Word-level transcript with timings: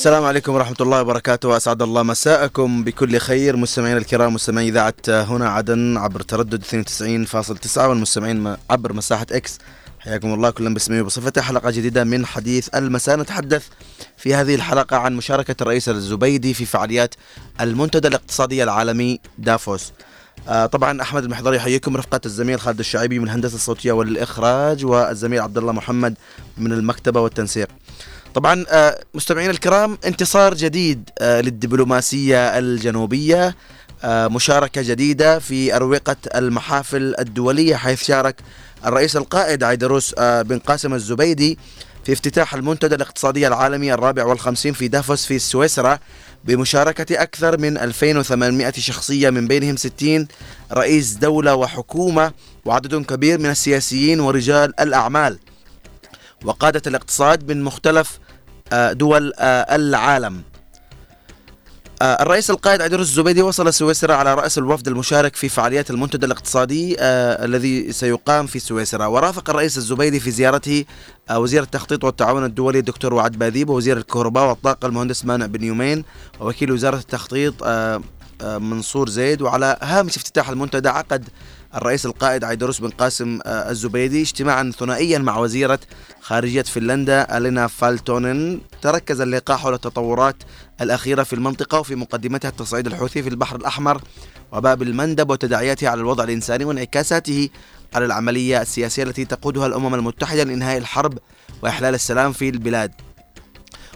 السلام 0.00 0.24
عليكم 0.24 0.54
ورحمة 0.54 0.76
الله 0.80 1.00
وبركاته. 1.00 1.48
وأسعد 1.48 1.82
الله 1.82 2.02
مساءكم 2.02 2.84
بكل 2.84 3.18
خير. 3.18 3.56
مستمعينا 3.56 3.98
الكرام 3.98 4.34
مستمعي 4.34 4.68
إذاعة 4.68 4.94
هنا 5.08 5.48
عدن 5.48 5.96
عبر 5.96 6.20
تردد 6.22 6.64
92.9 6.64 7.88
والمستمعين 7.88 8.56
عبر 8.70 8.92
مساحة 8.92 9.26
إكس 9.32 9.58
حياكم 9.98 10.34
الله 10.34 10.50
كلا 10.50 10.74
باسمه 10.74 11.00
وبصفته 11.00 11.42
حلقة 11.42 11.70
جديدة 11.70 12.04
من 12.04 12.26
حديث 12.26 12.68
المساء. 12.74 13.16
نتحدث 13.16 13.66
في 14.16 14.34
هذه 14.34 14.54
الحلقة 14.54 14.96
عن 14.96 15.16
مشاركة 15.16 15.62
الرئيس 15.62 15.88
الزبيدي 15.88 16.54
في 16.54 16.64
فعاليات 16.64 17.14
المنتدى 17.60 18.08
الاقتصادي 18.08 18.62
العالمي 18.62 19.20
دافوس. 19.38 19.92
آه 20.48 20.66
طبعا 20.66 21.02
أحمد 21.02 21.24
المحضري 21.24 21.56
يحييكم. 21.56 21.96
رفقة 21.96 22.20
الزميل 22.26 22.60
خالد 22.60 22.78
الشعيبي 22.78 23.18
من 23.18 23.24
الهندسة 23.24 23.54
الصوتية 23.54 23.92
والإخراج 23.92 24.84
والزميل 24.84 25.40
عبد 25.40 25.58
الله 25.58 25.72
محمد 25.72 26.14
من 26.58 26.72
المكتبة 26.72 27.20
والتنسيق. 27.20 27.68
طبعا 28.34 28.64
آه 28.68 29.00
مستمعينا 29.14 29.50
الكرام 29.50 29.98
انتصار 30.06 30.54
جديد 30.54 31.10
آه 31.18 31.40
للدبلوماسية 31.40 32.58
الجنوبية 32.58 33.56
آه 34.04 34.28
مشاركة 34.28 34.82
جديدة 34.82 35.38
في 35.38 35.76
أروقة 35.76 36.16
المحافل 36.34 37.14
الدولية 37.18 37.76
حيث 37.76 38.04
شارك 38.04 38.36
الرئيس 38.86 39.16
القائد 39.16 39.62
عيدروس 39.64 40.14
بن 40.20 40.58
قاسم 40.58 40.94
الزبيدي 40.94 41.58
في 42.04 42.12
افتتاح 42.12 42.54
المنتدى 42.54 42.94
الاقتصادي 42.94 43.46
العالمي 43.46 43.94
الرابع 43.94 44.24
والخمسين 44.24 44.72
في 44.72 44.88
دافوس 44.88 45.26
في 45.26 45.38
سويسرا 45.38 45.98
بمشاركة 46.44 47.22
أكثر 47.22 47.58
من 47.58 47.78
2800 47.78 48.72
شخصية 48.72 49.30
من 49.30 49.46
بينهم 49.48 49.76
60 49.76 50.28
رئيس 50.72 51.12
دولة 51.12 51.54
وحكومة 51.54 52.32
وعدد 52.64 52.94
كبير 53.04 53.38
من 53.38 53.50
السياسيين 53.50 54.20
ورجال 54.20 54.80
الأعمال. 54.80 55.38
وقادة 56.44 56.82
الاقتصاد 56.86 57.50
من 57.52 57.62
مختلف 57.62 58.18
دول 58.72 59.32
آه، 59.38 59.76
العالم. 59.76 60.42
آه، 62.02 62.22
الرئيس 62.22 62.50
القائد 62.50 62.82
عيدروس 62.82 63.08
الزبيدي 63.08 63.42
وصل 63.42 63.74
سويسرا 63.74 64.14
على 64.14 64.34
رأس 64.34 64.58
الوفد 64.58 64.88
المشارك 64.88 65.36
في 65.36 65.48
فعاليات 65.48 65.90
المنتدى 65.90 66.26
الاقتصادي 66.26 66.96
آه 67.00 67.44
الذي 67.44 67.92
سيقام 67.92 68.46
في 68.46 68.58
سويسرا. 68.58 69.06
ورافق 69.06 69.50
الرئيس 69.50 69.76
الزبيدي 69.78 70.20
في 70.20 70.30
زيارته 70.30 70.84
آه 71.30 71.38
وزير 71.38 71.62
التخطيط 71.62 72.04
والتعاون 72.04 72.44
الدولي 72.44 72.78
الدكتور 72.78 73.14
وعد 73.14 73.32
باذيب 73.32 73.70
ووزير 73.70 73.96
الكهرباء 73.96 74.48
والطاقة 74.48 74.86
المهندس 74.86 75.24
مانع 75.24 75.46
بن 75.46 75.64
يومين 75.64 76.04
ووكيل 76.40 76.72
وزارة 76.72 76.96
التخطيط 76.98 77.54
آه 77.62 78.00
آه 78.42 78.58
منصور 78.58 79.08
زيد. 79.08 79.42
وعلى 79.42 79.76
هامش 79.82 80.16
افتتاح 80.16 80.48
المنتدى 80.48 80.88
عقد 80.88 81.28
الرئيس 81.74 82.06
القائد 82.06 82.44
عيدروس 82.44 82.80
بن 82.80 82.88
قاسم 82.90 83.38
آه 83.46 83.70
الزبيدي 83.70 84.22
اجتماعا 84.22 84.72
ثنائيا 84.78 85.18
مع 85.18 85.38
وزيرة 85.38 85.78
خارجية 86.20 86.62
فنلندا 86.62 87.36
ألينا 87.36 87.66
فالتونن 87.66 88.60
تركز 88.82 89.20
اللقاء 89.20 89.56
حول 89.56 89.74
التطورات 89.74 90.36
الأخيرة 90.80 91.22
في 91.22 91.32
المنطقة 91.32 91.80
وفي 91.80 91.94
مقدمتها 91.94 92.48
التصعيد 92.48 92.86
الحوثي 92.86 93.22
في 93.22 93.28
البحر 93.28 93.56
الأحمر 93.56 94.02
وباب 94.52 94.82
المندب 94.82 95.30
وتداعياته 95.30 95.88
على 95.88 96.00
الوضع 96.00 96.24
الإنساني 96.24 96.64
وانعكاساته 96.64 97.48
على 97.94 98.04
العملية 98.04 98.62
السياسية 98.62 99.02
التي 99.02 99.24
تقودها 99.24 99.66
الأمم 99.66 99.94
المتحدة 99.94 100.42
لإنهاء 100.44 100.78
الحرب 100.78 101.18
وإحلال 101.62 101.94
السلام 101.94 102.32
في 102.32 102.48
البلاد. 102.48 102.92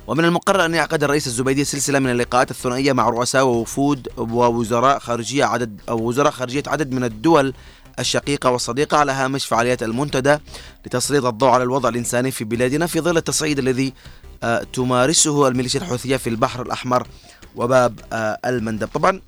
ومن 0.07 0.25
المقرر 0.25 0.65
أن 0.65 0.75
يعقد 0.75 1.05
الرئيس 1.05 1.27
الزبيدي 1.27 1.65
سلسلة 1.65 1.99
من 1.99 2.11
اللقاءات 2.11 2.51
الثنائية 2.51 2.93
مع 2.93 3.09
رؤساء 3.09 3.45
ووفود 3.45 4.09
ووزراء 4.17 4.99
خارجية 4.99 5.45
عدد 5.45 5.81
أو 5.89 6.03
وزراء 6.03 6.31
خارجية 6.31 6.63
عدد 6.67 6.93
من 6.93 7.05
الدول 7.05 7.55
الشقيقة 7.99 8.51
والصديقة 8.51 8.97
على 8.97 9.13
هامش 9.13 9.47
فعاليات 9.47 9.83
المنتدى 9.83 10.39
لتسليط 10.87 11.25
الضوء 11.25 11.49
على 11.49 11.63
الوضع 11.63 11.89
الإنساني 11.89 12.31
في 12.31 12.45
بلادنا 12.45 12.87
في 12.87 13.01
ظل 13.01 13.17
التصعيد 13.17 13.59
الذي 13.59 13.93
آه، 14.43 14.67
تمارسه 14.73 15.49
الميليشيا 15.49 15.81
الحوثية 15.81 16.17
في 16.17 16.31
البحر 16.31 16.63
الأحمر 16.63 17.07
وباب 17.57 18.01
آه، 18.13 18.39
المندب. 18.45 18.89
طبعا 18.95 19.21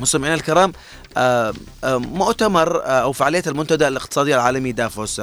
مستمعينا 0.00 0.34
الكرام 0.34 0.72
آه، 1.16 1.54
مؤتمر 1.84 2.82
أو 2.84 3.12
فعالية 3.12 3.42
المنتدى 3.46 3.88
الاقتصادي 3.88 4.34
العالمي 4.34 4.72
دافوس 4.72 5.22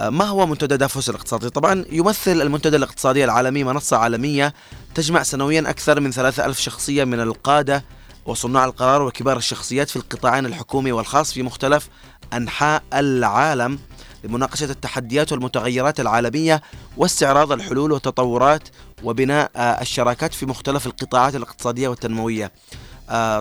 ما 0.00 0.24
هو 0.24 0.46
منتدى 0.46 0.76
دافوس 0.76 1.10
الاقتصادي؟ 1.10 1.50
طبعا 1.50 1.84
يمثل 1.90 2.42
المنتدى 2.42 2.76
الاقتصادي 2.76 3.24
العالمي 3.24 3.64
منصة 3.64 3.96
عالمية 3.96 4.54
تجمع 4.94 5.22
سنويا 5.22 5.70
أكثر 5.70 6.00
من 6.00 6.10
3000 6.10 6.58
شخصية 6.60 7.04
من 7.04 7.20
القادة 7.20 7.84
وصناع 8.26 8.64
القرار 8.64 9.02
وكبار 9.02 9.36
الشخصيات 9.36 9.90
في 9.90 9.96
القطاعين 9.96 10.46
الحكومي 10.46 10.92
والخاص 10.92 11.32
في 11.32 11.42
مختلف 11.42 11.88
أنحاء 12.32 12.82
العالم 12.94 13.78
لمناقشة 14.24 14.64
التحديات 14.64 15.32
والمتغيرات 15.32 16.00
العالمية 16.00 16.62
واستعراض 16.96 17.52
الحلول 17.52 17.92
والتطورات 17.92 18.68
وبناء 19.02 19.50
الشراكات 19.56 20.34
في 20.34 20.46
مختلف 20.46 20.86
القطاعات 20.86 21.34
الاقتصادية 21.34 21.88
والتنموية 21.88 22.52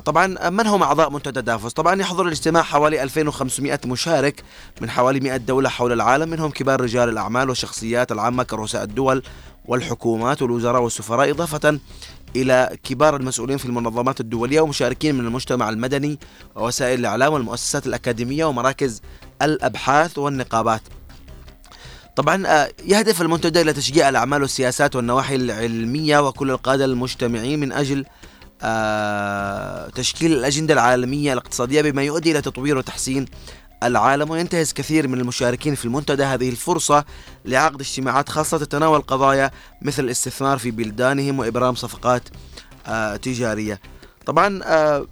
طبعا 0.05 0.49
من 0.49 0.67
هم 0.67 0.83
أعضاء 0.83 1.09
منتدى 1.09 1.41
دافوس؟ 1.41 1.73
طبعا 1.73 2.01
يحضر 2.01 2.25
الاجتماع 2.25 2.63
حوالي 2.63 3.03
2500 3.03 3.79
مشارك 3.85 4.43
من 4.81 4.89
حوالي 4.89 5.19
100 5.19 5.37
دولة 5.37 5.69
حول 5.69 5.91
العالم 5.91 6.29
منهم 6.29 6.51
كبار 6.51 6.81
رجال 6.81 7.09
الأعمال 7.09 7.49
والشخصيات 7.49 8.11
العامة 8.11 8.43
كرؤساء 8.43 8.83
الدول 8.83 9.23
والحكومات 9.65 10.41
والوزراء 10.41 10.81
والسفراء 10.81 11.31
إضافة 11.31 11.79
إلى 12.35 12.77
كبار 12.83 13.15
المسؤولين 13.15 13.57
في 13.57 13.65
المنظمات 13.65 14.19
الدولية 14.19 14.61
ومشاركين 14.61 15.15
من 15.15 15.25
المجتمع 15.25 15.69
المدني 15.69 16.19
ووسائل 16.55 16.99
الإعلام 16.99 17.33
والمؤسسات 17.33 17.87
الأكاديمية 17.87 18.45
ومراكز 18.45 19.01
الأبحاث 19.41 20.17
والنقابات 20.17 20.81
طبعا 22.15 22.47
آه، 22.47 22.69
يهدف 22.85 23.21
المنتدى 23.21 23.61
إلى 23.61 23.73
تشجيع 23.73 24.09
الأعمال 24.09 24.41
والسياسات 24.41 24.95
والنواحي 24.95 25.35
العلمية 25.35 26.27
وكل 26.27 26.51
القادة 26.51 26.85
المجتمعين 26.85 27.59
من 27.59 27.71
أجل 27.71 27.99
آه، 27.99 28.09
تشكيل 29.95 30.33
الأجندة 30.33 30.73
العالمية 30.73 31.33
الاقتصادية 31.33 31.81
بما 31.81 32.03
يؤدي 32.03 32.31
إلى 32.31 32.41
تطوير 32.41 32.77
وتحسين 32.77 33.25
العالم 33.83 34.29
وينتهز 34.29 34.73
كثير 34.73 35.07
من 35.07 35.19
المشاركين 35.19 35.75
في 35.75 35.85
المنتدى. 35.85 36.23
هذه 36.23 36.49
الفرصة 36.49 37.05
لعقد 37.45 37.81
اجتماعات 37.81 38.29
خاصة 38.29 38.57
تتناول 38.57 39.01
قضايا 39.01 39.51
مثل 39.81 40.03
الاستثمار 40.03 40.57
في 40.57 40.71
بلدانهم 40.71 41.39
وإبرام 41.39 41.75
صفقات 41.75 42.23
آه 42.87 43.15
تجارية. 43.15 43.79
طبعا 44.25 44.63
آه 44.63 45.07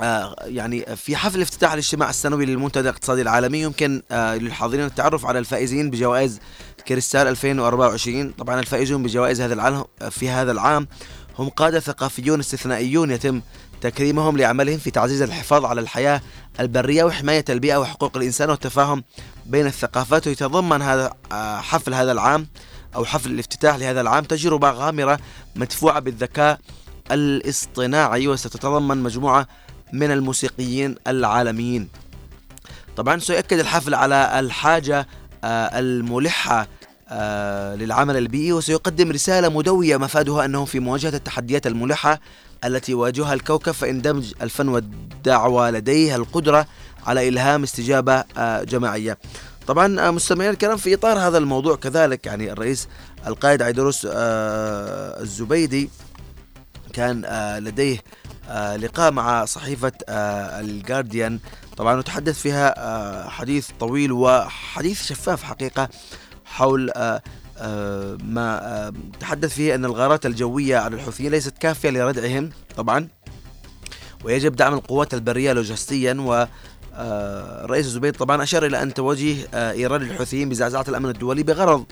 آه 0.00 0.36
يعني 0.44 0.96
في 0.96 1.16
حفل 1.16 1.40
افتتاح 1.42 1.72
الاجتماع 1.72 2.10
السنوي 2.10 2.46
للمنتدى 2.46 2.88
الاقتصادي 2.88 3.22
العالمي 3.22 3.62
يمكن 3.62 4.02
آه 4.10 4.36
للحاضرين 4.36 4.84
التعرف 4.84 5.26
على 5.26 5.38
الفائزين 5.38 5.90
بجوائز 5.90 6.40
كريستال 6.88 7.26
2024 7.26 8.30
طبعا 8.30 8.60
الفائزون 8.60 9.02
بجوائز 9.02 9.40
هذا 9.40 9.54
العام 9.54 9.84
في 10.10 10.28
هذا 10.28 10.52
العام 10.52 10.88
هم 11.40 11.48
قادة 11.48 11.80
ثقافيون 11.80 12.40
استثنائيون 12.40 13.10
يتم 13.10 13.40
تكريمهم 13.80 14.36
لعملهم 14.36 14.78
في 14.78 14.90
تعزيز 14.90 15.22
الحفاظ 15.22 15.64
على 15.64 15.80
الحياة 15.80 16.20
البرية 16.60 17.04
وحماية 17.04 17.44
البيئة 17.48 17.76
وحقوق 17.76 18.16
الإنسان 18.16 18.50
والتفاهم 18.50 19.04
بين 19.46 19.66
الثقافات. 19.66 20.26
ويتضمن 20.26 20.82
هذا 20.82 21.12
آه، 21.32 21.60
حفل 21.60 21.94
هذا 21.94 22.12
العام 22.12 22.46
أو 22.94 23.04
حفل 23.04 23.30
الافتتاح 23.30 23.76
لهذا 23.76 24.00
العام 24.00 24.24
تجربة 24.24 24.70
غامرة 24.70 25.18
مدفوعة 25.56 26.00
بالذكاء 26.00 26.58
الاصطناعي 27.10 28.28
وستتضمن 28.28 29.02
مجموعة 29.02 29.48
من 29.92 30.10
الموسيقيين 30.10 30.94
العالميين. 31.06 31.88
طبعا 32.96 33.18
سيؤكد 33.18 33.58
الحفل 33.58 33.94
على 33.94 34.40
الحاجة 34.40 35.06
آه، 35.44 35.78
الملحة 35.78 36.68
للعمل 37.76 38.16
البيئي 38.16 38.52
وسيقدم 38.52 39.10
رسالة 39.10 39.48
مدوية 39.48 39.96
مفادها 39.96 40.44
أنه 40.44 40.64
في 40.64 40.80
مواجهة 40.80 41.16
التحديات 41.16 41.66
الملحة 41.66 42.20
التي 42.64 42.92
يواجهها 42.92 43.34
الكوكب 43.34 43.72
فإن 43.72 44.02
دمج 44.02 44.32
الفن 44.42 44.68
والدعوة 44.68 45.70
لديه 45.70 46.16
القدرة 46.16 46.66
على 47.06 47.28
إلهام 47.28 47.62
استجابة 47.62 48.24
آه، 48.36 48.62
جماعية. 48.62 49.18
طبعا 49.66 50.00
آه، 50.00 50.10
مستمعين 50.10 50.50
الكرام 50.50 50.76
في 50.76 50.94
إطار 50.94 51.18
هذا 51.18 51.38
الموضوع 51.38 51.76
كذلك 51.76 52.26
يعني 52.26 52.52
الرئيس 52.52 52.88
القائد 53.26 53.62
عيدروس 53.62 54.06
الزبيدي 54.10 55.90
كان 56.92 57.24
لديه 57.58 57.98
لقاء 58.76 59.12
مع 59.12 59.44
صحيفة 59.44 59.92
الجارديان 60.08 61.38
طبعا 61.76 61.96
وتحدث 61.98 62.38
فيها 62.38 63.28
حديث 63.28 63.68
طويل 63.80 64.12
وحديث 64.12 65.06
شفاف 65.06 65.42
حقيقة 65.42 65.88
حول 66.50 66.90
آه، 66.90 67.22
آه، 67.58 68.18
ما 68.24 68.60
آه، 68.66 68.92
تحدث 69.20 69.54
فيه 69.54 69.74
أن 69.74 69.84
الغارات 69.84 70.26
الجوية 70.26 70.76
على 70.76 70.96
الحوثيين 70.96 71.30
ليست 71.30 71.58
كافية 71.58 71.90
لردعهم 71.90 72.50
طبعا. 72.76 73.08
ويجب 74.24 74.56
دعم 74.56 74.74
القوات 74.74 75.14
البرية 75.14 75.52
لوجستيا 75.52 76.16
و 76.20 76.46
الرئيس 77.64 77.86
الزبيد 77.86 78.16
طبعا 78.16 78.42
أشار 78.42 78.66
إلى 78.66 78.82
أن 78.82 78.94
توجيه 78.94 79.46
إيران 79.54 80.00
للحوثيين 80.00 80.48
بزعزعة 80.48 80.84
الأمن 80.88 81.10
الدولي 81.10 81.42
بغرض 81.42 81.84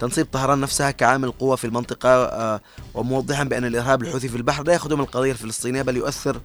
تنصيب 0.00 0.26
طهران 0.32 0.60
نفسها 0.60 0.90
كعامل 0.90 1.30
قوة 1.30 1.56
في 1.56 1.64
المنطقة 1.64 2.60
وموضحا 2.94 3.44
بأن 3.44 3.64
الإرهاب 3.64 4.02
الحوثي 4.02 4.28
في 4.28 4.36
البحر 4.36 4.62
لا 4.62 4.72
يخدم 4.72 5.00
القضية 5.00 5.32
الفلسطينية 5.32 5.82
بل 5.82 5.96
يؤثر 5.96 6.40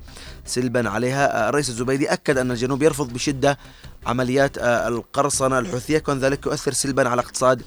سلبا 0.45 0.89
عليها. 0.89 1.49
الرئيس 1.49 1.69
الزبيدي 1.69 2.13
أكد 2.13 2.37
أن 2.37 2.51
الجنوب 2.51 2.83
يرفض 2.83 3.13
بشدة 3.13 3.57
عمليات 4.05 4.57
القرصنة 4.57 5.59
الحوثية 5.59 5.97
كون 5.97 6.19
ذلك 6.19 6.45
يؤثر 6.45 6.73
سلبا 6.73 7.09
على 7.09 7.21
اقتصاد 7.21 7.61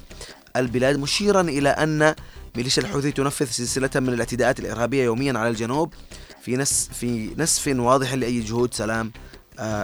البلاد 0.57 0.99
مشيرا 0.99 1.41
إلى 1.41 1.69
أن 1.69 2.15
ميليشيا 2.57 2.83
الحوثي 2.83 3.13
تنفذ 3.13 3.47
سلسلة 3.47 3.91
من 3.97 4.09
الإعتداءات 4.09 4.61
الإرهابية 4.61 5.05
يوميا 5.05 5.39
على 5.39 5.49
الجنوب 5.49 5.95
في 6.43 6.57
نس 6.57 6.91
في 6.93 7.35
نسف 7.37 7.69
واضح 7.77 8.15
لأي 8.15 8.41
جهود 8.41 8.75
سلام 8.75 9.13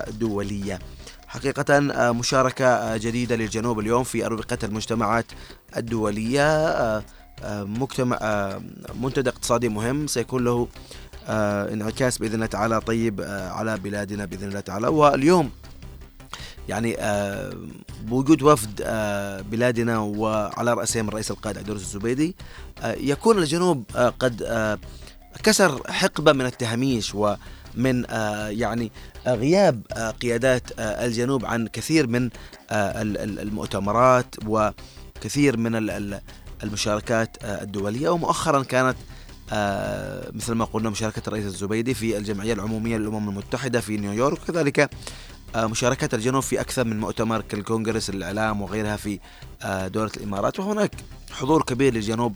دولية. 0.08 0.78
حقيقة 1.26 1.80
مشاركة 2.12 2.96
جديدة 2.96 3.36
للجنوب 3.36 3.78
اليوم 3.78 4.04
في 4.04 4.26
أروقة 4.26 4.58
المجتمعات 4.62 5.24
الدولية 5.76 7.02
مجتمع 7.48 8.18
منتدى 9.00 9.30
اقتصادي 9.30 9.68
مهم. 9.68 10.06
سيكون 10.06 10.44
له 10.44 10.68
انعكاس 11.72 12.18
بإذن 12.18 12.34
الله 12.34 12.46
تعالى 12.46 12.80
طيب 12.80 13.20
على 13.28 13.76
بلادنا 13.76 14.24
بإذن 14.24 14.48
الله 14.48 14.60
تعالى. 14.60 14.88
واليوم 14.88 15.50
يعني 16.68 16.96
بوجود 18.02 18.42
وفد 18.42 18.82
بلادنا 19.50 19.98
وعلى 19.98 20.74
رأسهم 20.74 21.08
الرئيس 21.08 21.30
القائد 21.30 21.58
عبد 21.58 21.70
الزبيدي 21.70 22.36
يكون 22.84 23.38
الجنوب 23.38 23.84
قد 24.18 24.42
كسر 25.42 25.92
حقبة 25.92 26.32
من 26.32 26.46
التهميش 26.46 27.14
ومن 27.14 28.04
يعني 28.48 28.92
غياب 29.26 29.82
قيادات 30.22 30.62
الجنوب 30.78 31.44
عن 31.44 31.66
كثير 31.66 32.06
من 32.06 32.30
المؤتمرات 32.72 34.34
وكثير 35.24 35.56
من 35.56 35.74
المشاركات 36.62 37.36
الدولية 37.44 38.08
ومؤخرا 38.08 38.62
كانت 38.62 38.96
مثل 40.34 40.52
ما 40.52 40.64
قلنا 40.64 40.90
مشاركة 40.90 41.22
الرئيس 41.28 41.44
الزبيدي 41.44 41.94
في 41.94 42.16
الجمعية 42.18 42.52
العمومية 42.52 42.96
للأمم 42.96 43.28
المتحدة 43.28 43.80
في 43.80 43.96
نيويورك 43.96 44.42
وكذلك 44.42 44.90
مشاركة 45.56 46.14
الجنوب 46.14 46.42
في 46.42 46.60
أكثر 46.60 46.84
من 46.84 47.00
مؤتمر 47.00 47.40
كالكونغرس 47.40 48.10
الإعلام 48.10 48.62
وغيرها 48.62 48.96
في 48.96 49.18
دولة 49.64 50.10
الإمارات. 50.16 50.60
وهناك 50.60 50.94
حضور 51.32 51.62
كبير 51.62 51.94
للجنوب 51.94 52.34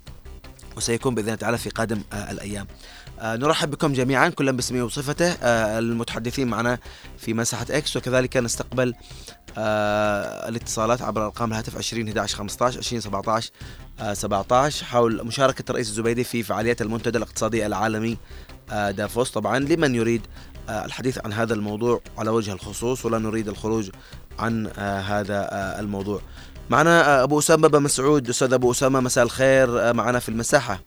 وسيكون 0.79 1.15
بإذن 1.15 1.27
الله 1.27 1.39
تعالى 1.39 1.59
في 1.59 1.71
قادم 1.71 2.03
الأيام. 2.31 2.67
نرحب 3.23 3.71
بكم 3.71 3.93
جميعا 3.93 4.29
كلا 4.29 4.53
باسمه 4.53 4.83
وصفته 4.83 5.33
المتحدثين 5.79 6.49
معنا 6.49 6.79
في 7.19 7.35
مساحة 7.35 7.67
إكس 7.71 7.97
وكذلك 7.97 8.37
نستقبل 8.37 8.95
الاتصالات 10.49 11.03
عبر 11.03 11.25
أرقام 11.25 11.51
الهاتف 11.51 11.77
20 11.77 12.09
11 12.09 12.37
15 12.37 12.79
20 12.79 13.01
17 13.01 13.51
17 14.13 14.85
حول 14.87 15.27
مشاركة 15.27 15.65
الرئيس 15.71 15.89
الزبيدي 15.89 16.25
في 16.25 16.43
فعاليات 16.43 16.83
المنتدى 16.83 17.19
الاقتصادي 17.19 17.67
العالمي 17.67 18.17
دافوس 18.71 19.31
طبعا 19.31 19.59
لمن 19.59 19.95
يريد 19.95 20.23
الحديث 20.69 21.19
عن 21.25 21.33
هذا 21.33 21.55
الموضوع 21.55 22.01
على 22.19 22.31
وجه 22.31 22.53
الخصوص 22.53 23.05
ولا 23.05 23.19
نريد 23.19 23.49
الخروج 23.49 23.91
عن 24.39 24.67
هذا 25.07 25.49
الموضوع 25.81 26.21
معنا 26.71 27.23
أبو 27.23 27.39
أسامة 27.39 27.69
بن 27.69 27.83
مسعود. 27.83 28.29
أستاذ 28.29 28.53
أبو 28.53 28.71
أسامة 28.71 29.01
مساء 29.01 29.25
الخير 29.25 29.93
معنا 29.93 30.19
في 30.19 30.29
المساحة. 30.29 30.81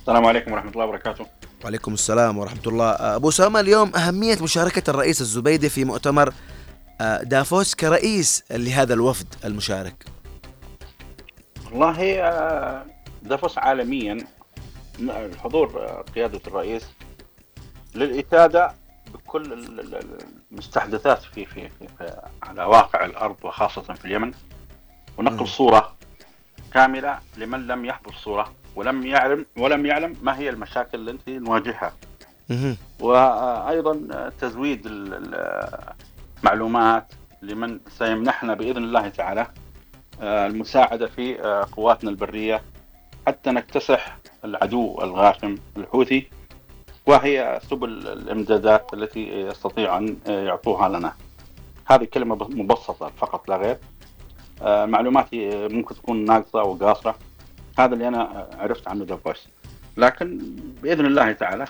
السلام 0.00 0.26
عليكم 0.26 0.52
ورحمة 0.52 0.70
الله 0.70 0.84
وبركاته. 0.84 1.26
وعليكم 1.64 1.94
السلام 1.94 2.38
ورحمة 2.38 2.62
الله. 2.66 2.90
أبو 2.90 3.28
أسامة 3.28 3.60
اليوم 3.60 3.96
أهمية 3.96 4.42
مشاركة 4.42 4.90
الرئيس 4.90 5.20
الزبيدي 5.20 5.68
في 5.68 5.84
مؤتمر 5.84 6.32
دافوس 7.22 7.74
كرئيس 7.74 8.44
لهذا 8.50 8.94
الوفد 8.94 9.34
المشارك. 9.44 10.04
والله 11.72 12.84
دافوس 13.22 13.58
عالميا 13.58 14.26
الحضور 15.00 15.78
قيادة 16.14 16.40
الرئيس 16.46 16.82
للإفادة 17.94 18.74
بكل 19.14 19.52
المستحدثات 20.52 21.22
في, 21.22 21.46
في, 21.46 21.68
في, 21.68 21.88
في 21.98 22.16
على 22.42 22.64
واقع 22.64 23.04
الأرض 23.04 23.36
وخاصة 23.42 23.82
في 23.82 24.04
اليمن. 24.04 24.32
ونقل 25.20 25.48
صورة 25.48 25.92
كاملة 26.72 27.18
لمن 27.36 27.66
لم 27.66 27.84
يحضر 27.84 28.12
صورة 28.12 28.52
ولم 28.76 29.06
يعلم 29.06 29.46
ولم 29.58 29.86
يعلم 29.86 30.16
ما 30.22 30.38
هي 30.38 30.50
المشاكل 30.50 31.08
التي 31.08 31.38
نواجهها 31.38 31.92
وأيضا 33.00 34.30
تزويد 34.40 34.82
المعلومات 36.42 37.12
لمن 37.42 37.80
سيمنحنا 37.98 38.54
بإذن 38.54 38.84
الله 38.84 39.08
تعالى 39.08 39.46
المساعدة 40.22 41.06
في 41.06 41.34
قواتنا 41.72 42.10
البرية 42.10 42.62
حتى 43.26 43.50
نكتسح 43.50 44.18
العدو 44.44 45.02
الغاشم 45.02 45.54
الحوثي 45.76 46.30
وهي 47.06 47.60
سبل 47.70 47.88
الإمدادات 47.88 48.94
التي 48.94 49.40
يستطيع 49.40 49.98
أن 49.98 50.16
يعطوها 50.26 50.88
لنا. 50.88 51.12
هذه 51.86 52.04
كلمة 52.04 52.36
مبسطة 52.36 53.12
فقط 53.18 53.48
لا 53.48 53.56
غير. 53.56 53.78
معلوماتي 54.62 55.68
ممكن 55.68 55.94
تكون 55.94 56.24
ناقصة 56.24 56.60
أو 56.60 56.74
قاصرة. 56.74 57.18
هذا 57.78 57.94
اللي 57.94 58.08
أنا 58.08 58.48
عرفت 58.58 58.88
عنه 58.88 59.04
دافوس. 59.04 59.46
لكن 59.96 60.40
بإذن 60.82 61.06
الله 61.06 61.32
تعالى 61.32 61.64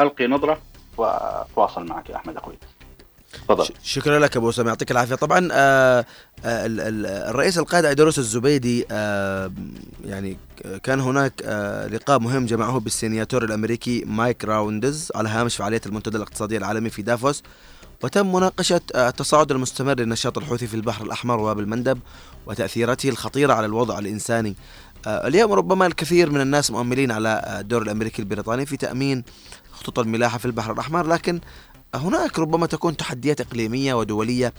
ألقي 0.00 0.26
نظرة 0.26 0.60
وأتواصل 0.96 1.86
معك 1.86 2.10
يا 2.10 2.16
أحمد 2.16 2.36
أخوي. 2.36 2.54
تفضل 3.32 3.68
شكرا 3.82 4.18
لك 4.18 4.36
أبو 4.36 4.50
أسامة 4.50 4.68
يعطيك 4.68 4.90
العافية 4.90 5.14
طبعا 5.14 5.48
آآ 5.52 6.04
الرئيس 6.44 7.58
القائد 7.58 7.84
عيدروس 7.84 8.18
الزبيدي 8.18 8.86
يعني 10.04 10.36
كان 10.82 11.00
هناك 11.00 11.32
لقاء 11.92 12.18
مهم 12.18 12.46
جمعه 12.46 12.80
بالسيناتور 12.80 13.44
الأمريكي 13.44 14.04
مايك 14.04 14.44
راوندز 14.44 15.12
على 15.14 15.28
هامش 15.28 15.56
فعالية 15.56 15.80
المنتدى 15.86 16.16
الاقتصادي 16.16 16.56
العالمي 16.56 16.90
في 16.90 17.02
دافوس 17.02 17.42
وتم 18.02 18.32
مناقشة 18.32 18.80
التصاعد 18.94 19.52
المستمر 19.52 19.94
للنشاط 20.00 20.38
الحوثي 20.38 20.66
في 20.66 20.74
البحر 20.74 21.04
الأحمر 21.04 21.40
وباب 21.40 21.58
المندب 21.58 21.98
وتأثيراته 22.46 23.08
الخطيرة 23.08 23.52
على 23.52 23.66
الوضع 23.66 23.98
الإنساني. 23.98 24.56
اليوم 25.06 25.52
ربما 25.52 25.86
الكثير 25.86 26.30
من 26.30 26.40
الناس 26.40 26.70
مؤملين 26.70 27.10
على 27.10 27.58
الدور 27.60 27.82
الأمريكي 27.82 28.22
البريطاني 28.22 28.66
في 28.66 28.76
تأمين 28.76 29.24
خطوط 29.72 29.98
الملاحة 29.98 30.38
في 30.38 30.44
البحر 30.44 30.72
الأحمر 30.72 31.06
لكن 31.06 31.40
هناك 31.94 32.38
ربما 32.38 32.66
تكون 32.66 32.96
تحديات 32.96 33.40
إقليمية 33.40 33.94
ودولية 33.94 34.52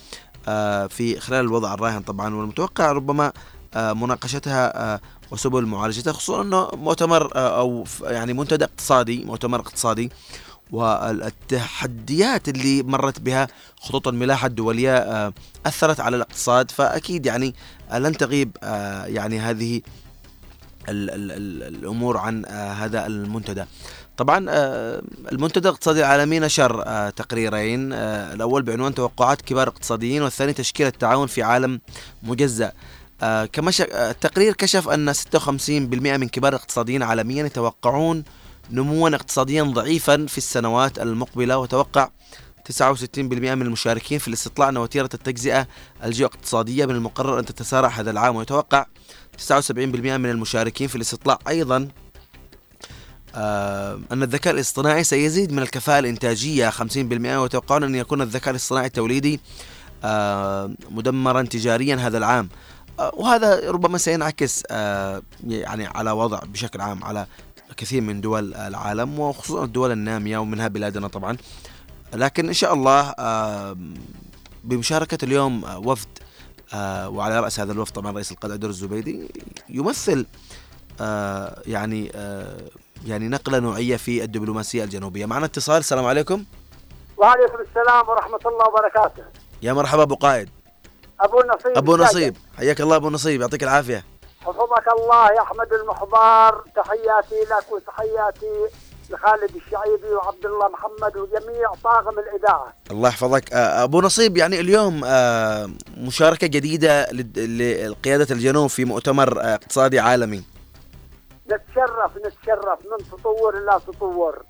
في 0.90 1.20
خلال 1.20 1.46
الوضع 1.46 1.74
الراهن 1.74 2.02
طبعا 2.02 2.36
والمتوقع 2.36 2.92
ربما 2.92 3.34
مناقشتها 3.76 5.00
وسبل 5.32 5.66
معالجتها 5.66 6.14
خصوصا 6.14 6.42
إنه 6.42 6.68
مؤتمر 6.74 7.32
أو 7.36 7.86
يعني 8.04 8.34
منتدى 8.34 8.66
اقتصادي 8.66 9.26
مؤتمر 9.26 9.60
اقتصادي. 9.60 10.12
والتحديات 10.74 12.50
اللي 12.50 12.84
مرت 12.84 13.20
بها 13.20 13.48
خطوط 13.80 14.08
الملاحة 14.08 14.48
الدولية 14.48 15.34
أثرت 15.66 16.00
على 16.00 16.16
الاقتصاد. 16.16 16.72
فأكيد 16.72 17.26
يعني 17.26 17.56
لن 17.94 18.18
تغيب 18.18 18.58
يعني 19.06 19.40
هذه 19.40 19.82
ال 20.90 21.10
ال 21.10 21.32
ال 21.32 21.76
الأمور 21.76 22.18
عن 22.18 22.46
هذا 22.46 23.06
المنتدى. 23.06 23.66
طبعا 24.18 24.46
المنتدى 25.32 25.70
الاقتصادي 25.70 26.00
العالمي 26.00 26.40
نشر 26.40 27.10
تقريرين. 27.10 27.94
الأول 27.94 28.62
بعنوان 28.62 28.94
توقعات 28.94 29.42
كبار 29.42 29.68
اقتصاديين 29.68 30.22
والثاني 30.22 30.54
تشكيل 30.54 30.88
التعاون 30.88 31.28
في 31.28 31.44
عالم 31.44 31.82
مجزأ. 32.24 32.72
كما 33.54 33.72
التقرير 33.80 34.54
كشف 34.54 34.90
أن 34.90 35.14
56% 35.14 36.18
من 36.18 36.28
كبار 36.28 36.54
الاقتصاديين 36.54 37.04
عالميا 37.04 37.46
يتوقعون 37.46 38.24
نموا 38.74 39.10
اقتصاديا 39.10 39.64
ضعيفا 39.64 40.26
في 40.26 40.38
السنوات 40.38 41.00
المقبلة 41.00 41.58
وتوقع 41.58 42.10
69% 42.72 43.18
من 43.18 43.62
المشاركين 43.62 44.20
في 44.20 44.28
الاستطلاع 44.28 44.70
أن 44.70 44.78
وتيرة 44.78 45.10
التجزئة 45.14 45.68
الجيو 46.04 46.28
اقتصادية 46.28 46.86
من 46.86 46.96
المقرر 46.96 47.40
أن 47.40 47.46
تتسارع 47.46 47.90
هذا 47.90 48.12
العام. 48.12 48.36
ويتوقع 48.36 48.86
79% 49.38 49.72
من 49.78 50.30
المشاركين 50.30 50.88
في 50.88 50.96
الاستطلاع 50.96 51.40
أيضا 51.48 51.88
آه 53.36 54.00
أن 54.12 54.24
الذكاء 54.24 54.54
الاصطناعي 54.54 55.04
سيزيد 55.04 55.52
من 55.52 55.60
الكفاءة 55.60 56.00
الإنتاجية 56.00 56.70
50% 56.70 56.82
ويتوقعون 57.26 57.84
أن 57.84 57.96
يكون 57.96 58.22
الذكاء 58.22 58.50
الاصطناعي 58.50 58.88
التوليدي 58.88 59.40
آه 60.04 60.76
مدمرا 60.92 61.42
تجاريا 61.42 61.96
هذا 61.96 62.18
العام. 62.18 62.50
آه 63.00 63.12
وهذا 63.14 63.72
ربما 63.72 63.98
سينعكس 63.98 64.64
يعني 65.48 65.88
على 65.88 66.12
وضع 66.12 66.40
بشكل 66.40 66.82
عام 66.82 67.04
على 67.04 67.26
كثير 67.78 68.02
من 68.02 68.22
دول 68.22 68.54
العالم 68.54 69.20
وخصوصا 69.20 69.64
الدول 69.64 69.92
النامية 69.92 70.38
ومنها 70.38 70.68
بلادنا 70.68 71.08
طبعا. 71.08 71.38
لكن 72.14 72.48
إن 72.48 72.54
شاء 72.54 72.74
الله 72.74 73.16
آه 73.20 73.78
بمشاركة 74.64 75.26
اليوم 75.26 75.64
وفد 75.88 76.08
آه 76.74 77.10
وعلى 77.10 77.40
رأس 77.40 77.60
هذا 77.60 77.72
الوفد 77.72 77.94
طبعا 77.94 78.12
رئيس 78.12 78.32
القائد 78.32 78.54
عبد 78.54 78.66
الزبيدي 78.66 79.32
يمثل 79.70 80.26
آه 81.02 81.62
يعني 81.66 82.12
آه 82.16 82.58
يعني 83.06 83.28
نقلة 83.28 83.60
نوعية 83.60 83.96
في 83.96 84.24
الدبلوماسية 84.24 84.84
الجنوبية. 84.84 85.26
معنا 85.26 85.46
اتصال. 85.46 85.78
السلام 85.78 86.06
عليكم. 86.06 86.44
وعليكم 87.18 87.58
السلام 87.70 88.10
ورحمة 88.10 88.40
الله 88.46 88.68
وبركاته. 88.68 89.24
يا 89.62 89.74
مرحبا 89.74 90.02
أبو 90.02 90.16
قائد. 90.16 90.50
أبو 91.20 91.38
نصيب. 91.38 91.78
أبو 91.78 91.98
نصيب. 91.98 92.36
حياك 92.58 92.82
الله 92.82 92.96
أبو 92.96 93.10
نصيب. 93.10 93.42
يعطيك 93.42 93.64
العافية. 93.64 94.04
حفظك 94.46 94.88
الله 95.00 95.32
يا 95.32 95.42
أحمد 95.42 95.74
المحضار. 95.74 96.64
تحياتي 96.76 97.42
لك 97.42 97.72
وتحياتي 97.72 98.68
لخالد 99.10 99.56
الشعيبي 99.56 100.14
وعبد 100.14 100.46
الله 100.46 100.68
محمد 100.68 101.18
وجميع 101.18 101.72
طاقم 101.84 102.20
الإذاعة. 102.20 102.74
الله 102.92 103.10
يحفظك. 103.10 103.54
أبو 103.54 104.02
نصيب 104.02 104.38
يعني 104.38 104.60
اليوم 104.60 105.02
مشاركة 105.98 106.48
جديدة 106.48 107.12
لقيادة 107.12 108.28
الجنوب 108.32 108.70
في 108.70 108.86
مؤتمر 108.86 109.42
اقتصادي 109.42 110.00
عالمي. 110.00 110.44
نتشرف 111.48 112.18
نتشرف. 112.18 112.80
من 112.92 112.98
تطور 113.12 113.58
إلى 113.58 113.80
تطور. 113.88 114.44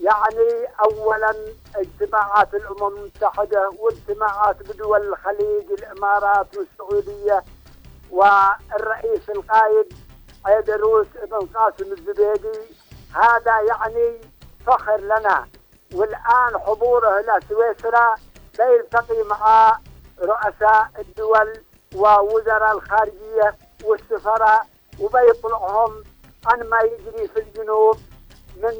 يعني 0.00 0.68
اولا 0.84 1.34
اجتماعات 1.76 2.54
الأمم 2.54 2.96
المتحدة 2.96 3.70
واجتماعات 3.78 4.56
بدول 4.62 5.08
الخليج 5.08 5.78
الإمارات 5.78 6.46
والسعودية 6.56 7.44
والرئيس 8.10 9.30
القائد 9.30 9.92
عيدروس 10.46 11.06
ابن 11.16 11.46
قاسم 11.54 11.92
الزبيدي 11.92 12.58
هذا 13.14 13.60
يعني 13.60 14.20
فخر 14.66 14.96
لنا. 14.96 15.48
والآن 15.94 16.58
حضوره 16.58 17.20
إلى 17.20 17.40
سويسرا 17.48 18.14
سيلتقي 18.56 19.22
مع 19.22 19.78
رؤساء 20.22 20.90
الدول 20.98 21.60
ووزراء 21.94 22.72
الخارجية 22.72 23.56
والسفراء 23.84 24.66
وبيطلعهم 25.00 26.04
عن 26.46 26.68
ما 26.68 26.78
يجري 26.80 27.28
في 27.28 27.40
الجنوب 27.40 27.96
من 28.56 28.74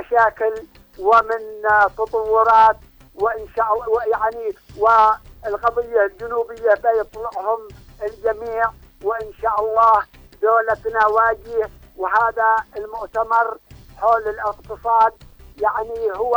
مشاكل 0.00 0.54
ومن 0.98 1.62
تطورات 1.98 2.76
وإن 3.14 3.48
شاء 3.56 3.74
الله 3.74 4.04
يعني 4.04 4.54
والقضية 4.78 6.04
الجنوبية 6.04 6.74
بيطلعهم 6.74 7.68
الجميع 8.02 8.70
وإن 9.04 9.32
شاء 9.42 9.60
الله 9.60 10.02
دولتنا 10.42 11.06
واجهه 11.06 11.70
وهذا 11.96 12.56
المؤتمر 12.76 13.58
حول 13.98 14.28
الاقتصاد 14.28 15.12
يعني 15.60 16.10
هو 16.14 16.36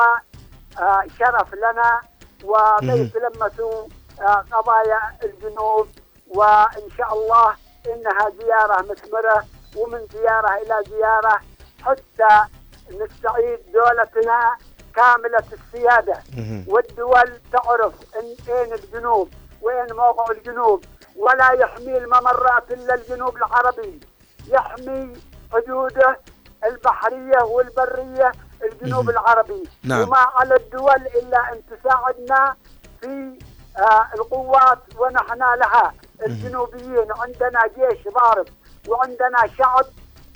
آه، 0.79 1.03
شرف 1.19 1.53
لنا. 1.53 2.01
وبيتلمسوا 2.43 3.87
آه، 4.21 4.45
قضايا 4.51 4.99
الجنوب. 5.23 5.87
وإن 6.27 6.89
شاء 6.97 7.13
الله 7.13 7.55
إنها 7.87 8.29
زيارة 8.41 8.81
مثمرة. 8.81 9.45
ومن 9.77 10.07
زيارة 10.13 10.55
إلى 10.55 10.83
زيارة 10.89 11.39
حتى 11.81 12.45
نستعيد 12.91 13.59
دولتنا 13.73 14.57
كاملة 14.95 15.43
السيادة. 15.53 16.23
والدول 16.67 17.39
تعرف 17.51 17.93
إن 18.15 18.53
اين 18.55 18.73
الجنوب 18.73 19.29
وين 19.61 19.93
موقع 19.95 20.31
الجنوب 20.31 20.83
ولا 21.19 21.51
يحمي 21.51 21.97
الممرات 21.97 22.71
إلا 22.71 22.93
الجنوب 22.93 23.37
العربي. 23.37 23.99
يحمي 24.47 25.13
حدوده 25.53 26.19
البحرية 26.65 27.43
والبرية 27.43 28.31
الجنوب 28.63 29.09
العربي. 29.09 29.69
نعم. 29.83 30.01
وما 30.01 30.17
على 30.17 30.55
الدول 30.55 31.07
إلا 31.15 31.53
أن 31.53 31.61
تساعدنا 31.71 32.55
في 33.01 33.39
آه 33.77 34.07
القوات 34.15 34.79
ونحن 34.97 35.39
لها. 35.39 35.93
الجنوبيين 36.25 37.07
عندنا 37.19 37.59
جيش 37.67 38.07
ضارب 38.13 38.47
وعندنا 38.87 39.47
شعب. 39.57 39.85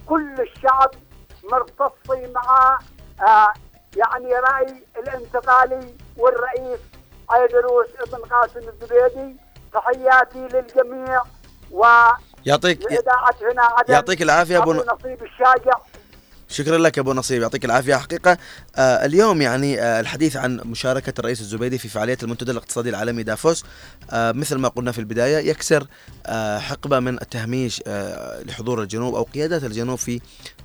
كل 0.09 0.41
الشعب 0.41 0.91
مرتصي 1.43 2.33
مع 2.33 2.79
آه 3.21 3.53
يعني 3.97 4.33
رأي 4.33 4.83
الانتقالي 4.97 5.95
والرئيس 6.17 6.79
ايدروس 7.33 7.87
ابن 7.99 8.21
قاسم 8.21 8.59
الزبيدي. 8.59 9.37
تحياتي 9.73 10.39
للجميع 10.39 11.21
و 11.71 11.85
يعطيك 12.45 12.91
يعطيك 13.93 14.21
أبو 14.61 14.73
ن- 14.73 14.77
نصيب 14.93 15.23
الشاجع. 15.23 15.77
شكرا 16.53 16.77
لك 16.77 16.99
أبو 16.99 17.13
نصيب 17.13 17.41
يعطيك 17.41 17.65
العافية. 17.65 17.95
حقيقة 17.95 18.37
آه 18.75 19.05
اليوم 19.05 19.41
يعني 19.41 19.81
آه 19.81 19.99
الحديث 19.99 20.37
عن 20.37 20.57
مشاركة 20.65 21.13
الرئيس 21.19 21.41
الزبيدي 21.41 21.77
في 21.77 21.87
فعالية 21.89 22.17
المنتدى 22.23 22.51
الاقتصادي 22.51 22.89
العالمي 22.89 23.23
دافوس 23.23 23.63
آه 24.11 24.31
مثل 24.31 24.55
ما 24.55 24.67
قلنا 24.67 24.91
في 24.91 24.99
البداية 24.99 25.49
يكسر 25.49 25.87
آه 26.25 26.59
حقبة 26.59 26.99
من 26.99 27.21
التهميش 27.21 27.81
آه 27.87 28.43
لحضور 28.43 28.81
الجنوب 28.81 29.15
أو 29.15 29.23
قيادات 29.23 29.63
الجنوب 29.63 29.97
في 29.97 30.21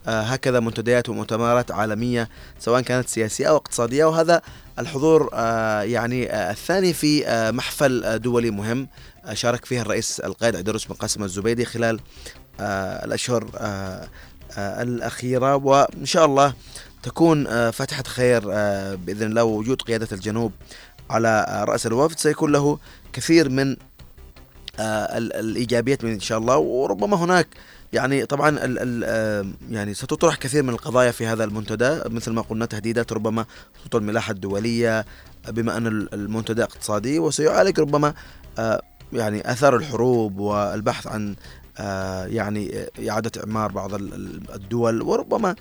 آه 0.06 0.20
هكذا 0.22 0.60
منتديات 0.60 1.08
ومؤتمرات 1.08 1.70
عالمية 1.70 2.28
سواء 2.58 2.80
كانت 2.80 3.08
سياسية 3.08 3.46
أو 3.48 3.56
اقتصادية. 3.56 4.04
وهذا 4.04 4.42
الحضور 4.78 5.30
آه 5.32 5.82
يعني 5.82 6.32
آه 6.32 6.50
الثاني 6.50 6.92
في 6.92 7.26
آه 7.26 7.50
محفل 7.50 8.04
آه 8.04 8.16
دولي 8.16 8.50
مهم 8.50 8.88
آه 9.24 9.34
شارك 9.34 9.64
فيه 9.64 9.80
الرئيس 9.80 10.20
القائد 10.20 10.56
عيدروس 10.56 10.84
بن 10.84 10.94
قاسم 10.94 11.24
الزبيدي 11.24 11.64
خلال 11.64 12.00
آه 12.60 13.04
الأشهر 13.04 13.50
آه، 13.56 14.08
الأخيرة 14.56 15.56
وإن 15.56 16.04
شاء 16.06 16.24
الله 16.24 16.52
تكون 17.02 17.46
آه، 17.46 17.70
فتحة 17.70 18.02
خير 18.02 18.42
آه، 18.52 18.94
بإذن 18.94 19.26
الله 19.26 19.44
وجود 19.44 19.82
قيادة 19.82 20.08
الجنوب 20.12 20.52
على 21.10 21.28
آه، 21.48 21.64
رأس 21.64 21.86
الوفد. 21.86 22.18
سيكون 22.18 22.52
له 22.52 22.78
كثير 23.12 23.48
من 23.48 23.76
آه، 24.78 25.18
ال- 25.18 25.32
الإيجابيات 25.32 26.04
من 26.04 26.12
إن 26.12 26.20
شاء 26.20 26.38
الله. 26.38 26.56
وربما 26.58 27.16
هناك 27.16 27.48
يعني 27.92 28.26
طبعا 28.26 28.48
ال 28.48 28.78
ال 28.78 29.04
آه، 29.06 29.46
يعني 29.70 29.94
ستطرح 29.94 30.34
كثير 30.36 30.62
من 30.62 30.70
القضايا 30.70 31.10
في 31.10 31.26
هذا 31.26 31.44
المنتدى. 31.44 32.00
مثل 32.06 32.32
ما 32.32 32.42
قلنا 32.42 32.66
تهديدات 32.66 33.12
ربما 33.12 33.44
خطوط 33.80 33.96
الملاحة 33.96 34.30
الدولية 34.32 35.04
بما 35.48 35.78
ال- 35.78 36.14
المنتدى 36.14 36.62
اقتصادي. 36.62 37.18
وسيعالج 37.18 37.80
ربما 37.80 38.14
آه، 38.58 38.82
يعني 39.12 39.52
آثار 39.52 39.76
الحروب 39.76 40.38
والبحث 40.38 41.06
عن 41.06 41.30
آه، 41.30 41.36
يعني 42.26 42.88
إعادة 43.08 43.40
إعمار 43.40 43.72
بعض 43.72 43.94
ال- 43.94 44.14
ال- 44.14 44.54
الدول 44.54 45.02
وربما 45.02 45.54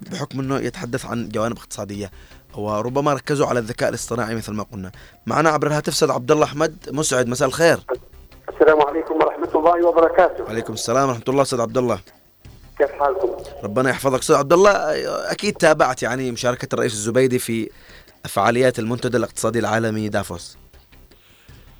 بحكم 0.00 0.40
أنه 0.40 0.58
يتحدث 0.58 1.06
عن 1.06 1.28
جوانب 1.28 1.56
اقتصادية 1.56 2.10
وربما 2.54 3.14
ركزوا 3.14 3.46
على 3.46 3.58
الذكاء 3.58 3.88
الاصطناعي 3.88 4.34
مثل 4.34 4.52
ما 4.52 4.62
قلنا. 4.72 4.92
معنا 5.26 5.50
عبر 5.50 5.66
الهاتف 5.66 5.88
أستاذ 5.92 6.10
عبد 6.10 6.30
الله 6.30 6.44
أحمد 6.44 6.76
مسعد. 6.92 7.28
مساء 7.28 7.48
الخير. 7.48 7.80
السلام 8.54 8.82
عليكم 8.82 9.14
ورحمة 9.14 9.50
الله 9.54 9.86
وبركاته. 9.86 10.44
وعليكم 10.44 10.72
السلام 10.72 11.08
ورحمة 11.08 11.24
الله 11.28 11.42
أستاذ 11.42 11.60
عبد 11.60 11.78
الله. 11.78 12.00
كيف 12.78 12.90
حالكم؟ 12.90 13.30
ربنا 13.64 13.90
يحفظك. 13.90 14.18
أستاذ 14.18 14.36
عبد 14.36 14.52
الله 14.52 14.70
أكيد 15.32 15.54
تابعت 15.54 16.02
يعني 16.02 16.30
مشاركة 16.32 16.68
الرئيس 16.74 16.92
الزبيدي 16.92 17.38
في 17.38 17.70
فعاليات 18.28 18.78
المنتدى 18.78 19.16
الاقتصادي 19.16 19.58
العالمي 19.58 20.08
دافوس. 20.08 20.58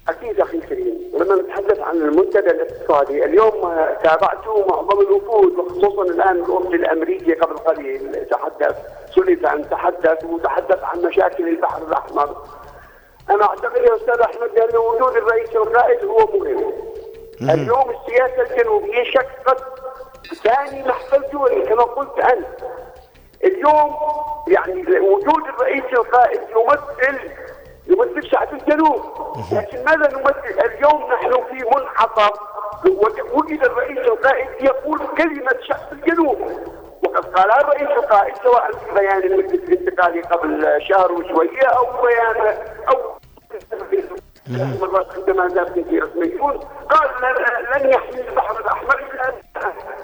أكيد 0.09 0.40
أخي 0.40 0.56
الكريم 0.59 0.94
ولما 1.12 1.42
نتحدث 1.42 1.78
عن 1.90 1.97
المنتدى 1.97 2.50
الاقتصادي. 2.50 3.25
اليوم 3.25 3.66
آه، 3.66 3.99
تابعته 4.04 4.66
معظم 4.68 5.00
الوفود 5.00 5.59
وخصوصا 5.59 6.02
الآن 6.02 6.37
الوفد 6.37 6.75
الأمريكي 6.75 7.35
قبل 7.35 7.56
قليل. 7.56 8.26
تحدث 8.30 8.76
سئل 9.14 9.47
عن 9.47 9.70
تحدث 9.70 10.25
وتحدث 10.25 10.82
عن 10.82 11.02
مشاكل 11.02 11.49
البحر 11.49 11.82
الأحمر. 11.82 12.37
أنا 13.30 13.44
أعتقد 13.44 13.76
يا 13.76 13.97
أستاذ 13.97 14.20
أحمد 14.20 14.59
أن 14.59 14.76
وجود 14.76 15.16
الرئيس 15.16 15.56
القائد 15.56 16.04
هو 16.04 16.18
مهم. 16.18 16.73
اليوم 17.50 17.90
السياسة 17.90 18.42
الجنوبية 18.42 19.04
شقت 19.04 19.64
ثاني 20.44 20.88
محفل 20.88 21.23
دولي 21.32 21.62
كما 21.62 21.82
قلت 21.82 22.18
أنت. 22.18 22.47
اليوم 23.44 23.97
يعني 24.49 25.00
وجود 25.00 25.42
الرئيس 25.49 25.85
القائد 25.92 26.40
يمثل 26.56 27.18
يمثل 27.90 28.30
شعب 28.30 28.52
الجنوب. 28.54 29.00
لكن 29.52 29.85
ماذا 29.85 30.09
نمثل؟ 30.18 30.61
اليوم 30.64 31.12
نحن 31.12 31.30
في 31.32 31.64
منحطة 31.76 32.32
وجد 33.32 33.64
الرئيس 33.64 33.99
القائد 33.99 34.49
يقول 34.61 34.99
كلمة 35.18 35.56
شعب 35.68 35.92
الجنوب. 35.92 36.38
وقد 37.04 37.25
قال 37.35 37.50
الرئيس 37.52 37.88
القائد 38.04 38.35
سواء 38.44 38.70
في 38.73 38.94
بيان 39.00 39.18
المجلس 39.23 39.68
الانتقالي 39.68 40.20
قبل 40.20 40.82
شهر 40.88 41.12
وشوية 41.12 41.66
أو 41.66 41.85
بيان 42.02 42.56
أو 42.88 42.97
مرات 44.80 45.06
عندما 45.18 45.47
ذهب 45.47 45.85
في 45.90 45.99
رسميون 45.99 46.59
قال 46.90 47.09
لن- 47.23 47.82
لن 47.82 47.90
يحمي 47.90 48.20
البحر 48.28 48.61
الأحمر 48.61 48.99
إلا 48.99 49.32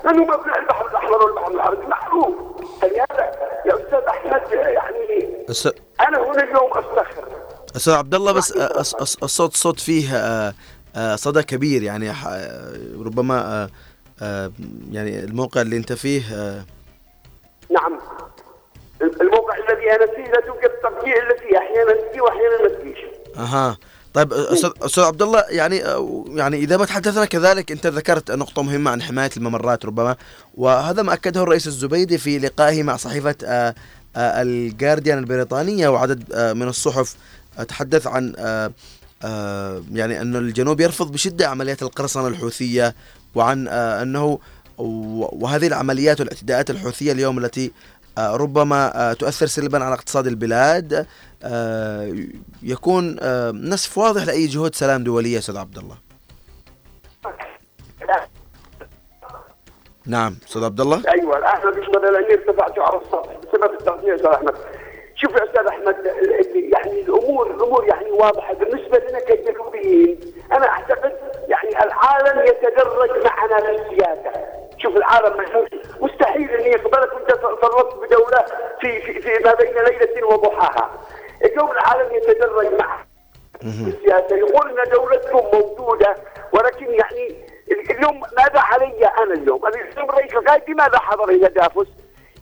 من 0.04 0.18
هو 0.18 0.24
مبنى 0.38 0.58
البحر 0.58 0.86
الأحمر 0.86 1.22
والبحر 1.24 1.50
العربي 1.52 1.86
معروف 1.86 2.34
فلهذا 2.82 3.32
يا 3.66 3.74
أستاذ 3.74 3.98
أحمد 4.08 4.52
يعني 4.52 5.44
أستاذ- 5.50 5.80
أنا 6.08 6.18
هنا 6.18 6.42
اليوم 6.42 6.70
افتخر 6.72 7.24
أستاذ 7.76 7.92
عبد 7.92 8.14
الله 8.14 8.32
بس 8.32 8.52
الص- 8.52 8.96
الص- 8.96 9.22
الصوت 9.22 9.56
صوت 9.56 9.80
فيه 9.80 10.16
آه، 10.16 10.54
آه، 10.96 11.16
صدى 11.16 11.42
كبير 11.42 11.82
يعني 11.82 12.12
ربما 13.00 13.68
آه، 14.22 14.52
يعني 14.92 15.18
الموقع 15.24 15.60
اللي 15.60 15.76
أنت 15.76 15.92
فيه 15.92 16.20
نعم. 17.70 17.98
الموقع 19.20 19.54
الذي 19.56 19.90
أنا 19.90 20.06
فيه 20.06 20.32
لا 20.32 20.40
توجد 20.40 20.70
ترجيع 20.82 21.16
الا 21.22 21.36
فيه 21.40 21.58
أحيانا 21.58 21.92
تجي 22.10 22.20
وأحيانا 22.20 22.62
ما 22.62 22.68
تجيش. 22.68 22.98
أها. 23.36 23.76
طيب 24.14 24.32
أستاذ 24.32 25.02
عبد 25.04 25.22
الله 25.22 25.44
يعني 25.48 25.76
يعني 26.38 26.56
إذا 26.56 26.76
ما 26.76 26.84
تحدثنا 26.84 27.24
كذلك 27.24 27.72
أنت 27.72 27.86
ذكرت 27.86 28.30
نقطة 28.30 28.62
مهمة 28.62 28.90
عن 28.90 29.02
حماية 29.02 29.30
الممرات 29.36 29.84
ربما 29.86 30.16
وهذا 30.54 31.02
ما 31.02 31.12
أكده 31.12 31.42
الرئيس 31.42 31.66
الزبيدي 31.66 32.18
في 32.18 32.38
لقائه 32.38 32.82
مع 32.82 32.96
صحيفة 32.96 33.34
الجارديان 34.16 35.18
البريطانية 35.18 35.88
وعدد 35.88 36.36
من 36.56 36.68
الصحف 36.68 37.16
تحدث 37.64 38.06
عن 38.06 38.32
آه، 38.38 38.72
آه، 39.24 39.82
يعني 39.92 40.20
أن 40.20 40.36
الجنوب 40.36 40.80
يرفض 40.80 41.12
بشدة 41.12 41.48
عمليات 41.48 41.82
القرصنة 41.82 42.28
الحوثية 42.28 42.94
وعن 43.34 43.68
آه، 43.68 44.02
أنه 44.02 44.38
وهذه 44.78 45.66
العمليات 45.66 46.20
والاعتداءات 46.20 46.70
الحوثية 46.70 47.12
اليوم 47.12 47.38
التي 47.38 47.72
ربما 48.18 49.12
تؤثر 49.18 49.46
سلبا 49.46 49.84
على 49.84 49.94
اقتصاد 49.94 50.26
البلاد 50.26 51.06
يكون 52.62 53.16
نسف 53.70 53.98
واضح 53.98 54.22
لأي 54.22 54.46
جهود 54.46 54.74
سلام 54.74 55.04
دولية 55.04 55.38
أستاذ 55.38 55.56
عبد 55.56 55.78
الله. 55.78 55.96
نعم 60.06 60.36
أستاذ 60.48 60.64
عبد 60.64 60.80
الله. 60.80 61.02
أيوه 61.08 61.38
الآن 61.38 61.74
بيشتغل 61.74 62.12
لاني 62.12 62.34
ارتفعت 62.34 62.78
على 62.78 62.96
السطح 62.96 63.36
بسبب 63.42 63.80
التغطية 63.80 64.08
يا 64.08 64.14
أستاذ 64.14 64.30
أحمد. 64.30 64.54
شوف 65.16 65.36
يا 65.36 65.44
أستاذ 65.44 65.66
أحمد 65.66 65.96
يعني 66.54 67.00
الأمور 67.00 67.50
الأمور 67.50 67.84
يعني 67.88 68.10
واضحة. 68.10 68.54
بالنسبة 68.54 68.98
لنا 68.98 69.20
كجنوبيين 69.20 70.20
أنا 70.52 70.68
أعتقد 70.68 71.12
يعني 71.48 71.84
العالم 71.84 72.46
يتدرج 72.46 73.10
معنا 73.24 73.56
في 73.56 73.70
السياسة. 73.70 74.32
شوف 74.78 74.96
العالم 74.96 75.40
مشهور. 75.40 75.68
مستحيل 76.00 76.50
اني 76.50 76.68
يقبلك 76.68 77.14
وأنت 77.14 77.32
فرطت 77.32 77.94
بدولة 77.96 78.44
في 78.80 79.00
في, 79.00 79.20
في 79.20 79.44
ما 79.44 79.54
بين 79.54 79.74
ليلة 79.74 80.26
وضحاها. 80.26 80.90
اليوم 81.44 81.70
العالم 81.70 82.14
يتدرج 82.14 82.66
معنا 82.80 83.06
في 83.60 83.66
السياسة. 83.66 84.36
يقول 84.36 84.78
إن 84.80 84.90
دولتكم 84.90 85.58
موجودة 85.58 86.16
ولكن 86.52 86.86
يعني 86.86 87.46
اليوم 87.90 88.20
ماذا 88.36 88.60
علي 88.60 89.06
أنا 89.06 89.34
اليوم؟ 89.34 89.66
أنا 89.66 89.74
اليوم 89.74 90.10
الرئيس 90.10 90.32
القائد 90.34 90.70
لماذا 90.70 90.98
حضر 90.98 91.28
إلى 91.28 91.48
دافوس؟ 91.48 91.88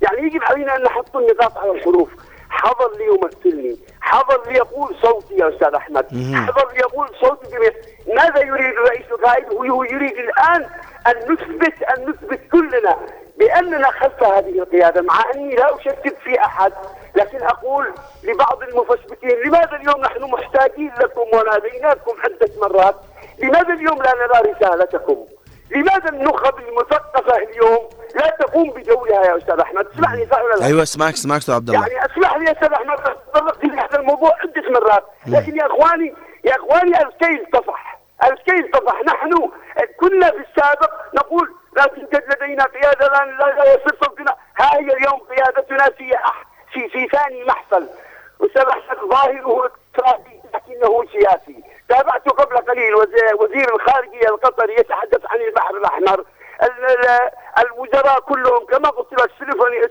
يعني 0.02 0.26
يجب 0.26 0.42
علينا 0.42 0.76
أن 0.76 0.82
نحط 0.82 1.16
النقاط 1.16 1.58
على 1.58 1.70
الحروف. 1.70 2.08
حضر 2.54 2.90
ليمثلني 2.98 3.76
حضر 4.00 4.50
ليقول 4.52 4.96
صوتي 5.02 5.34
يا 5.34 5.48
أستاذ 5.48 5.74
أحمد. 5.74 6.06
حضر 6.34 6.72
ليقول 6.72 7.08
صوتي 7.20 7.46
جميع 7.56 7.70
ماذا 8.06 8.38
يريد 8.40 8.72
الرئيس 8.72 9.06
القائد؟ 9.12 9.52
هو 9.52 9.84
يريد 9.84 10.12
الآن 10.18 10.66
أن 11.06 11.32
نثبت 11.32 11.82
أن 11.82 12.08
نثبت 12.08 12.40
كلنا 12.52 12.96
بأننا 13.38 13.90
خلف 13.90 14.22
هذه 14.22 14.58
القيادة 14.58 15.02
مع 15.02 15.14
أني 15.34 15.54
لا 15.54 15.76
أشكك 15.76 16.16
في 16.24 16.40
أحد. 16.40 16.72
لكن 17.16 17.42
أقول 17.42 17.94
لبعض 18.24 18.62
المفسبتين 18.62 19.38
لماذا 19.46 19.76
اليوم 19.76 20.00
نحن 20.00 20.22
محتاجين 20.22 20.92
لكم 21.00 21.20
وناديناكم 21.32 22.12
عدة 22.24 22.50
مرات؟ 22.62 22.96
لماذا 23.38 23.72
اليوم 23.74 24.02
لا 24.02 24.12
نرى 24.14 24.52
رسالتكم؟ 24.52 25.24
لماذا 25.70 26.08
النخب 26.08 26.58
المثقفة 26.58 27.36
اليوم؟ 27.36 27.88
لا 28.14 28.36
تقوم 28.40 28.70
بدورها 28.70 29.24
يا 29.24 29.36
أستاذ 29.36 29.60
أحمد. 29.60 29.86
اسمعني 29.86 30.26
صح 30.26 30.42
ولا 30.42 30.54
لا؟ 30.54 30.66
أيوه 30.66 30.82
اسمعك 30.82 31.12
اسمعك 31.12 31.38
أستاذ 31.38 31.54
عبد 31.54 31.68
الله. 31.70 31.86
يعني 31.88 32.12
اسمح 32.12 32.36
لي 32.36 32.44
يا 32.44 32.52
أستاذ 32.52 32.72
أحمد 32.72 32.96
تطرقت 32.98 33.64
لهذا 33.64 33.98
الموضوع 33.98 34.30
عدة 34.40 34.70
مرات. 34.70 35.04
لكن 35.26 35.56
يا 35.56 35.66
إخواني 35.66 36.14
يا 36.44 36.56
إخواني 36.56 37.02
الكيل 37.02 37.46
طفح 37.52 38.00
الكيل 38.24 38.70
طفح 38.70 39.00
نحن 39.06 39.50
كنا 40.00 40.30
في 40.30 40.44
السابق 40.48 40.90
نقول 41.14 41.54
لا 41.76 41.84
توجد 41.84 42.24
لدينا 42.32 42.64
قيادة 42.64 43.06
لا 43.06 43.24
لا, 43.24 43.74
يصير 43.74 43.96
صوتنا. 44.04 44.36
ها 44.56 44.74
هي 44.74 44.78
اليوم 44.96 45.20
قيادتنا 45.20 45.84
في 45.84 46.12
في 46.72 46.88
في 46.88 47.08
ثاني 47.08 47.44
محفل. 47.44 47.88
أستاذ 48.40 48.62
أحمد 48.62 49.10
ظاهره 49.10 49.66
إقتصادي 49.66 50.40
لكنه 50.54 51.04
سياسي. 51.12 51.64
تابعت 51.88 52.28
قبل 52.28 52.56
قليل. 52.56 52.94
وز- 52.94 53.34
وزير 53.40 53.74
الخارجية 53.74 54.28
القطري 54.28 54.74
يتحدث 54.74 55.20
عن 55.26 55.40
البحر 55.40 55.76
الأحمر. 55.76 56.24
ال- 56.62 56.84
ال- 56.84 57.30
الوزراء 57.58 58.20
كلهم 58.20 58.66
كما 58.66 58.88
قلت 58.88 59.12
لك 59.12 59.30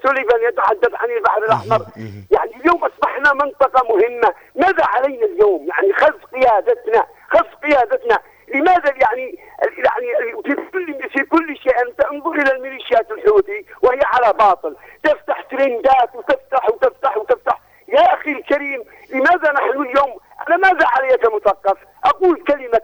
سوليفان 0.03 0.43
يتحدث 0.43 0.93
عن 0.95 1.12
البحر 1.12 1.38
الأحمر. 1.43 1.85
يعني 2.31 2.55
اليوم 2.55 2.85
أصبحنا 2.85 3.33
منطقة 3.33 3.83
مهمة. 3.89 4.33
ماذا 4.55 4.85
علينا 4.85 5.25
اليوم؟ 5.25 5.67
يعني 5.67 5.93
خلف 5.93 6.25
قيادتنا 6.33 7.05
خلف 7.31 7.55
قيادتنا. 7.63 8.19
لماذا 8.47 8.93
يعني 9.01 9.39
يعني 9.77 10.41
في 10.43 10.56
كل 10.71 11.10
في 11.10 11.23
كل 11.23 11.58
شيء 11.58 11.82
انت 11.88 12.01
انظر 12.06 12.32
إلى 12.32 12.51
الميليشيات 12.51 13.12
الحوثي 13.12 13.65
وهي 13.82 13.99
على 14.06 14.34
باطل. 14.34 14.75
تفتح 15.03 15.41
ترندات 15.41 16.15
وتفتح 16.15 16.69
وتفتح 16.69 17.17
وتفتح. 17.17 17.60
يا 17.93 18.13
أخي 18.13 18.32
الكريم 18.32 18.84
لماذا 19.10 19.51
نحن 19.51 19.82
اليوم 19.82 20.17
أنا 20.47 20.58
ماذا 20.58 20.88
علي 20.88 21.17
كمثقف؟ 21.17 21.77
أقول 22.06 22.43
كلمة 22.47 22.82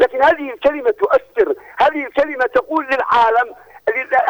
لكن 0.00 0.22
هذه 0.22 0.52
الكلمة 0.52 0.90
تؤثر، 0.90 1.54
هذه 1.78 2.06
الكلمة 2.06 2.46
تقول 2.46 2.86
للعالم 2.86 3.54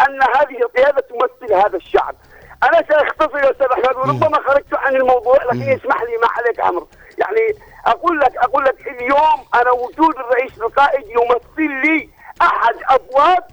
أن 0.09 0.23
هذه 0.23 0.63
القياده 0.63 1.01
تمثل 1.01 1.55
هذا 1.55 1.77
الشعب. 1.77 2.15
أنا 2.63 2.83
سأختصر 2.89 3.39
يا 3.39 3.51
أستاذ 3.51 3.67
أحمد 3.67 3.97
وربما 3.97 4.49
خرجت 4.49 4.75
عن 4.75 4.97
الموضوع 4.97 5.37
لكن 5.45 5.63
اسمح 5.63 6.03
لي 6.03 6.17
ما 6.17 6.29
عليك 6.37 6.61
أمر. 6.61 6.87
يعني 7.19 7.59
أقول 7.87 8.21
لك 8.21 8.37
أقول 8.37 8.65
لك 8.65 8.87
اليوم 8.87 9.45
أنا 9.55 9.71
وجود 9.71 10.17
الرئيس 10.17 10.59
القائد 10.61 11.05
يمثل 11.09 11.73
لي 11.87 12.09
أحد 12.43 12.75
أبواب 12.89 13.45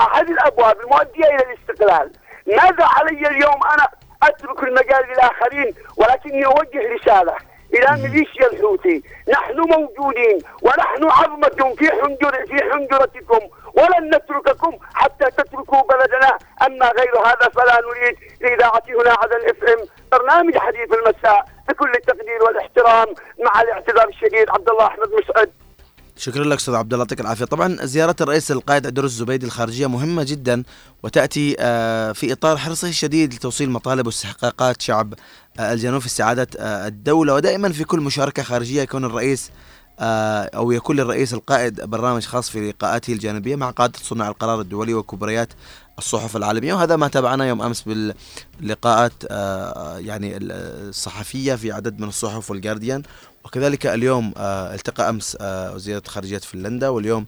أحد 0.00 0.28
الأبواب 0.30 0.80
المؤديه 0.80 1.24
إلى 1.24 1.44
الاستقلال. 1.52 2.12
ماذا 2.46 2.84
علي 2.84 3.28
اليوم 3.28 3.60
أنا 3.74 3.88
اترك 4.22 4.62
المجال 4.62 5.08
للاخرين 5.08 5.74
ولكني 5.96 6.46
اوجه 7.08 7.18
رساله 7.18 7.36
إلى 7.74 8.02
ميليشيا 8.02 8.46
الحوثي 8.52 9.02
نحن 9.28 9.58
موجودين 9.58 10.38
ونحن 10.62 11.04
عظمه 11.04 11.74
في 11.78 11.90
حنجر 11.90 12.46
في 12.46 12.72
حنجرتكم 12.72 13.40
ولن 13.74 14.14
نترككم 14.14 14.78
حتى 14.94 15.24
تتركوا 15.30 15.82
بلدنا 15.82 16.38
اما 16.66 16.86
غير 16.86 17.18
هذا 17.26 17.48
فلا 17.48 17.80
نريد 17.80 18.16
لاذاعه 18.40 18.82
هنا 18.88 19.16
عدن 19.22 19.48
اف 19.48 19.64
ام 19.64 19.78
برنامج 20.12 20.58
حديث 20.58 20.92
المساء 20.92 21.44
بكل 21.68 21.90
التقدير 21.90 22.42
والاحترام 22.42 23.06
مع 23.44 23.62
الاعتذار 23.62 24.08
الشديد 24.08 24.50
عبد 24.50 24.68
الله 24.68 24.86
احمد 24.86 25.08
مسعد 25.08 25.52
شكرا 26.18 26.44
لك 26.44 26.58
أستاذ 26.58 26.74
عبد 26.74 26.92
الله 26.92 27.04
يعطيك 27.04 27.20
العافية. 27.20 27.44
طبعا 27.44 27.86
زيارة 27.86 28.16
الرئيس 28.20 28.50
القائد 28.50 28.86
الرز 28.86 29.12
الزبيدي 29.12 29.46
الخارجية 29.46 29.86
مهمة 29.86 30.22
جدا 30.22 30.62
وتأتي 31.02 31.56
آه، 31.58 32.12
في 32.12 32.32
إطار 32.32 32.56
حرصه 32.56 32.88
الشديد 32.88 33.34
لتوصيل 33.34 33.70
مطالب 33.70 34.06
واستحقاقات 34.06 34.82
شعب 34.82 35.14
آه، 35.58 35.72
الجنوب 35.72 36.00
في 36.00 36.08
سعاده 36.08 36.48
آه، 36.58 36.86
الدولة. 36.86 37.34
ودائما 37.34 37.72
في 37.72 37.84
كل 37.84 38.00
مشاركة 38.00 38.42
خارجية 38.42 38.82
يكون 38.82 39.04
الرئيس 39.04 39.50
أو 40.00 40.72
يكون 40.72 40.96
للرئيس 40.96 41.34
القائد 41.34 41.80
برنامج 41.80 42.24
خاص 42.24 42.50
في 42.50 42.70
لقاءاته 42.70 43.12
الجانبية 43.12 43.56
مع 43.56 43.70
قادة 43.70 43.98
صناع 44.02 44.28
القرار 44.28 44.60
الدولي 44.60 44.94
وكبريات 44.94 45.48
الصحف 45.98 46.36
العالمية. 46.36 46.74
وهذا 46.74 46.96
ما 46.96 47.08
تابعناه 47.08 47.44
يوم 47.44 47.62
أمس 47.62 47.82
باللقاءات 47.82 49.12
يعني 50.04 50.36
الصحفية 50.36 51.54
في 51.54 51.72
عدد 51.72 52.00
من 52.00 52.08
الصحف 52.08 52.50
والجارديان 52.50 53.02
وكذلك 53.44 53.86
اليوم 53.86 54.34
آه، 54.36 54.74
التقى 54.74 55.08
أمس 55.08 55.36
آه، 55.40 55.74
وزيرة 55.74 56.02
خارجيه 56.06 56.38
فنلندا 56.38 56.88
واليوم 56.88 57.26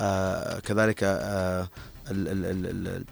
آه، 0.00 0.58
كذلك 0.60 1.02
ال- 1.02 1.68
ال- 2.28 2.46
ال- 2.46 2.66
ال- 2.66 3.04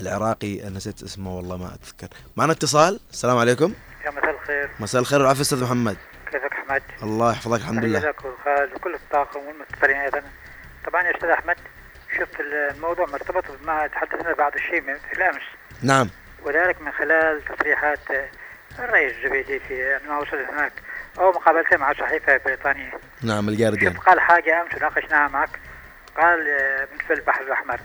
العراقي 0.00 0.70
نسيت 0.70 1.02
اسمه 1.02 1.36
والله 1.36 1.56
ما 1.56 1.74
أتذكر. 1.74 2.08
معنا 2.36 2.52
اتصال؟ 2.52 3.00
السلام 3.10 3.36
عليكم. 3.36 3.74
يا 4.04 4.10
مساء 4.10 4.30
الخير. 4.30 4.70
مساء 4.80 5.00
الخير 5.00 5.18
والعافية 5.20 5.40
أستاذ 5.40 5.64
محمد. 5.64 5.96
كيفك 6.32 6.52
أحمد؟ 6.52 6.82
الله 7.02 7.30
يحفظك 7.32 7.60
الحمد 7.60 7.84
لله. 7.84 7.98
لك 7.98 8.24
والخالد 8.24 8.72
وكل 8.74 8.94
الطاقم 8.94 9.40
والمتصلين 9.40 9.96
أيضا. 9.96 10.22
طبعا 10.86 11.02
يا 11.02 11.16
أستاذ 11.16 11.28
أحمد 11.28 11.56
شفت 12.18 12.40
الموضوع 12.40 13.06
مرتبط 13.06 13.44
بما 13.62 13.86
تحدثنا 13.86 14.34
بعض 14.34 14.52
الشيء 14.54 14.80
من 14.80 14.94
في 14.94 15.12
الأمس. 15.16 15.42
نعم. 15.82 16.10
وذلك 16.44 16.80
من 16.82 16.92
خلال 16.92 17.42
تصريحات 17.44 17.98
الرئيس 18.78 19.12
الزبيدي 19.16 19.60
في 19.60 19.94
عندما 19.94 20.18
وصل 20.18 20.36
هناك. 20.36 20.72
أو 21.18 21.30
مقابلته 21.30 21.76
مع 21.76 21.92
صحيفة 21.92 22.36
بريطانية. 22.44 22.90
نعم 23.22 23.48
الجارديان 23.48 23.92
قال 23.92 24.20
حاجة 24.20 24.62
امس 24.62 24.74
وناقشناها 24.74 25.28
معك؟ 25.28 25.60
قال 26.16 26.48
آه، 26.48 26.84
بالنسبة 26.84 27.14
للبحر 27.14 27.42
الأحمر. 27.42 27.80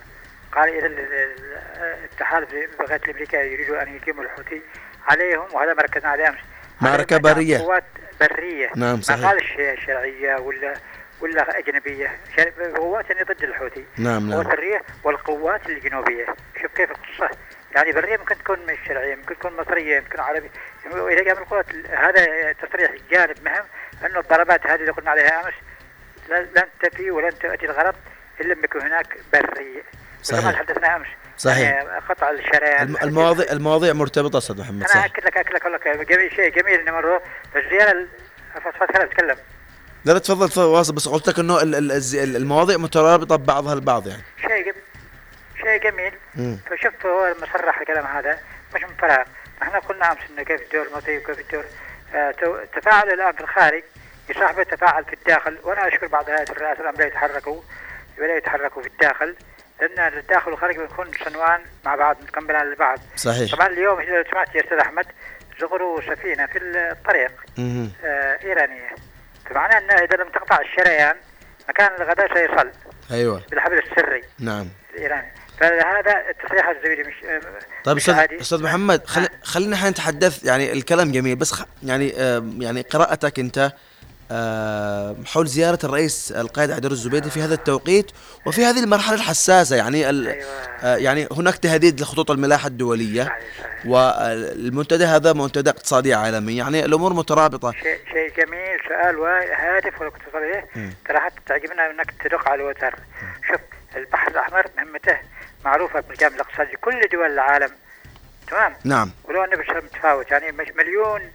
قال 0.52 0.70
إذا 0.78 0.86
ال- 0.88 1.00
ال- 1.00 1.58
التحالف 2.04 2.50
بغايه 2.80 3.02
الأمريكا 3.06 3.38
يريدوا 3.38 3.82
أن 3.82 3.96
يقيموا 3.96 4.24
الحوثي 4.24 4.62
عليهم 5.08 5.48
وهذا 5.54 5.74
ما 5.74 5.82
ركزنا 5.82 6.10
عليه 6.10 6.28
امس 6.30 6.38
معركة 6.82 7.16
أن 7.16 7.22
برية. 7.22 7.58
قوات 7.58 7.84
برية. 8.22 8.70
نعم، 8.76 9.02
صحيح. 9.02 9.20
ما 9.22 9.28
قال 9.28 9.38
الش- 9.38 9.86
شرعيه 9.86 10.36
ولا 10.36 10.74
ولا 11.22 11.60
أجنبية. 11.60 12.20
شر- 12.38 12.74
قوات 12.78 13.10
يعني 13.10 13.24
ضد 13.24 13.44
الحوثي. 13.44 13.86
نعم 13.98 14.34
قوات 14.34 14.46
نعم 14.48 14.82
والقوات 15.04 15.70
الجنوبية. 15.70 16.26
شوف 16.62 16.72
كيف 16.76 16.90
القصة. 16.92 17.38
يعني 17.76 17.92
بريه 17.92 18.18
ممكن 18.18 18.38
تكون 18.38 18.60
مش 18.60 18.78
شرعيه 18.88 19.16
ممكن 19.16 19.36
تكون 19.40 19.52
مصرية 19.58 20.00
ممكن 20.00 20.20
عربية. 20.20 20.50
وإذا 20.92 21.34
قام 21.34 21.44
القوات 21.44 21.66
هذا 21.90 22.52
تصريح 22.54 22.92
جانب 23.12 23.36
مهم 23.46 23.64
أنه 24.06 24.20
الضربات 24.20 24.68
هذه 24.68 24.80
اللي 24.80 24.92
قلنا 24.92 25.10
عليها 25.12 25.42
أمس 25.46 25.54
لن 26.30 26.64
تفي 26.84 27.12
ولن 27.12 27.40
تأتي 27.40 27.66
الغرض 27.66 27.96
الا 28.42 28.54
لما 28.54 28.64
يكون 28.64 28.82
هناك 28.82 29.18
بريه 29.34 29.84
صحيح. 30.24 30.42
كما 30.42 30.52
تحدثنا 30.52 30.96
أمس 30.96 31.08
صحيح. 31.38 31.70
يعني 31.70 31.90
قطع 32.10 32.30
الشريان 32.30 32.82
الم- 32.88 32.98
المواضيع 33.04 33.52
المواضيع 33.52 33.94
مرتبطة 33.94 34.38
أستاذ 34.38 34.60
محمد 34.62 34.84
أنا 34.96 35.06
أكد 35.06 35.26
لك 35.26 35.38
أكد 35.38 35.54
لك 35.54 35.62
أقول 35.62 35.74
لك 35.74 36.08
جميل 36.10 36.32
شيء 36.32 36.50
جميل 36.62 36.80
انه 36.80 36.92
مرة 36.92 37.22
الزياره 37.56 37.92
ال- 37.92 38.08
فضفض 38.54 38.92
خليني 38.96 39.12
أتكلم. 39.12 39.36
لا 40.06 40.14
لا 40.14 40.20
تفضل 40.20 40.50
تفضل 40.50 40.66
واصل 40.66 40.94
بس 40.96 41.08
قلت 41.08 41.28
لك 41.28 41.40
إنه 41.40 41.58
المواضيع 42.14 42.78
مترابطة 42.78 43.36
ببعضها 43.36 43.74
البعض 43.74 44.08
يعني. 44.08 44.22
شيء 44.42 44.74
شيء 45.62 45.78
جميل. 45.78 46.14
مم. 46.36 46.60
فشفت 46.70 47.06
هو 47.06 47.36
مصرح 47.42 47.80
الكلام 47.80 48.06
هذا 48.06 48.40
مش 48.76 48.84
من 48.84 48.96
فراغ 48.96 49.26
إحنا 49.62 49.80
قلنا 49.80 50.12
أمس 50.12 50.20
إنه 50.30 50.44
كيف 50.44 50.62
الدور 50.62 50.88
الماضي 50.88 51.18
وكيف 51.18 51.40
الدور. 51.40 51.66
آه 52.16 52.32
تفاعل 52.76 53.10
الآن 53.10 53.32
في 53.32 53.42
الخارج 53.42 53.84
يصاحبه 54.30 54.64
تفاعل 54.64 55.06
في 55.06 55.14
الداخل. 55.14 55.58
وأنا 55.64 55.88
أشكر 55.88 56.08
بعض 56.08 56.30
هيئات 56.30 56.50
الرئاسة 56.50 56.82
الآن 56.82 56.94
بدأوا 56.94 57.08
يتحركوا 57.08 57.62
بدأوا 58.18 58.38
يتحركوا 58.38 58.82
في 58.82 58.88
الداخل. 58.88 59.36
لأن 59.82 60.14
الداخل 60.18 60.52
والخارج 60.52 60.78
بنكون 60.78 61.12
صنوان 61.26 61.62
مع 61.86 61.96
بعض 61.96 62.18
مكملان 62.24 62.72
لبعض. 62.72 63.00
صحيح. 63.16 63.56
طبعا 63.56 63.68
اليوم 63.68 64.00
إذا 64.00 64.24
سمعت 64.32 64.56
يا 64.56 64.62
أستاذ 64.62 64.78
أحمد 64.78 65.06
زغروا 65.62 66.02
سفينة 66.02 66.46
في 66.46 66.58
الطريق. 66.58 67.32
آه 68.04 68.40
إيرانية. 68.44 68.90
فمعناه 69.50 69.78
إنه 69.78 69.94
إذا 69.94 70.16
لم 70.16 70.30
تقطع 70.30 70.60
الشريان 70.62 71.16
مكان 71.70 71.92
الغداء 72.02 72.34
سيصل. 72.34 72.72
أيوه. 73.12 73.42
بالحبل 73.50 73.78
السري. 73.78 74.22
نعم. 74.40 74.68
الإيراني. 74.94 75.32
فهذا 75.62 76.30
التصريح 76.30 76.70
الزبيدي 76.70 77.04
مش 77.04 77.16
طيب 77.84 77.98
أستاذ. 77.98 78.16
أستاذ 78.42 78.64
محمد 78.64 79.08
خل... 79.08 79.28
خلينا 79.44 79.76
إحنا 79.76 79.90
نتحدث 79.90 80.46
يعني 80.46 80.72
الكلام 80.72 81.12
جميل 81.12 81.36
بس 81.36 81.52
خ... 81.52 81.64
يعني 81.84 82.14
آه 82.18 82.44
يعني 82.60 82.82
قراءتك 82.82 83.40
أنت 83.40 83.72
آه 84.32 85.16
حول 85.26 85.48
زيارة 85.48 85.80
الرئيس 85.84 86.32
القائد 86.32 86.72
عبد 86.72 86.86
الزبيدي 86.86 87.30
في 87.30 87.42
هذا 87.42 87.54
التوقيت 87.54 88.12
وفي 88.46 88.66
هذه 88.66 88.84
المرحلة 88.84 89.16
الحساسة 89.16 89.76
يعني 89.76 90.10
ال... 90.10 90.28
أيوة. 90.28 90.46
آه 90.84 90.96
يعني 90.96 91.28
هناك 91.32 91.58
تهديد 91.58 92.02
لخطوط 92.02 92.32
الملاحة 92.32 92.68
الدولية 92.68 93.24
صحيح 93.24 93.40
صحيح. 93.60 93.86
والمنتدى 93.86 95.06
هذا 95.06 95.34
منتدى 95.34 95.70
اقتصادي 95.70 96.14
عالمي 96.14 96.58
يعني 96.58 96.86
الأمور 96.86 97.14
مترابطة. 97.14 97.72
شيء 97.72 98.00
شيء 98.14 98.46
جميل 98.46 98.80
سؤال 98.88 99.16
وهادف 99.16 99.96
كنت 100.04 100.22
ترى 101.08 101.20
حتى 101.20 101.42
تعجبنا 101.46 101.92
إنك 101.92 102.14
تدق 102.24 102.50
على 102.50 102.62
الوتر. 102.62 102.96
شوف 103.48 103.62
البحر 103.96 104.32
الأحمر 104.32 104.66
مهمته. 104.78 105.18
معروفة 105.66 106.00
بالجانب 106.00 106.36
الاقتصادي 106.36 106.78
كل 106.78 107.02
دول 107.12 107.32
العالم. 107.32 107.72
تمام؟ 108.48 108.76
نعم. 108.86 109.12
ولو 109.24 109.44
أنه 109.44 109.58
متفاوت 109.58 110.32
يعني 110.32 110.52
مش 110.52 110.68
مليون 110.68 111.32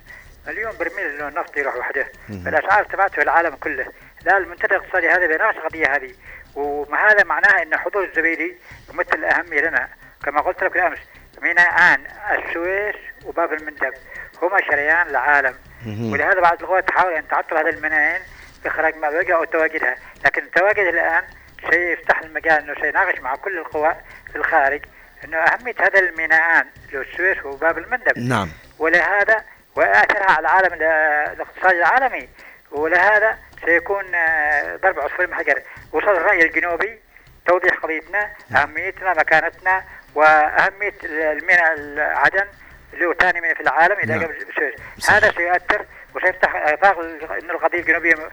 مليون 0.47 0.73
برميل 0.81 1.23
النفط 1.23 1.57
يروح 1.57 1.77
وحده. 1.77 2.12
فالاسعار 2.45 2.85
تبعته 2.85 3.15
في 3.15 3.23
العالم 3.23 3.57
كله. 3.57 3.87
لا 4.25 4.37
المنتدى 4.37 4.77
الاقتصادي 4.77 5.09
هذا 5.09 5.27
بيناقش 5.27 5.57
القضية 5.57 5.97
هذه. 5.97 6.15
وما 6.55 7.11
هذا 7.11 7.25
معناه 7.25 7.62
إن 7.62 7.77
حضور 7.77 8.05
الزبيدي 8.05 8.57
يمثل 8.95 9.25
أهمية 9.25 9.61
لنا. 9.61 9.89
كما 10.25 10.41
قلت 10.41 10.62
لك 10.62 10.73
بالامس 10.73 10.99
ميناءان 11.43 12.01
السويس 12.31 12.97
وباب 13.25 13.53
المندب 13.53 13.95
هما 14.43 14.59
شريان 14.71 15.09
العالم. 15.09 15.55
ولهذا 15.87 16.41
بعض 16.41 16.62
القوى 16.62 16.83
تحاول 16.83 17.12
أن 17.12 17.29
تعطل 17.29 17.57
هذا 17.57 17.71
الميناءين 17.71 18.23
بإخراج 18.65 18.97
ما 18.97 19.11
بقى 19.11 19.33
أو 19.33 19.45
تواجدها. 19.45 19.97
لكن 20.25 20.43
التواجد 20.43 20.87
الآن 20.87 21.25
سيفتح 21.70 22.20
المجال 22.22 22.52
إنه 22.62 22.74
سيناقش 22.81 23.18
مع 23.20 23.35
كل 23.37 23.59
القوى 23.59 23.94
في 24.33 24.37
الخارج 24.37 24.81
إنه 25.24 25.37
أهمية 25.38 25.74
هذا 25.81 25.98
الميناءان 25.98 26.66
اللي 26.87 26.98
هو 26.98 27.02
السويس 27.02 27.44
وباب 27.44 27.79
المندب. 27.79 28.18
نعم. 28.18 28.48
ولهذا 28.79 29.44
وآثرها 29.76 30.31
على 30.31 30.40
العالم 30.40 30.72
ال- 30.74 30.83
الاقتصادي 31.33 31.79
العالمي. 31.79 32.29
ولهذا 32.70 33.38
سيكون 33.64 34.14
آه، 34.14 34.76
ضرب 34.76 35.00
عصفور 35.00 35.26
بحجر 35.26 35.62
وصل 35.92 36.09
الرأي 36.16 36.42
الجنوبي 36.42 36.98
توضيح 37.46 37.74
قضيتنا 37.74 38.31
أهميتنا 38.57 39.11
مكانتنا 39.11 39.85
وأهمية 40.14 40.94
الميناء 41.05 41.98
عدن 41.98 42.46
اللي 42.94 43.07
هو 43.07 43.14
ثاني 43.14 43.40
ميناء 43.40 43.55
في 43.57 43.61
العالم 43.62 43.96
إذا 43.98 44.14
نعم. 44.16 44.24
قبل 44.24 44.37
السويس 44.37 45.11
هذا 45.11 45.31
سيؤثر 45.33 45.87
وسيفتح 46.14 46.55
افاق 46.57 46.98
إن 47.42 47.50
القضية 47.50 47.79
الجنوبية 47.81 48.14
آه، 48.14 48.31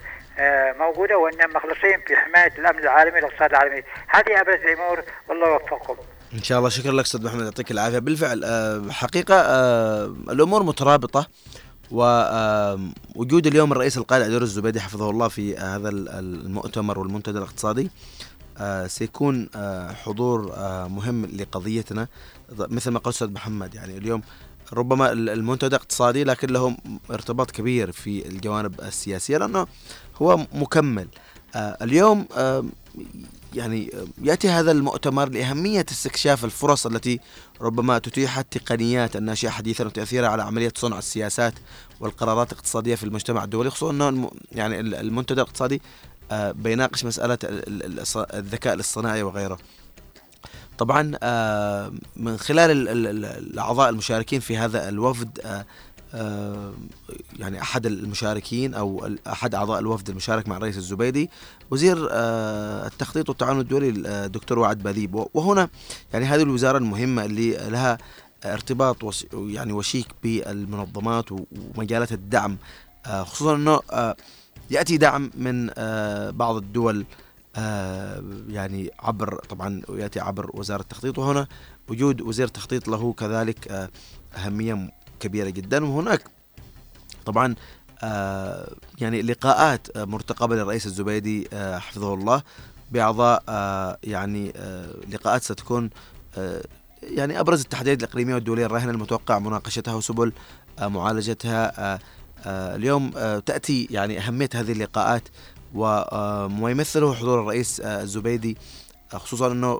موجودة 0.79 1.17
وانهم 1.17 1.49
مخلصين 1.55 1.99
في 2.07 2.15
حماية 2.15 2.53
الأمن 2.59 2.79
العالمي 2.79 3.15
والإقتصاد 3.15 3.49
العالمي. 3.49 3.83
هذه 4.07 4.41
ابرز 4.41 4.55
الأمور 4.59 5.03
والله 5.29 5.47
يوفقكم. 5.53 5.95
إن 6.33 6.43
شاء 6.43 6.57
الله. 6.57 6.69
شكرا 6.69 6.91
لك 6.91 7.05
أستاذ 7.05 7.23
محمد 7.25 7.43
يعطيك 7.43 7.71
العافية. 7.71 7.99
بالفعل 7.99 8.43
آه، 8.43 8.91
حقيقة 8.91 9.35
آه، 9.35 10.05
الأمور 10.29 10.63
مترابطة 10.63 11.27
ووجود 13.15 13.47
اليوم 13.47 13.71
الرئيس 13.71 13.97
القائد 13.97 14.23
عدور 14.23 14.41
الزبيدي 14.41 14.79
حفظه 14.81 15.09
الله 15.09 15.27
في 15.27 15.57
آه، 15.59 15.75
هذا 15.75 15.89
ال- 15.89 16.09
المؤتمر 16.09 16.99
والمنتدى 16.99 17.37
الاقتصادي 17.37 17.91
آه، 18.57 18.87
سيكون 18.87 19.49
آه، 19.55 19.91
حضور 19.93 20.53
آه، 20.53 20.87
مهم 20.87 21.25
لقضيتنا. 21.25 22.07
مثل 22.57 22.91
ما 22.91 22.99
قال 22.99 23.13
أستاذ 23.13 23.31
محمد 23.31 23.75
يعني 23.75 23.97
اليوم 23.97 24.21
ربما 24.73 25.11
ال- 25.11 25.29
المنتدى 25.29 25.75
اقتصادي 25.75 26.23
لكن 26.23 26.47
له 26.47 26.77
ارتباط 27.11 27.51
كبير 27.51 27.91
في 27.91 28.27
الجوانب 28.27 28.81
السياسية 28.81 29.37
لأنه 29.37 29.67
هو 30.21 30.37
مكمل 30.53 31.07
آه، 31.55 31.77
اليوم 31.81 32.25
آه، 32.37 32.65
يعني 33.53 33.91
يأتي 34.21 34.49
هذا 34.49 34.71
المؤتمر 34.71 35.29
لأهمية 35.29 35.85
استكشاف 35.91 36.45
الفرص 36.45 36.85
التي 36.85 37.19
ربما 37.61 37.99
تتيح 37.99 38.37
التقنيات 38.37 39.15
الناشئة 39.15 39.49
حديثا 39.49 39.85
وتاثيرها 39.85 40.29
على 40.29 40.43
عملية 40.43 40.73
صنع 40.77 40.97
السياسات 40.97 41.53
والقرارات 41.99 42.51
الاقتصادية 42.51 42.95
في 42.95 43.03
المجتمع 43.03 43.43
الدولي 43.43 43.69
خصوصا 43.69 43.91
أنه 44.09 44.31
يعني 44.51 44.79
ال- 44.79 44.95
المنتدى 44.95 45.41
الاقتصادي 45.41 45.81
آه، 46.31 46.51
بيناقش 46.51 47.05
مسألة 47.05 47.37
ال- 47.43 47.67
ال- 47.83 47.99
ال- 47.99 48.25
الذكاء 48.35 48.73
الاصطناعي 48.73 49.23
وغيره. 49.23 49.57
طبعا 50.77 51.11
آه، 51.23 51.93
من 52.15 52.37
خلال 52.37 52.71
ال- 52.71 52.89
ال- 52.89 53.07
ال- 53.07 53.25
الأعضاء 53.25 53.89
المشاركين 53.89 54.39
في 54.39 54.57
هذا 54.57 54.89
الوفد 54.89 55.39
آه، 55.45 55.47
آه، 55.47 55.65
يعني 57.39 57.61
أحد 57.61 57.85
المشاركين 57.85 58.73
أو 58.73 59.09
أحد 59.27 59.55
أعضاء 59.55 59.79
الوفد 59.79 60.09
المشارك 60.09 60.47
مع 60.47 60.57
الرئيس 60.57 60.77
الزبيدي 60.77 61.29
وزير 61.71 62.07
آه، 62.11 62.87
التخطيط 62.87 63.29
والتعاون 63.29 63.59
الدولي 63.59 63.89
الدكتور 63.89 64.59
وعد 64.59 64.77
بذيب 64.83 65.15
و- 65.15 65.29
وهنا 65.33 65.69
يعني 66.13 66.25
هذه 66.25 66.41
الوزارة 66.41 66.77
المهمة 66.77 67.25
اللي 67.25 67.51
لها 67.51 67.97
ارتباط 68.45 68.97
يعني 69.33 69.73
وشيك 69.73 70.07
بالمنظمات 70.23 71.25
ومجالات 71.31 72.11
الدعم 72.11 72.57
آه، 73.05 73.23
خصوصا 73.23 73.55
إنه 73.55 73.79
آه، 73.91 74.15
يأتي 74.71 74.97
دعم 74.97 75.31
من 75.37 75.69
آه، 75.77 76.29
بعض 76.29 76.55
الدول 76.55 77.05
آه، 77.55 78.23
يعني 78.49 78.91
عبر 78.99 79.35
طبعا 79.49 79.81
يأتي 79.89 80.19
عبر 80.19 80.49
وزارة 80.53 80.81
التخطيط. 80.81 81.17
وهنا 81.17 81.47
وجود 81.89 82.21
وزير 82.21 82.47
تخطيط 82.47 82.87
له 82.87 83.13
كذلك 83.13 83.67
آه، 83.67 83.89
أهمية 84.37 84.91
كبيرة 85.23 85.49
جدا. 85.49 85.85
وهناك 85.85 86.23
طبعا 87.25 87.55
آه، 88.03 88.69
يعني 89.01 89.21
لقاءات 89.21 89.97
آه، 89.97 90.05
مرتقبة 90.05 90.55
للرئيس 90.55 90.85
الزبيدي 90.85 91.47
آه، 91.53 91.77
حفظه 91.77 92.13
الله 92.13 92.41
بأعضاء 92.91 93.43
يعني 94.03 94.53
لقاءات 95.11 95.43
ستكون 95.43 95.89
يعني 97.03 97.39
أبرز 97.39 97.61
التحديات 97.61 98.03
الإقليمية 98.03 98.35
والدولية 98.35 98.65
الراهنة 98.65 98.91
المتوقع 98.91 99.39
مناقشتها 99.39 99.93
وسبل 99.93 100.33
معالجتها 100.81 101.99
اليوم 102.45 103.09
تأتي 103.45 103.87
يعني 103.91 104.19
أهمية 104.19 104.49
هذه 104.55 104.71
اللقاءات 104.71 105.23
وما 105.75 106.71
يمثله 106.71 107.13
حضور 107.13 107.39
الرئيس 107.39 107.79
الزبيدي 107.79 108.57
خصوصا 109.13 109.51
إنه 109.51 109.79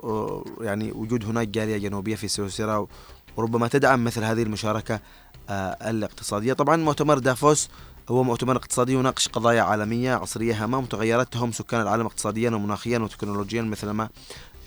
يعني 0.60 0.92
وجود 0.92 1.24
هناك 1.24 1.48
جالية 1.48 1.76
جنوبية 1.76 2.14
في 2.14 2.28
سويسرا 2.28 2.86
وربما 3.36 3.68
تدعم 3.68 4.04
مثل 4.04 4.24
هذه 4.24 4.42
المشاركة 4.42 5.00
آه، 5.50 5.90
الاقتصادية. 5.90 6.52
طبعا 6.52 6.76
مؤتمر 6.76 7.18
دافوس 7.18 7.68
هو 8.08 8.22
مؤتمر 8.22 8.56
اقتصادي 8.56 8.92
يناقش 8.92 9.28
قضايا 9.28 9.62
عالمية 9.62 10.14
عصرية 10.14 10.64
هامة 10.64 10.80
متغيرات 10.80 11.32
تهم 11.32 11.52
سكان 11.52 11.80
العالم 11.80 12.06
اقتصاديا 12.06 12.50
ومناخيا 12.50 12.98
وتكنولوجيا 12.98 13.62
مثل 13.62 13.90
ما 13.90 14.08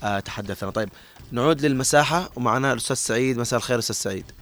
آه، 0.02 0.20
تحدثنا. 0.20 0.70
طيب 0.70 0.88
نعود 1.32 1.60
للمساحة 1.60 2.28
ومعنا 2.36 2.72
الأستاذ 2.72 2.96
سعيد. 2.96 3.38
مساء 3.38 3.56
الخير 3.56 3.78
أستاذ 3.78 3.94
سعيد. 3.96 4.32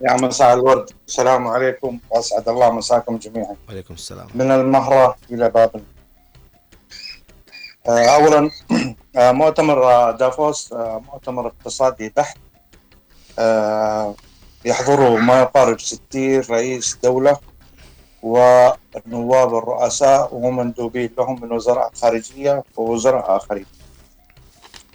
يا 0.00 0.16
مساء 0.16 0.54
الورد. 0.54 0.90
السلام 1.08 1.46
عليكم 1.46 1.98
وأسعد 2.10 2.48
الله 2.48 2.72
مساكم 2.72 3.16
جميعا. 3.16 3.56
وعليكم 3.68 3.94
السلام. 3.94 4.26
من 4.34 4.50
المهرة 4.50 5.16
إلى 5.30 5.50
بابل. 5.50 5.82
آه، 7.88 8.06
أولا 8.06 8.50
مؤتمر 9.16 9.84
آه، 9.84 10.10
دافوس 10.10 10.72
آه، 10.72 11.02
مؤتمر 11.12 11.46
اقتصادي 11.46 12.12
بحت 12.16 12.36
آه، 13.38 14.14
يحضره 14.64 15.16
ما 15.16 15.40
يقارب 15.40 15.80
60 15.80 16.40
رئيس 16.40 16.98
دولة 17.02 17.36
والنواب 18.22 19.54
الرؤساء 19.56 20.34
ومندوبين 20.34 21.10
لهم 21.18 21.40
من 21.42 21.52
وزراء 21.52 21.90
خارجية 21.94 22.64
ووزراء 22.76 23.36
آخرين. 23.36 23.66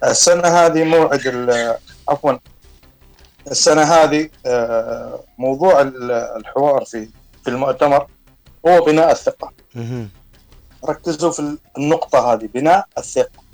السنة 0.03 0.47
هذه 0.47 0.83
موعد 0.83 1.21
عفوا 2.09 2.33
السنة 3.51 3.81
هذه 3.81 4.29
آه، 4.45 5.19
موضوع 5.37 5.81
ال- 5.81 6.11
الحوار 6.11 6.85
في 6.85 7.09
في 7.43 7.49
المؤتمر 7.49 8.07
هو 8.67 8.81
بناء 8.85 9.11
الثقة. 9.11 9.51
ركزوا 10.85 11.31
في 11.31 11.57
النقطة 11.77 12.33
هذه 12.33 12.49
بناء 12.53 12.87
الثقة. 12.97 13.29
ال- 13.39 13.46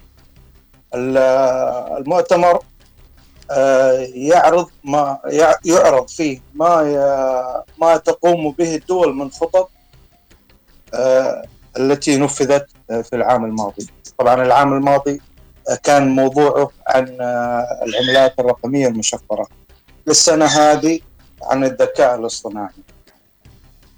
المؤتمر 0.96 2.60
آه، 3.52 3.92
يعرض 4.14 4.70
ما 4.84 5.20
يع- 5.26 5.60
يعرض 5.66 6.08
فيه 6.08 6.40
ما 6.54 7.64
ما 7.82 7.98
تقوم 7.98 8.52
به 8.52 8.76
الدول 8.76 9.16
من 9.16 9.32
خطط 9.32 9.70
آه، 10.94 11.44
التي 11.78 12.18
نفذت 12.18 12.68
آه، 12.92 13.02
في 13.02 13.16
العام 13.16 13.46
الماضي. 13.46 13.88
طبعا 14.20 14.44
العام 14.44 14.74
الماضي 14.74 15.22
كان 15.84 16.08
موضوعه 16.08 16.72
عن 16.88 17.18
العملات 17.84 18.40
الرقمية 18.40 18.88
المشفرة. 18.88 19.48
للسنة 20.08 20.46
هذه 20.46 21.00
عن 21.44 21.64
الذكاء 21.64 22.16
الاصطناعي. 22.16 22.74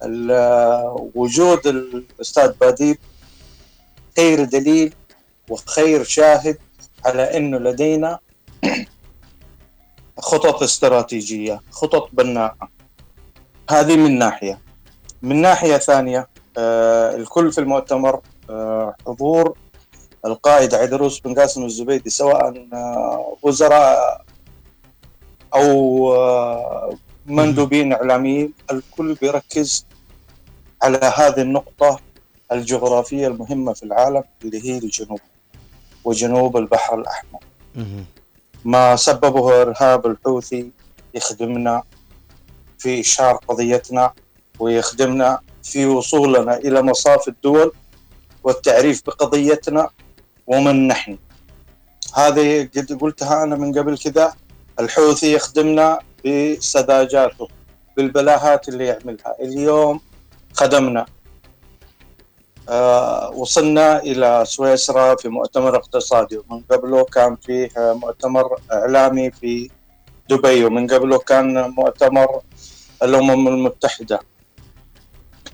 ال- 0.04 1.10
وجود 1.16 1.68
الأستاذ 1.68 2.52
باديب 2.62 2.98
خير 4.18 4.44
دليل 4.44 4.94
وخير 5.50 6.04
شاهد 6.04 6.58
على 7.06 7.38
أنه 7.38 7.58
لدينا 7.58 8.20
خطط 10.20 10.64
استراتيجية 10.64 11.62
خطط 11.72 12.10
بناءة. 12.14 12.70
هذه 13.70 13.98
من 13.98 14.20
ناحية. 14.20 14.60
من 15.22 15.42
ناحية 15.42 15.78
ثانية 15.78 16.28
آه، 16.58 17.16
الكل 17.16 17.52
في 17.52 17.62
المؤتمر 17.62 18.22
آه، 18.50 18.96
حضور 19.08 19.58
القائد 20.26 20.74
عيدروس 20.76 21.20
بن 21.20 21.34
قاسم 21.34 21.66
الزبيدي 21.66 22.10
سواء 22.10 22.68
آه، 22.74 23.38
وزراء 23.42 24.26
أو 25.54 26.14
آه، 26.14 26.98
مندوبين 27.26 27.94
إعلاميين 27.94 28.54
الكل 28.72 29.14
بيركز 29.14 29.86
على 30.84 31.14
هذه 31.18 31.42
النقطة 31.42 32.00
الجغرافية 32.52 33.28
المهمة 33.28 33.74
في 33.74 33.84
العالم 33.84 34.24
اللي 34.44 34.66
هي 34.70 34.78
الجنوب. 34.78 35.20
وجنوب 36.06 36.58
البحر 36.58 37.00
الأحمر. 37.00 37.40
مهم. 37.76 38.06
ما 38.66 38.96
سببه 38.96 39.62
إرهاب 39.62 40.06
الحوثي 40.06 40.72
يخدمنا 41.14 41.84
في 42.80 43.00
إشهار 43.00 43.36
قضيتنا 43.48 44.14
ويخدمنا 44.60 45.40
في 45.64 45.86
وصولنا 45.86 46.58
إلى 46.58 46.82
مصاف 46.82 47.28
الدول 47.28 47.72
والتعريف 48.44 49.02
بقضيتنا 49.06 49.90
ومن 50.48 50.88
نحن. 50.88 51.18
هذه 52.14 52.70
قد 52.78 52.98
قلتها 53.02 53.44
أنا 53.44 53.56
من 53.56 53.80
قبل 53.80 53.98
كذا 53.98 54.34
الحوثي 54.80 55.34
يخدمنا 55.34 56.00
بسذاجاته 56.26 57.48
بالبلاهات 57.98 58.70
اللي 58.70 58.86
يعملها. 58.86 59.36
اليوم 59.40 60.00
خدمنا 60.54 61.06
وصلنا 63.34 64.00
إلى 64.00 64.44
سويسرا 64.48 65.16
في 65.16 65.30
مؤتمر 65.30 65.76
اقتصادي. 65.76 66.38
ومن 66.38 66.62
قبله 66.72 67.04
كان 67.04 67.36
فيه 67.36 67.70
مؤتمر 67.78 68.60
إعلامي 68.72 69.32
في 69.32 69.70
دبي. 70.30 70.66
ومن 70.66 70.88
قبله 70.88 71.18
كان 71.18 71.70
مؤتمر 71.70 72.42
الأمم 73.04 73.48
المتحدة. 73.48 74.20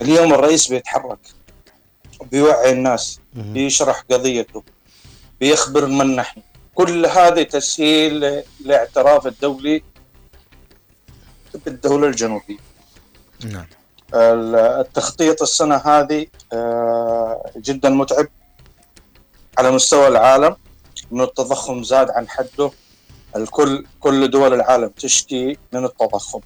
اليوم 0.01 0.33
الرئيس 0.33 0.67
بيتحرك 0.67 1.19
بيوعي 2.31 2.71
الناس. 2.71 3.19
بيشرح 3.33 4.03
قضيته 4.11 4.63
بيخبر 5.39 5.85
من 5.85 6.15
نحن. 6.15 6.41
كل 6.75 7.05
هذه 7.05 7.43
تسهيل 7.43 8.43
الاعتراف 8.65 9.27
الدولي 9.27 9.83
بالدولة 11.65 12.07
الجنوبية. 12.07 12.57
نعم. 13.45 13.65
التخطيط 14.13 15.41
السنة 15.41 15.75
هذه 15.75 16.25
آه، 16.53 17.51
جدا 17.57 17.89
متعب 17.89 18.27
على 19.57 19.71
مستوى 19.71 20.07
العالم 20.07 20.55
إنه 21.13 21.23
التضخم 21.23 21.83
زاد 21.83 22.09
عن 22.11 22.29
حده. 22.29 22.71
الكل 23.35 23.85
كل 23.99 24.31
دول 24.31 24.53
العالم 24.53 24.87
تشكي 24.87 25.57
من 25.73 25.85
التضخم 25.85 26.39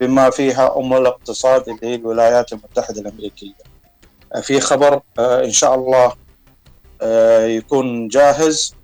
بما 0.00 0.30
فيها 0.30 0.76
ام 0.78 0.92
الاقتصاد 0.92 1.68
اللي 1.68 1.86
هي 1.86 1.94
الولايات 1.94 2.52
المتحدة 2.52 3.00
الأمريكية. 3.00 3.54
آه، 4.34 4.40
في 4.40 4.60
خبر 4.60 5.00
آه، 5.18 5.44
إن 5.44 5.52
شاء 5.52 5.74
الله 5.74 6.12
يكون 7.56 8.08
جاهز. 8.08 8.74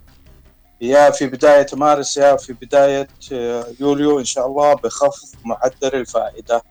يا 0.83 1.09
في 1.09 1.27
بداية 1.27 1.65
مارس 1.73 2.17
يا 2.17 2.35
في 2.35 2.53
بداية 2.53 3.07
آه، 3.31 3.65
يوليو 3.79 4.19
إن 4.19 4.25
شاء 4.25 4.47
الله 4.47 4.73
بخفض 4.73 5.29
معدل 5.45 5.87
الفائدة. 5.93 6.63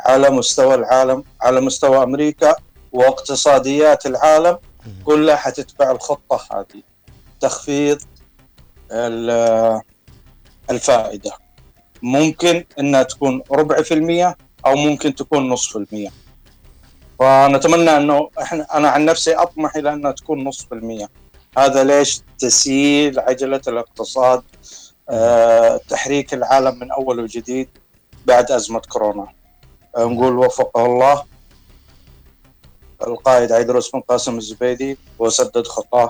على 0.00 0.30
مستوى 0.30 0.74
العالم 0.74 1.24
على 1.40 1.60
مستوى 1.60 2.02
أمريكا 2.02 2.54
واقتصاديات 2.92 4.06
العالم 4.06 4.58
كلها 5.04 5.36
حتتبع 5.36 5.90
الخطة 5.90 6.40
هذه. 6.52 6.82
تخفيض 7.40 7.98
ال- 8.92 9.80
الفائدة. 10.70 11.32
ممكن 12.02 12.64
إنها 12.80 13.02
تكون 13.02 13.42
ربع 13.50 13.82
في 13.82 13.94
المية 13.94 14.36
أو 14.66 14.76
ممكن 14.76 15.14
تكون 15.14 15.48
نصف 15.48 15.76
المية. 15.76 16.08
فنتمنى 17.18 17.96
إنه 17.96 18.30
إحنا 18.42 18.66
أنا 18.76 18.88
عن 18.88 19.04
نفسي 19.04 19.34
أطمح 19.34 19.76
إلى 19.76 19.92
إنها 19.92 20.12
تكون 20.12 20.44
نصف 20.44 20.72
المية. 20.72 21.08
هذا 21.58 21.84
ليش 21.84 22.20
تسييل 22.38 23.18
عجلة 23.20 23.60
الاقتصاد 23.68 24.42
آه، 25.10 25.80
تحريك 25.88 26.34
العالم 26.34 26.78
من 26.78 26.92
أول 26.92 27.20
وجديد 27.20 27.68
بعد 28.26 28.50
أزمة 28.52 28.80
كورونا. 28.80 29.26
نقول 29.98 30.38
وفقه 30.38 30.86
الله. 30.86 31.22
القائد 33.06 33.52
عيدروس 33.52 33.90
بن 33.90 34.00
قاسم 34.00 34.38
الزبيدي 34.38 34.98
وسدد 35.18 35.66
خطاه. 35.66 36.08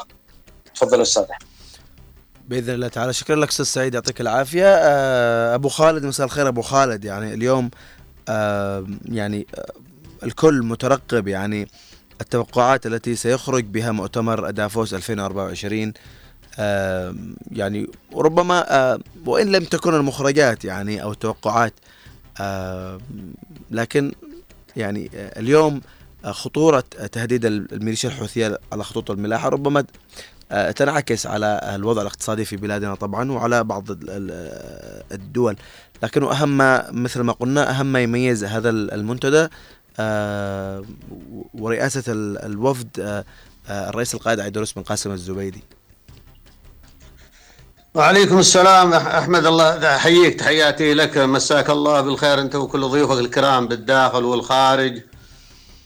تفضل 0.75 1.03
أستاذ. 1.03 1.25
بإذن 2.49 2.75
الله 2.75 2.89
تعالى. 2.89 3.13
شكرا 3.13 3.37
لك 3.37 3.49
أستاذ 3.49 3.65
سعيد 3.65 3.95
يعطيك 3.95 4.21
العافية. 4.21 4.67
آه، 4.67 5.55
أبو 5.55 5.69
خالد 5.69 6.05
مساء 6.05 6.27
الخير 6.27 6.49
أبو 6.49 6.63
خالد. 6.63 7.05
يعني 7.05 7.35
اليوم 7.35 7.71
آه، 8.29 8.87
يعني 9.05 9.47
آه، 9.55 9.73
الكل 10.23 10.63
مترقب 10.63 11.29
يعني 11.29 11.69
التوقعات 12.21 12.87
التي 12.87 13.17
سيخرج 13.17 13.65
بها 13.65 13.93
مؤتمر 13.93 14.51
دافوس 14.51 14.95
2024 14.95 15.93
آه، 16.59 17.15
يعني 17.53 17.87
ربما 18.15 18.99
وإن 19.27 19.53
لم 19.53 19.65
تكن 19.65 19.95
المخرجات 19.95 20.65
يعني 20.65 21.03
أو 21.03 21.13
التوقعات 21.13 21.73
لكن 23.71 24.13
يعني 24.77 25.11
آه، 25.15 25.41
اليوم 25.41 25.81
آه، 26.25 26.33
خطورة 26.33 26.81
تهديد 27.13 27.45
الميليشيا 27.45 28.09
الحوثية 28.09 28.59
على 28.73 28.85
خطوط 28.85 29.11
الملاحة 29.11 29.49
ربما 29.49 29.85
آه، 30.53 30.71
تنعكس 30.71 31.27
على 31.27 31.61
الوضع 31.75 32.03
الاقتصادي 32.03 32.45
في 32.45 32.57
بلادنا 32.57 32.95
طبعا 32.95 33.33
وعلى 33.33 33.65
بعض 33.65 33.91
ال- 33.91 33.99
ال- 34.11 35.03
الدول. 35.13 35.57
لكن 36.03 36.23
أهم 36.23 36.57
ما 36.57 36.91
مثل 36.91 37.21
ما 37.21 37.33
قلنا 37.33 37.71
أهم 37.71 37.87
ما 37.93 38.01
يميز 38.03 38.45
هذا 38.45 38.71
المنتدى 38.71 39.49
آه، 39.99 40.85
ورئاسة 41.55 42.13
ال- 42.13 42.39
الوفد 42.39 42.89
آه، 43.01 43.25
آه، 43.69 43.89
الرئيس 43.89 44.15
القائد 44.15 44.41
عيدروس 44.41 44.73
بن 44.73 44.83
قاسم 44.83 45.11
الزبيدي. 45.13 45.63
وعليكم 47.97 48.39
السلام 48.39 48.93
أحمد 48.93 49.47
الله 49.47 49.97
أحييك 49.97 50.39
تحياتي 50.41 50.95
لك. 50.95 51.19
مساك 51.19 51.71
الله 51.71 52.01
بالخير 52.01 52.41
أنت 52.41 52.55
وكل 52.55 52.81
ضيوفك 52.89 53.19
الكرام 53.19 53.69
بالداخل 53.69 54.25
والخارج. 54.25 55.01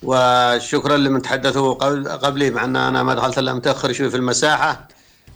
وشكرا 0.03 0.97
لمن 0.97 1.23
تحدثوا 1.23 1.75
قبل 1.75 2.09
قبلي 2.09 2.51
مع 2.51 2.65
أن 2.65 2.77
أنا 2.77 3.03
ما 3.03 3.15
دخلت 3.15 3.39
إلا 3.39 3.53
متأخر 3.55 3.93
شوي 3.93 4.11
في 4.11 4.17
المساحة. 4.17 4.89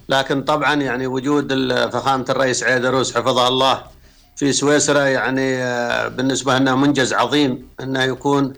لكن 0.09 0.43
طبعا 0.43 0.75
يعني 0.75 1.07
وجود 1.07 1.53
فخامة 1.93 2.25
الرئيس 2.31 2.63
عيدروس 2.63 3.15
حفظه 3.17 3.49
الله 3.49 3.83
في 4.37 4.53
سويسرا 4.53 5.01
يعني 5.05 5.63
آه، 5.63 6.09
بالنسبة 6.09 6.59
لنا 6.59 6.75
منجز 6.75 7.13
عظيم 7.13 7.69
أنه 7.81 8.03
يكون 8.03 8.53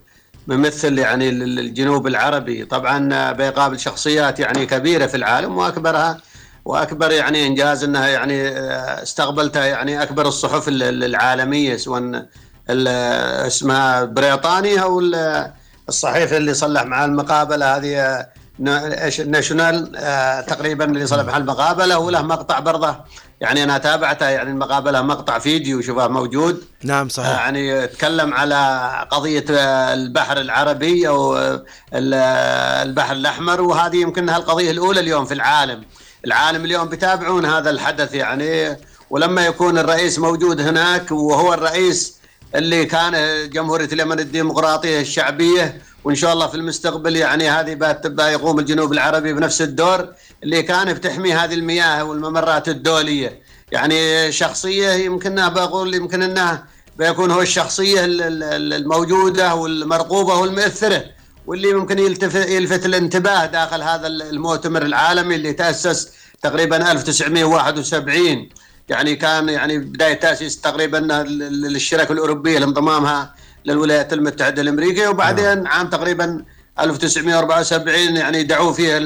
ممثل 0.48 0.98
يعني 0.98 1.30
لل- 1.30 1.54
للجنوب 1.56 2.06
العربي. 2.06 2.64
طبعا 2.64 3.14
آه، 3.14 3.32
بيقابل 3.32 3.78
شخصيات 3.80 4.40
يعني 4.40 4.66
كبيرة 4.66 5.06
في 5.06 5.16
العالم 5.16 5.56
وأكبرها 5.58 6.18
وأكبر 6.66 7.10
يعني 7.10 7.46
إنجاز 7.46 7.84
إنها 7.84 8.08
يعني 8.08 8.48
آه، 8.48 9.02
استقبلتها 9.02 9.64
يعني 9.64 10.02
أكبر 10.02 10.28
الصحف 10.28 10.68
ال- 10.68 10.82
ال- 10.82 11.04
العالمية 11.04 11.76
سواء 11.76 12.26
اسمها 13.46 14.04
بريطاني 14.04 14.82
أو 14.82 15.00
ال- 15.00 15.52
الصحيفة 15.88 16.36
اللي 16.36 16.54
صلح 16.54 16.82
مع 16.84 17.04
المقابلة 17.04 17.76
هذه 17.76 17.96
آه، 17.98 18.28
ناشونال 19.26 19.92
آه، 19.96 20.40
تقريبا 20.40 20.84
اللي 20.84 21.06
صلح 21.06 21.24
مع 21.24 21.36
المقابلة 21.36 21.98
وله 21.98 22.22
مقطع 22.22 22.58
برضه. 22.58 22.96
يعني 23.40 23.64
أنا 23.64 23.78
تابعته 23.78 24.28
يعني 24.28 24.50
المقابلة 24.50 25.02
مقطع 25.02 25.38
فيديو 25.38 25.80
شوفه 25.82 26.08
موجود. 26.08 26.64
نعم 26.84 27.08
صحيح. 27.08 27.28
يعني 27.28 27.86
تكلم 27.86 28.34
على 28.34 28.90
قضية 29.10 29.44
البحر 29.94 30.36
العربي 30.40 31.10
ال- 31.10 32.14
البحر 32.88 33.12
الأحمر 33.12 33.60
وهذه 33.60 33.96
يمكنها 33.96 34.36
القضية 34.36 34.70
الأولى 34.70 35.00
اليوم 35.00 35.24
في 35.24 35.34
العالم. 35.34 35.84
العالم 36.24 36.64
اليوم 36.64 36.88
بيتابعون 36.88 37.44
هذا 37.46 37.70
الحدث 37.70 38.14
يعني. 38.14 38.76
ولما 39.10 39.46
يكون 39.46 39.78
الرئيس 39.78 40.18
موجود 40.18 40.60
هناك 40.60 41.10
وهو 41.10 41.54
الرئيس 41.54 42.16
اللي 42.54 42.84
كان 42.84 43.14
جمهورية 43.50 43.88
اليمن 43.92 44.20
الديمقراطية 44.20 45.00
الشعبية 45.00 45.80
وإن 46.04 46.14
شاء 46.14 46.32
الله 46.32 46.46
في 46.46 46.54
المستقبل 46.54 47.16
يعني 47.16 47.50
هذه 47.50 47.74
يقوم 48.32 48.58
الجنوب 48.58 48.92
العربي 48.92 49.32
بنفس 49.32 49.62
الدور 49.62 50.08
اللي 50.42 50.62
كان 50.62 50.92
بتحمي 50.92 51.32
هذه 51.34 51.54
المياه 51.54 52.04
والممرات 52.04 52.68
الدولية. 52.68 53.42
يعني 53.72 54.32
شخصية 54.32 54.90
يمكنها 54.90 55.48
بقول 55.48 55.94
يمكن 55.94 56.22
أنها 56.22 56.64
بيكون 56.98 57.30
هو 57.30 57.40
الشخصية 57.42 58.04
ال- 58.04 58.22
ال- 58.22 58.72
الموجودة 58.72 59.54
والمرغوبة 59.54 60.34
والمؤثرة. 60.34 61.04
واللي 61.46 61.72
ممكن 61.74 61.98
يلتفت, 61.98 62.48
يلفت 62.48 62.86
الانتباه 62.86 63.46
داخل 63.46 63.82
هذا 63.82 64.06
المؤتمر 64.06 64.82
العالمي 64.82 65.34
اللي 65.34 65.52
تأسس 65.52 66.08
تقريبا 66.42 66.92
1971 66.92 68.48
يعني 68.88 69.16
كان 69.16 69.48
يعني 69.48 69.78
بداية 69.78 70.14
تأسيس 70.14 70.60
تقريبا 70.60 70.96
للشركة 71.50 72.12
الأوروبية 72.12 72.58
لانضمامها 72.58 73.34
للولايات 73.64 74.12
المتحدة 74.12 74.62
الأمريكية. 74.62 75.08
وبعدين 75.08 75.66
عام 75.66 75.90
تقريبا 75.90 76.44
1974 76.80 78.16
يعني 78.16 78.42
دعوا 78.42 78.72
فيه 78.72 78.98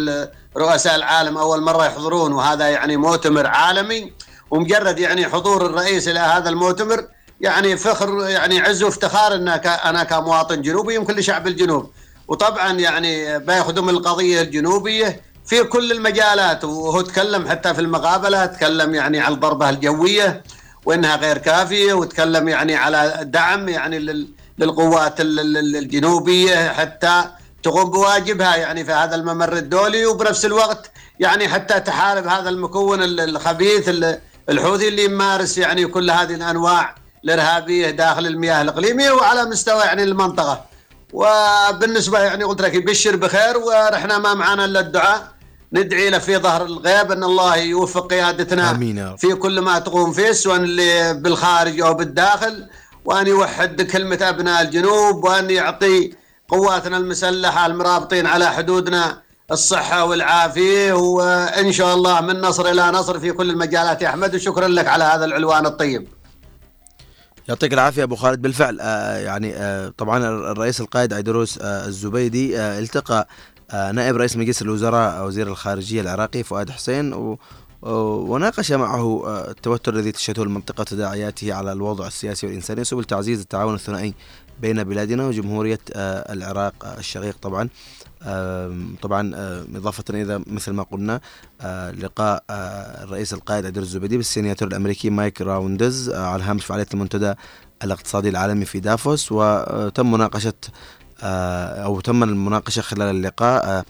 رؤساء 0.57 0.97
العالم 0.97 1.39
أول 1.39 1.63
مرة 1.63 1.87
يحضرون. 1.87 2.33
وهذا 2.33 2.69
يعني 2.69 2.97
مؤتمر 2.97 3.47
عالمي 3.47 4.13
ومجرد 4.51 4.99
يعني 4.99 5.27
حضور 5.29 5.67
الرئيس 5.67 6.09
إلى 6.09 6.19
هذا 6.19 6.49
المؤتمر 6.49 7.05
يعني 7.41 7.77
فخر 7.77 8.29
يعني 8.29 8.61
عز 8.61 8.83
وافتخار 8.83 9.35
إن 9.35 9.57
ك- 9.57 9.67
أنا 9.67 10.05
كمواطن 10.05 10.63
جنوبي 10.63 10.95
يمكن 10.95 11.15
لشعب 11.15 11.47
الجنوب. 11.47 11.91
وطبعا 12.31 12.73
يعني 12.73 13.39
بيخدم 13.39 13.89
القضية 13.89 14.43
الجنوبية 14.43 15.21
في 15.47 15.65
كل 15.65 15.93
المجالات 15.93 16.65
وهو 16.65 17.01
تكلم 17.01 17.49
حتى 17.49 17.75
في 17.75 17.81
المقابلة 17.81 18.47
تكلم 18.47 18.95
يعني 18.95 19.21
على 19.21 19.35
الضربة 19.35 19.71
الجوية 19.71 20.43
وإنها 20.87 21.17
غير 21.17 21.39
كافية 21.39 21.93
وتكلم 21.93 22.49
يعني 22.49 22.77
على 22.77 23.19
دعم 23.23 23.69
يعني 23.69 24.27
للقوات 24.59 25.15
الجنوبية 25.21 26.73
حتى 26.73 27.25
تقوم 27.63 27.91
بواجبها 27.91 28.57
يعني 28.57 28.85
في 28.85 28.93
هذا 28.93 29.15
الممر 29.15 29.57
الدولي 29.57 30.07
وبنفس 30.07 30.45
الوقت 30.45 30.91
يعني 31.21 31.49
حتى 31.49 31.81
تحارب 31.81 32.27
هذا 32.27 32.49
المكون 32.49 33.03
الخبيث 33.03 33.91
الحوثي 34.49 34.89
اللي 34.89 35.05
يمارس 35.05 35.59
يعني 35.59 35.87
كل 35.87 36.11
هذه 36.11 36.35
الأنواع 36.35 36.95
الإرهابية 37.25 37.91
داخل 37.91 38.27
المياه 38.27 38.63
الإقليمية 38.63 39.11
وعلى 39.11 39.45
مستوى 39.45 39.83
يعني 39.83 40.03
المنطقة. 40.03 40.70
وبالنسبة 41.13 42.19
يعني 42.19 42.45
قلت 42.45 42.61
لك 42.61 42.75
يبشر 42.75 43.17
بخير 43.17 43.59
ونحن 43.59 44.17
ما 44.17 44.35
معنا 44.35 44.65
إلا 44.65 44.81
الدعاء. 44.81 45.41
ندعي 45.73 46.11
له 46.11 46.19
في 46.19 46.37
ظهر 46.37 46.65
الغيب 46.65 47.13
أن 47.13 47.25
الله 47.25 47.57
يوفق 47.57 48.11
قيادتنا 48.11 48.71
آمين 48.71 49.17
في 49.17 49.35
كل 49.35 49.61
ما 49.61 49.79
تقوم 49.79 50.13
فيه 50.13 50.33
سواء 50.33 50.57
اللي 50.57 51.15
بالخارج 51.15 51.81
أو 51.81 51.95
بالداخل 51.95 52.67
وأن 53.05 53.27
يوحد 53.27 53.83
كلمة 53.83 54.19
أبناء 54.23 54.63
الجنوب 54.63 55.25
وأن 55.25 55.51
يعطي 55.51 56.13
قواتنا 56.49 56.97
المسلحة 56.97 57.67
المرابطين 57.67 58.27
على 58.27 58.47
حدودنا 58.47 59.23
الصحة 59.53 60.05
والعافية. 60.05 60.93
وإن 60.93 61.73
شاء 61.73 61.95
الله 61.95 62.21
من 62.21 62.41
نصر 62.41 62.71
إلى 62.71 62.91
نصر 62.91 63.19
في 63.19 63.33
كل 63.33 63.51
المجالات 63.51 64.03
يا 64.03 64.09
أحمد 64.09 64.35
وشكرا 64.35 64.69
لك 64.69 64.87
على 64.89 65.05
هذا 65.05 65.25
العنوان 65.25 65.67
الطيب. 65.67 66.09
يعطيك 67.51 67.73
العافية 67.73 68.03
أبو 68.03 68.17
خالد. 68.17 68.43
بالفعل 68.43 68.81
آه 68.81 69.17
يعني 69.17 69.57
آه 69.57 69.93
طبعا 69.99 70.19
الرئيس 70.53 70.81
القائد 70.81 71.13
عيدروس 71.13 71.59
آه 71.59 71.87
الزبيدي 71.87 72.59
آه 72.59 72.79
التقى 72.79 73.29
آه 73.71 73.93
نائب 73.93 74.17
رئيس 74.17 74.37
مجلس 74.37 74.63
الوزراء 74.63 75.27
وزير 75.27 75.47
الخارجية 75.49 76.01
العراقي 76.01 76.43
فؤاد 76.43 76.71
حسين 76.71 77.13
و 77.13 77.39
وناقش 77.83 78.73
معه 78.73 79.23
آه، 79.27 79.51
التوتر 79.51 79.95
الذي 79.95 80.13
تشهده 80.13 80.43
المنطقة 80.43 80.81
وتداعياته 80.81 81.55
على 81.55 81.73
الوضع 81.73 82.07
السياسي 82.07 82.47
والإنساني 82.47 82.85
سبل 82.85 83.05
تعزيز 83.05 83.41
التعاون 83.41 83.75
الثنائي 83.75 84.15
بين 84.61 84.85
بلادنا 84.85 85.27
وجمهورية 85.27 85.79
آه، 85.93 86.33
العراق 86.33 86.75
الشقيق 86.99 87.37
طبعا. 87.43 87.69
طبعا 89.03 89.33
إضافة 89.77 90.05
إذا 90.11 90.41
مثل 90.47 90.73
ما 90.73 90.83
قلنا 90.83 91.21
آه، 91.61 91.91
لقاء 91.91 92.45
الرئيس 93.03 93.35
القائد 93.35 93.67
عيدروس 93.67 93.83
الزبيدي 93.83 94.17
بالسيناتور 94.17 94.69
الأمريكي 94.69 95.11
مايك 95.11 95.43
راوندز 95.43 96.11
على 96.11 96.43
هامش 96.43 96.65
فعالية 96.65 96.87
المنتدى 96.95 97.35
الاقتصادي 97.85 98.29
العالمي 98.29 98.65
في 98.65 98.81
دافوس. 98.81 99.33
وتم 99.33 100.13
مناقشة 100.13 100.55
أو 101.23 102.01
تم 102.01 102.23
المناقشة 102.23 102.83
خلال 102.83 103.17
اللقاء 103.17 103.85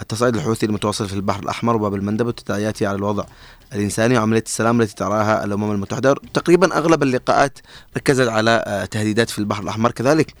التصعيد 0.00 0.36
الحوثي 0.36 0.66
المتواصل 0.66 1.08
في 1.08 1.14
البحر 1.14 1.42
الأحمر 1.42 1.76
وباب 1.76 1.94
المندب 1.94 2.26
وتداعياته 2.26 2.88
على 2.88 2.96
الوضع 2.96 3.24
الإنساني 3.72 4.18
وعملية 4.18 4.42
السلام 4.46 4.80
التي 4.80 4.94
ترعاها 4.94 5.44
الأمم 5.44 5.72
المتحدة. 5.72 6.14
تقريبا 6.34 6.76
أغلب 6.78 7.02
اللقاءات 7.02 7.58
ركزت 7.96 8.28
على 8.28 8.64
آه، 8.66 8.84
تهديدات 8.84 9.30
في 9.30 9.38
البحر 9.38 9.62
الأحمر 9.62 9.90
كذلك. 9.90 10.30
آه، 10.30 10.36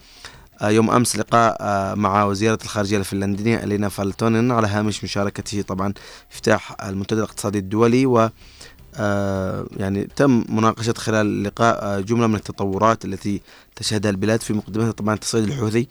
يوم 0.62 0.90
أمس 0.90 1.16
لقاء 1.16 1.56
آه، 1.60 1.94
مع 1.94 2.24
وزيرة 2.24 2.58
الخارجية 2.64 2.98
الفنلندية 2.98 3.64
ألينا 3.64 3.88
فالتونين 3.88 4.52
على 4.52 4.66
هامش 4.66 5.04
مشاركته 5.04 5.62
طبعا 5.62 5.92
افتتاح 6.32 6.84
المنتدى 6.84 7.20
الاقتصادي 7.20 7.58
الدولي 7.58 8.06
و 8.06 8.28
يعني 9.76 10.08
تم 10.16 10.44
مناقشة 10.48 10.94
خلال 10.96 11.26
اللقاء 11.26 12.00
جملة 12.00 12.26
من 12.26 12.34
التطورات 12.34 13.04
التي 13.04 13.40
تشهدها 13.76 14.10
البلاد 14.10 14.42
في 14.42 14.52
مقدمتها 14.52 14.90
طبعا 14.90 15.14
التصعيد 15.14 15.44
الحوثي. 15.44 15.88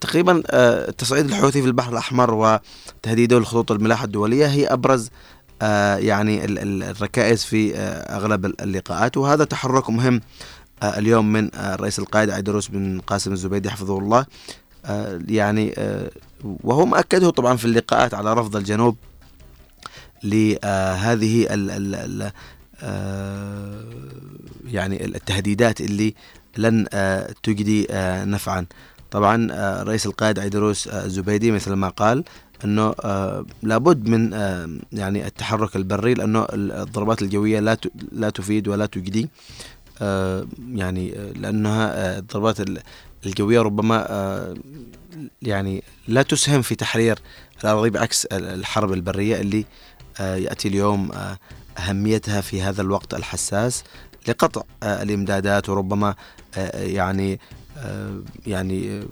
تقريبا 0.00 0.42
التصعيد 0.88 1.26
الحوثي 1.26 1.62
في 1.62 1.68
البحر 1.68 1.92
الأحمر 1.92 2.34
وتهديده 2.34 3.38
لخطوط 3.38 3.72
الملاحة 3.72 4.04
الدولية 4.04 4.46
هي 4.46 4.66
أبرز 4.66 5.10
آه، 5.62 5.96
يعني 5.96 6.44
الركائز 6.44 7.44
في 7.44 7.76
آه، 7.76 8.16
أغلب 8.16 8.44
اللقاءات 8.46 9.16
وهذا 9.16 9.44
تحرك 9.44 9.90
مهم 9.90 10.14
آه، 10.14 10.20
اليوم 10.82 11.32
من 11.32 11.54
الرئيس 11.54 11.98
القائد 11.98 12.30
عيدروس 12.30 12.68
بن 12.68 13.00
قاسم 13.00 13.32
الزبيدي 13.32 13.70
حفظه 13.70 13.98
الله. 13.98 14.26
يعني 15.28 15.74
وهو 16.44 16.86
مأكده 16.86 17.30
طبعا 17.30 17.56
في 17.56 17.64
اللقاءات 17.64 18.14
على 18.14 18.34
رفض 18.34 18.56
الجنوب 18.56 18.96
لهذه 20.24 21.46
ال 21.54 21.70
ال 21.94 22.32
يعني 24.66 25.04
التهديدات 25.04 25.80
اللي 25.80 26.14
لن 26.58 26.86
تجدي 27.42 27.86
نفعا. 28.24 28.66
طبعا 29.10 29.48
رئيس 29.82 30.06
القائد 30.06 30.38
عيدروس 30.38 30.88
الزبيدي 30.88 31.50
مثل 31.50 31.72
ما 31.72 31.88
قال 31.88 32.24
إنه 32.64 32.94
آه 33.00 33.46
لابد 33.62 34.08
من 34.08 34.34
آه 34.34 34.68
يعني 34.92 35.26
التحرك 35.26 35.76
البري 35.76 36.14
لأنه 36.14 36.46
الضربات 36.52 37.22
الجوية 37.22 37.60
لا 37.60 37.76
لا 38.12 38.30
تفيد 38.30 38.68
ولا 38.68 38.86
تجدي. 38.86 39.22
آه 39.22 39.28
يعني 40.74 41.18
آه، 41.18 41.32
لأنها 41.32 41.92
آه 41.94 42.18
الضربات 42.18 42.56
الجوية 43.26 43.62
ربما 43.62 44.06
آه 44.10 44.54
يعني 45.42 45.82
لا 46.08 46.22
تسهم 46.22 46.62
في 46.62 46.74
تحرير 46.74 47.18
الأراضي 47.60 47.90
بعكس 47.90 48.26
الحرب 48.26 48.92
البرية 48.92 49.40
اللي 49.40 49.64
آه 50.20 50.36
يأتي 50.36 50.68
اليوم 50.68 51.12
آه 51.12 51.38
أهميتها 51.78 52.40
في 52.40 52.62
هذا 52.62 52.82
الوقت 52.82 53.14
الحساس 53.14 53.84
لقطع 54.28 54.62
آه 54.82 55.02
الإمدادات 55.02 55.68
وربما 55.68 56.14
آه 56.56 56.82
يعني 56.82 57.40
آه 57.78 58.22
يعني 58.46 58.98
آه 58.98 59.04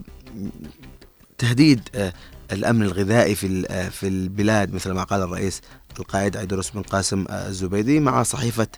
تهديد 1.39 1.89
آه 1.95 2.13
الأمن 2.53 2.83
الغذائي 2.83 3.35
في 3.35 3.63
في 3.91 4.09
البلاد 4.09 4.75
مثل 4.75 4.91
ما 4.91 5.05
قال 5.05 5.23
الرئيس 5.23 5.61
القائد 5.99 6.37
عيدروس 6.37 6.71
بن 6.71 6.83
قاسم 6.83 7.25
الزبيدي 7.31 8.01
مع 8.01 8.23
صحيفة 8.23 8.69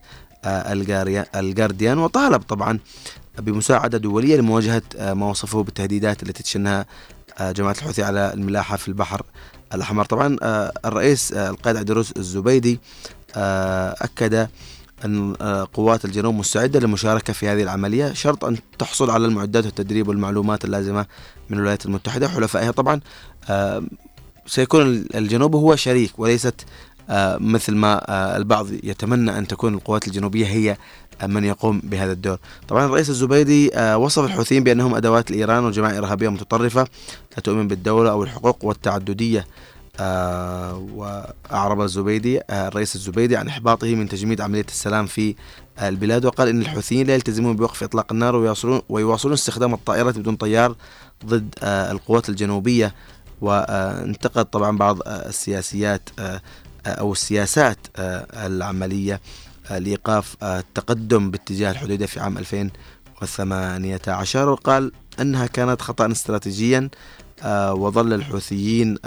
الجارديان 0.45 1.99
وطالب 1.99 2.43
طبعا 2.43 2.79
بمساعدة 3.39 3.99
دولية 3.99 4.37
لمواجهة 4.37 4.83
ما 5.01 5.27
وصفه 5.27 5.63
بالتهديدات 5.63 6.23
التي 6.23 6.43
تشنها 6.43 6.87
جماعة 7.41 7.73
الحوثي 7.73 8.03
على 8.03 8.33
الملاحة 8.35 8.77
في 8.77 8.89
البحر 8.89 9.23
الأحمر. 9.75 10.05
طبعا 10.05 10.37
الرئيس 10.85 11.33
القائد 11.33 11.77
عيدروس 11.77 12.13
الزبيدي 12.17 12.81
أكد 13.37 14.49
أن 15.05 15.35
قوات 15.73 16.05
الجنوب 16.05 16.35
مستعدة 16.35 16.81
للمشاركة 16.81 17.33
في 17.33 17.49
هذه 17.49 17.63
العملية 17.63 18.13
شرط 18.13 18.45
أن 18.45 18.57
تحصل 18.79 19.11
على 19.11 19.27
المعدات 19.27 19.65
والتدريب 19.65 20.09
والمعلومات 20.09 20.65
اللازمة 20.65 21.07
من 21.51 21.57
الولايات 21.59 21.87
المتحدة 21.87 22.27
وحلفائها. 22.27 22.71
طبعا 22.71 23.01
آه، 23.51 23.83
سيكون 24.47 25.05
الجنوب 25.15 25.55
هو 25.55 25.77
شريك 25.77 26.19
وليست 26.19 26.55
آه، 26.55 26.65
مثل 27.41 27.75
ما 27.75 28.11
آه، 28.11 28.37
البعض 28.37 28.67
يتمنى 28.73 29.39
أن 29.39 29.47
تكون 29.47 29.75
القوات 29.75 30.07
الجنوبية 30.07 30.47
هي 30.47 30.77
من 31.23 31.45
يقوم 31.45 31.81
بهذا 31.85 32.13
الدور. 32.13 32.39
طبعا 32.69 32.87
الرئيس 32.87 33.11
الزبيدي 33.11 33.71
وصف 33.95 34.25
الحوثيين 34.25 34.65
بأنهم 34.65 34.95
أدوات 34.95 35.31
لإيران 35.31 35.65
وجماعة 35.65 35.99
إرهابية 35.99 36.29
متطرفة 36.29 36.83
لا 37.37 37.43
تؤمن 37.45 37.69
بالدولة 37.69 38.11
أو 38.11 38.23
الحقوق 38.23 38.65
والتعددية. 38.65 39.47
وأعرب 40.81 41.81
الزبيدي 41.81 42.41
الرئيس 42.51 42.97
الزبيدي 42.97 43.37
عن 43.37 43.49
إحباطه 43.49 43.95
من 43.95 44.09
تجميد 44.09 44.41
عملية 44.41 44.67
السلام 44.69 45.07
في 45.07 45.35
البلاد 45.83 46.25
وقال 46.25 46.49
إن 46.49 46.61
الحوثيين 46.61 47.07
لا 47.07 47.15
يلتزمون 47.15 47.57
بوقف 47.57 47.83
إطلاق 47.83 48.13
النار 48.13 48.37
ويواصلون, 48.37 48.81
ويواصلون 48.89 49.35
استخدام 49.35 49.75
الطائرات 49.75 50.19
بدون 50.19 50.37
طيار 50.37 50.77
ضد 51.27 51.55
القوات 51.63 52.29
الجنوبية. 52.29 52.95
وانتقد 53.41 54.45
طبعا 54.45 54.79
بعض 54.79 54.99
السياسيات 55.07 56.09
أو 56.87 57.13
السياسات 57.13 57.79
العملية 58.47 59.21
لإيقاف 59.71 60.37
التقدم 60.43 61.31
باتجاه 61.31 61.71
الحدودية 61.71 62.07
في 62.07 62.21
عام 62.21 62.39
2018 62.39 64.49
وقال 64.49 64.93
أنها 65.21 65.47
كانت 65.47 65.83
خطأ 65.83 66.13
استراتيجيا 66.13 66.89
وظل 67.71 68.13
الحوثيين 68.13 68.99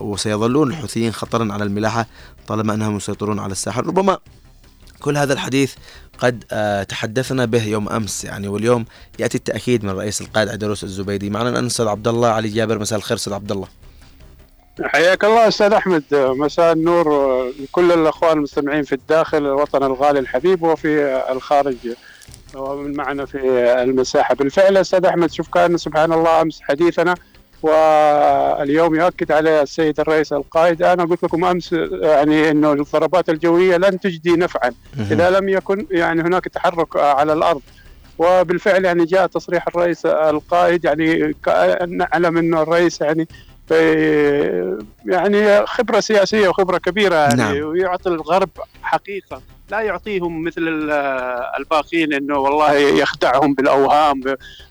وسيظلون 0.00 0.70
الحوثيين 0.70 1.12
خطرا 1.12 1.52
على 1.52 1.64
الملاحة 1.64 2.06
طالما 2.48 2.74
أنهم 2.74 2.96
يسيطرون 2.96 3.38
على 3.38 3.52
الساحل. 3.52 3.86
ربما 3.86 4.18
كل 5.00 5.16
هذا 5.16 5.32
الحديث 5.32 5.74
قد 6.18 6.44
تحدثنا 6.88 7.44
به 7.44 7.64
يوم 7.64 7.88
أمس 7.88 8.24
يعني 8.24 8.48
واليوم 8.48 8.84
يأتي 9.18 9.38
التأكيد 9.38 9.84
من 9.84 9.90
رئيس 9.90 10.20
القائد 10.20 10.48
عدروس 10.48 10.84
الزبيدي. 10.84 11.30
معنا 11.30 11.48
الان 11.48 11.66
أستاذ 11.66 11.86
عبد 11.86 12.08
الله 12.08 12.28
علي 12.28 12.48
جابر 12.48 12.78
مساء 12.78 12.98
الخير 12.98 13.16
أستاذ 13.16 13.32
عبد 13.32 13.52
الله. 13.52 13.68
حياك 14.80 15.24
الله 15.24 15.48
أستاذ 15.48 15.72
أحمد. 15.72 16.02
مساء 16.12 16.72
النور 16.72 17.06
لكل 17.60 17.92
الأخوان 17.92 18.36
المستمعين 18.36 18.82
في 18.82 18.92
الداخل 18.92 19.38
الوطن 19.38 19.82
الغالي 19.82 20.18
الحبيب 20.18 20.62
وفي 20.62 21.22
الخارج. 21.30 21.76
ومن 22.54 22.96
معنا 22.96 23.24
في 23.24 23.38
المساحة. 23.82 24.34
بالفعل 24.34 24.76
أستاذ 24.76 25.04
أحمد 25.04 25.32
شوف 25.32 25.48
كان 25.48 25.76
سبحان 25.76 26.12
الله 26.12 26.42
أمس 26.42 26.60
حديثنا 26.62 27.14
واليوم 27.62 28.94
يؤكد 28.94 29.32
على 29.32 29.62
السيد 29.62 30.00
الرئيس 30.00 30.32
القائد. 30.32 30.82
أنا 30.82 31.04
قلت 31.04 31.22
لكم 31.22 31.44
أمس 31.44 31.72
يعني 32.02 32.50
إنه 32.50 32.72
الضربات 32.72 33.28
الجوية 33.28 33.76
لن 33.76 34.00
تجدي 34.00 34.32
نفعا. 34.32 34.72
إذا 35.10 35.30
لم 35.30 35.48
يكن 35.48 35.86
يعني 35.90 36.22
هناك 36.22 36.44
تحرك 36.44 36.96
على 36.96 37.32
الأرض. 37.32 37.62
وبالفعل 38.18 38.84
يعني 38.84 39.04
جاء 39.04 39.26
تصريح 39.26 39.68
الرئيس 39.68 40.06
القائد 40.06 40.84
يعني 40.84 41.34
نعلم 41.88 42.38
إنه 42.38 42.62
الرئيس 42.62 43.00
يعني 43.00 43.28
في 43.72 44.78
يعني 45.06 45.66
خبرة 45.66 46.00
سياسية 46.00 46.48
وخبرة 46.48 46.78
كبيرة 46.78 47.14
يعني 47.16 47.34
نعم. 47.34 47.56
ويعطي 47.62 48.08
الغرب 48.08 48.48
حقيقة. 48.82 49.42
لا 49.70 49.80
يعطيهم 49.80 50.44
مثل 50.44 50.60
ال- 50.68 50.90
الباقين 51.58 52.12
إنه 52.12 52.38
والله 52.38 52.72
يخدعهم 52.74 53.54
بالأوهام. 53.54 54.20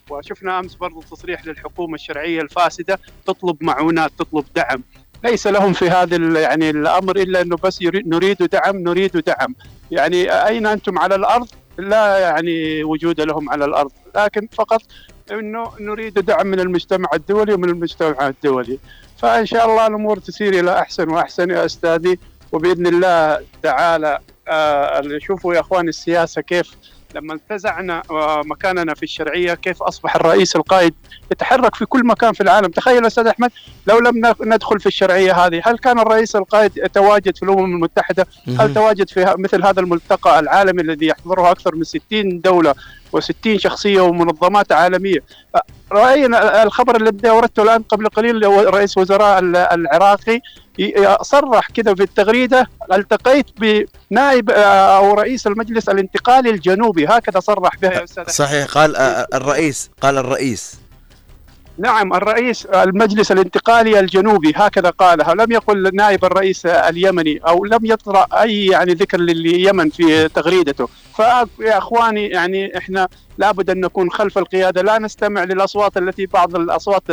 وشفنا 0.09 0.59
أمس 0.59 0.75
برضو 0.75 1.01
تصريح 1.01 1.45
للحكومة 1.45 1.95
الشرعية 1.95 2.41
الفاسدة 2.41 2.99
تطلب 3.27 3.57
معونات 3.61 4.11
تطلب 4.19 4.45
دعم. 4.55 4.83
ليس 5.23 5.47
لهم 5.47 5.73
في 5.73 5.89
هذا 5.89 6.39
يعني 6.41 6.69
الأمر 6.69 7.15
إلا 7.15 7.41
إنه 7.41 7.55
بس 7.63 7.79
نريد 8.05 8.37
دعم 8.43 8.77
نريد 8.77 9.17
دعم. 9.17 9.55
يعني 9.91 10.31
أين 10.47 10.65
أنتم 10.65 10.99
على 10.99 11.15
الأرض؟ 11.15 11.47
لا 11.77 12.17
يعني 12.19 12.83
وجود 12.83 13.21
لهم 13.21 13.49
على 13.49 13.65
الأرض. 13.65 13.91
لكن 14.15 14.47
فقط 14.51 14.81
إنه 15.39 15.71
نريد 15.79 16.13
دعم 16.13 16.47
من 16.47 16.59
المجتمع 16.59 17.09
الدولي 17.13 17.53
ومن 17.53 17.69
المجتمع 17.69 18.27
الدولي. 18.27 18.79
فإن 19.17 19.45
شاء 19.45 19.65
الله 19.65 19.87
الأمور 19.87 20.17
تسير 20.19 20.59
إلى 20.59 20.79
أحسن 20.79 21.09
وأحسن 21.09 21.49
يا 21.49 21.65
أستاذي. 21.65 22.19
وبإذن 22.51 22.87
الله 22.87 23.39
تعالى 23.63 24.19
آه 24.47 25.01
شوفوا 25.17 25.53
يا 25.53 25.59
أخوان 25.59 25.87
السياسة 25.87 26.41
كيف 26.41 26.71
لما 27.15 27.33
انتزعنا 27.33 28.03
آه، 28.11 28.41
مكاننا 28.45 28.93
في 28.93 29.03
الشرعية 29.03 29.53
كيف 29.53 29.83
أصبح 29.83 30.15
الرئيس 30.15 30.55
القائد 30.55 30.93
يتحرك 31.31 31.75
في 31.75 31.85
كل 31.85 32.05
مكان 32.05 32.33
في 32.33 32.41
العالم. 32.41 32.67
تخيل 32.67 33.05
أستاذ 33.05 33.27
أحمد 33.27 33.51
لو 33.87 33.99
لم 33.99 34.33
ندخل 34.41 34.79
في 34.79 34.85
الشرعية 34.85 35.33
هذه 35.33 35.61
هل 35.65 35.77
كان 35.77 35.99
الرئيس 35.99 36.35
القائد 36.35 36.71
يتواجد 36.77 37.37
في 37.37 37.43
الأمم 37.43 37.75
المتحدة؟ 37.75 38.27
هل. 38.59 38.73
تواجد 38.73 39.09
في 39.09 39.35
مثل 39.37 39.63
هذا 39.63 39.79
الملتقى 39.79 40.39
العالمي 40.39 40.81
الذي 40.81 41.07
يحضره 41.07 41.51
أكثر 41.51 41.75
من 41.75 41.83
60 41.83 42.41
دولة؟ 42.41 42.75
و60 43.17 43.57
شخصية 43.57 44.01
ومنظمات 44.01 44.71
عالمية. 44.71 45.19
رأينا 45.91 46.63
الخبر 46.63 46.95
الذي 47.01 47.29
أوردته 47.29 47.63
الآن 47.63 47.83
قبل 47.83 48.07
قليل 48.09 48.43
رئيس 48.73 48.97
وزراء 48.97 49.39
ال- 49.39 49.55
العراقي 49.55 50.39
صرح 51.21 51.67
كذا 51.71 51.95
في 51.95 52.03
التغريدة 52.03 52.67
التقيت 52.93 53.45
بنائب 53.57 54.49
آه، 54.49 54.97
أو 54.97 55.13
رئيس 55.13 55.47
المجلس 55.47 55.89
الانتقالي 55.89 56.49
الجنوبي. 56.49 57.05
هكذا 57.05 57.39
صرح 57.39 57.75
بها 57.81 57.91
يا 57.91 58.03
أستاذ. 58.03 58.27
صحيح 58.29 58.65
قال 58.67 58.95
آه، 58.95 59.27
الرئيس 59.33 59.89
قال 60.01 60.17
الرئيس. 60.17 60.75
نعم 61.81 62.13
الرئيس 62.13 62.65
المجلس 62.65 63.31
الانتقالي 63.31 63.99
الجنوبي 63.99 64.53
هكذا 64.55 64.89
قالها 64.89 65.33
لم 65.33 65.51
يقل 65.51 65.89
نائب 65.93 66.25
الرئيس 66.25 66.65
اليمني 66.65 67.37
أو 67.47 67.65
لم 67.65 67.79
يطرأ 67.83 68.25
أي 68.41 68.65
يعني 68.65 68.93
ذكر 68.93 69.17
لليمن 69.17 69.89
في 69.89 70.27
تغريدته؟ 70.27 70.87
فيا 71.15 71.77
اخواني 71.77 72.27
يعني 72.27 72.77
إحنا 72.77 73.07
لابد 73.37 73.69
أن 73.69 73.79
نكون 73.79 74.11
خلف 74.11 74.37
القيادة 74.37 74.81
لا 74.81 74.99
نستمع 74.99 75.43
للأصوات 75.43 75.97
التي 75.97 76.25
بعض 76.25 76.55
الأصوات 76.55 77.03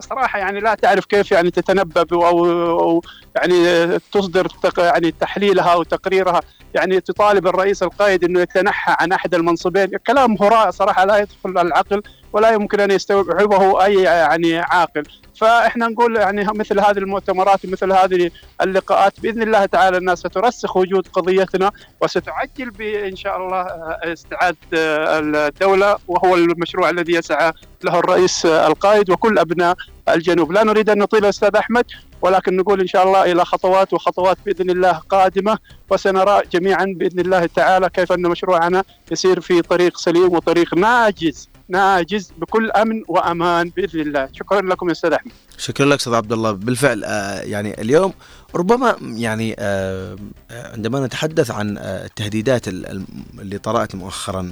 صراحة 0.00 0.38
يعني 0.38 0.60
لا 0.60 0.74
تعرف 0.74 1.04
كيف 1.04 1.32
يعني 1.32 1.50
تتنبب 1.50 2.14
أو, 2.14 2.46
أو 2.80 3.02
يعني 3.36 3.88
تصدر 4.12 4.48
يعني 4.78 5.14
تحليلها 5.20 5.74
وتقريرها 5.74 6.40
يعني 6.74 7.00
تطالب 7.00 7.46
الرئيس 7.46 7.82
القائد 7.82 8.24
أنه 8.24 8.40
يتنحى 8.40 8.96
عن 9.00 9.12
أحد 9.12 9.34
المنصبين. 9.34 9.90
كلام 10.06 10.36
هراء 10.40 10.70
صراحة 10.70 11.04
لا 11.04 11.16
يدخل 11.16 11.58
العقل. 11.66 12.02
ولا 12.32 12.50
يمكن 12.50 12.80
أن 12.80 12.90
يستوعبه 12.90 13.84
أي 13.84 13.94
يعني 14.02 14.58
عاقل. 14.58 15.02
فإحنا 15.40 15.88
نقول 15.88 16.16
يعني 16.16 16.46
مثل 16.54 16.80
هذه 16.80 16.98
المؤتمرات 16.98 17.64
ومثل 17.64 17.92
هذه 17.92 18.30
اللقاءات 18.62 19.20
بإذن 19.20 19.42
الله 19.42 19.64
تعالى 19.64 19.96
الناس 19.96 20.18
سترسخ 20.18 20.76
وجود 20.76 21.08
قضيتنا 21.08 21.70
وستعجل 22.00 22.70
بإن 22.70 23.16
شاء 23.16 23.36
الله 23.36 23.66
استعادة 24.12 24.56
الدولة 24.74 25.96
وهو 26.08 26.34
المشروع 26.34 26.90
الذي 26.90 27.12
يسعى 27.12 27.52
له 27.84 27.98
الرئيس 27.98 28.46
القائد 28.46 29.10
وكل 29.10 29.38
أبناء 29.38 29.76
الجنوب. 30.08 30.52
لا 30.52 30.64
نريد 30.64 30.90
أن 30.90 30.98
نطيل 30.98 31.24
أستاذ 31.24 31.56
أحمد 31.56 31.84
ولكن 32.22 32.56
نقول 32.56 32.80
إن 32.80 32.86
شاء 32.86 33.04
الله 33.04 33.32
إلى 33.32 33.44
خطوات 33.44 33.92
وخطوات 33.92 34.36
بإذن 34.46 34.70
الله 34.70 34.92
قادمة 34.92 35.58
وسنرى 35.90 36.42
جميعا 36.52 36.94
بإذن 36.96 37.20
الله 37.20 37.46
تعالى 37.46 37.90
كيف 37.90 38.12
أن 38.12 38.22
مشروعنا 38.22 38.84
يسير 39.10 39.40
في 39.40 39.62
طريق 39.62 39.96
سليم 39.96 40.32
وطريق 40.32 40.74
ناجز. 40.74 41.51
ناجز 41.72 42.32
بكل 42.38 42.70
أمن 42.70 43.02
وأمان 43.08 43.68
بإذن 43.76 44.00
الله. 44.00 44.28
شكرا 44.32 44.60
لكم 44.60 44.86
يا 44.86 44.92
أستاذ 44.92 45.12
أحمد. 45.12 45.32
شكرا 45.58 45.86
لك 45.86 45.98
أستاذ 45.98 46.14
عبد 46.14 46.32
الله. 46.32 46.52
بالفعل 46.52 47.04
آه، 47.04 47.40
يعني 47.40 47.80
اليوم 47.80 48.12
ربما 48.54 48.96
يعني 49.02 49.56
آه، 49.58 50.16
آه، 50.50 50.72
عندما 50.72 51.06
نتحدث 51.06 51.50
عن 51.50 51.78
التهديدات 51.78 52.68
ال- 52.68 52.86
ال- 52.86 53.04
اللي 53.38 53.58
طرأت 53.58 53.94
مؤخرا 53.94 54.42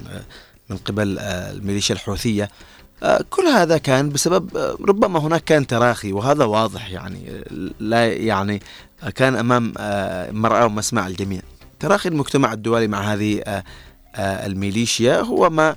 من 0.70 0.76
قبل 0.76 1.18
الميليشيا 1.18 1.94
الحوثية 1.94 2.48
آه، 3.02 3.24
كل 3.30 3.42
هذا 3.42 3.78
كان 3.78 4.08
بسبب 4.08 4.56
ربما 4.88 5.18
هناك 5.20 5.44
كان 5.44 5.66
تراخي 5.66 6.12
وهذا 6.12 6.44
واضح 6.44 6.90
يعني 6.90 7.44
لا 7.80 8.06
يعني 8.12 8.62
كان 9.14 9.36
أمام 9.36 9.72
مرأى 10.42 10.64
ومسمع 10.64 11.06
الجميع. 11.06 11.40
تراخي 11.80 12.08
المجتمع 12.08 12.52
الدولي 12.52 12.88
مع 12.88 13.00
هذه 13.12 13.62
الميليشيا 14.18 15.20
هو 15.20 15.50
ما 15.50 15.76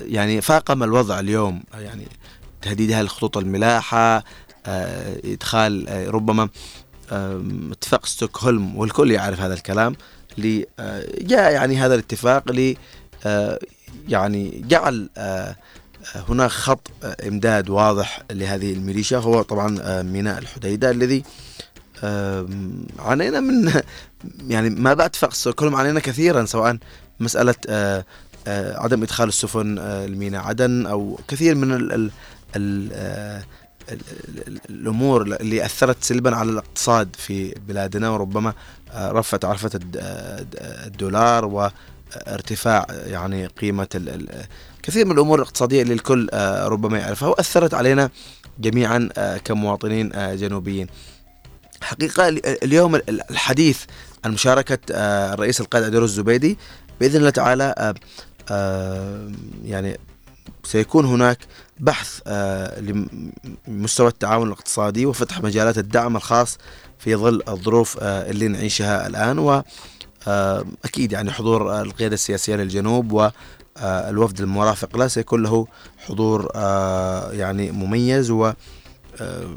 يعني 0.00 0.40
فاقم 0.40 0.82
الوضع 0.82 1.20
اليوم 1.20 1.62
يعني 1.74 2.06
تهديدها 2.62 3.00
الخطوط 3.00 3.36
الملاحة 3.36 4.24
آه، 4.66 5.16
إدخال 5.24 5.88
آه، 5.88 6.10
ربما 6.10 6.48
اتفاق 7.72 8.06
ستوكهولم 8.06 8.76
والكل 8.76 9.10
يعرف 9.10 9.40
هذا 9.40 9.54
الكلام 9.54 9.96
آه، 10.78 11.04
جاء 11.20 11.52
يعني 11.52 11.76
هذا 11.76 11.94
الاتفاق 11.94 12.42
آه، 13.26 13.58
يعني 14.08 14.64
جعل 14.68 15.08
آه، 15.16 15.56
آه، 16.16 16.24
هناك 16.28 16.50
خط 16.50 16.90
آه، 17.04 17.16
إمداد 17.28 17.70
واضح 17.70 18.22
لهذه 18.30 18.72
الميليشيا 18.72 19.18
هو 19.18 19.42
طبعا 19.42 19.78
آه، 19.82 20.02
ميناء 20.02 20.38
الحديدة 20.38 20.90
الذي 20.90 21.22
عانينا 22.98 23.40
من 23.40 23.72
يعني 24.48 24.70
ما 24.70 24.94
بعد 24.94 25.08
اتفاق 25.08 25.32
ستوكهولم 25.34 25.76
عانينا 25.76 26.00
كثيرا 26.00 26.44
سواء 26.44 26.78
مسألة 27.20 27.54
آه، 27.68 27.98
آه، 27.98 28.04
عدم 28.48 29.02
إدخال 29.02 29.28
السفن 29.28 29.78
آه، 29.78 30.06
لميناء 30.06 30.42
عدن 30.42 30.86
أو 30.86 31.18
كثير 31.28 31.54
من 31.54 31.72
ال 31.72 31.92
ال 31.92 32.10
ال 32.56 32.90
آه، 32.92 33.42
ال- 33.92 34.00
ال- 34.48 34.60
الأمور 34.70 35.22
اللي 35.22 35.64
أثرت 35.64 36.04
سلبا 36.04 36.36
على 36.36 36.50
الاقتصاد 36.50 37.16
في 37.18 37.54
بلادنا 37.68 38.10
وربما 38.10 38.52
آه، 38.92 39.10
رفعت 39.12 39.44
عرفة 39.44 39.70
الد- 39.74 39.96
آه، 40.00 40.46
الدولار 40.86 41.44
وارتفاع 41.44 42.86
يعني 42.90 43.46
قيمة 43.46 43.88
كثير 44.82 45.04
من 45.06 45.12
الأمور 45.12 45.38
الاقتصادية 45.38 45.82
اللي 45.82 45.94
الكل 45.94 46.28
آه، 46.32 46.68
ربما 46.68 46.98
يعرفها 46.98 47.28
وأثرت 47.28 47.74
علينا 47.74 48.10
جميعا 48.58 49.08
آه، 49.16 49.36
كمواطنين 49.36 50.12
آه، 50.14 50.34
جنوبيين. 50.34 50.86
حقيقة 51.82 52.28
ال- 52.28 52.64
اليوم 52.64 52.94
ال- 52.94 53.30
الحديث 53.30 53.80
عن 54.24 54.32
مشاركة 54.32 54.78
آه، 54.92 55.34
الرئيس 55.34 55.60
القائد 55.60 55.84
عدير 55.84 56.04
الزبيدي 56.04 56.58
بإذن 57.00 57.16
الله 57.16 57.30
تعالى 57.30 57.64
آه، 57.78 57.80
آه، 57.88 57.94
يعني 59.64 59.98
سيكون 60.64 61.04
هناك 61.04 61.38
بحث 61.80 62.20
آه، 62.26 62.80
لمستوى 63.68 64.08
التعاون 64.08 64.46
الاقتصادي 64.46 65.06
وفتح 65.06 65.40
مجالات 65.40 65.78
الدعم 65.78 66.16
الخاص 66.16 66.58
في 66.98 67.16
ظل 67.16 67.42
الظروف 67.48 67.98
آه، 68.00 68.30
اللي 68.30 68.48
نعيشها 68.48 69.06
الآن. 69.06 69.38
و 69.38 69.62
آه، 70.28 70.64
أكيد 70.84 71.12
يعني 71.12 71.30
حضور 71.30 71.72
آه، 71.72 71.82
القيادة 71.82 72.14
السياسية 72.14 72.56
للجنوب 72.56 73.12
والوفد 73.12 74.40
المرافق 74.40 74.96
له 74.96 75.06
سيكون 75.08 75.42
له 75.42 75.66
حضور 75.98 76.48
آه، 76.54 77.32
يعني 77.32 77.70
مميز. 77.70 78.30
و 78.30 78.52
آه، 79.20 79.56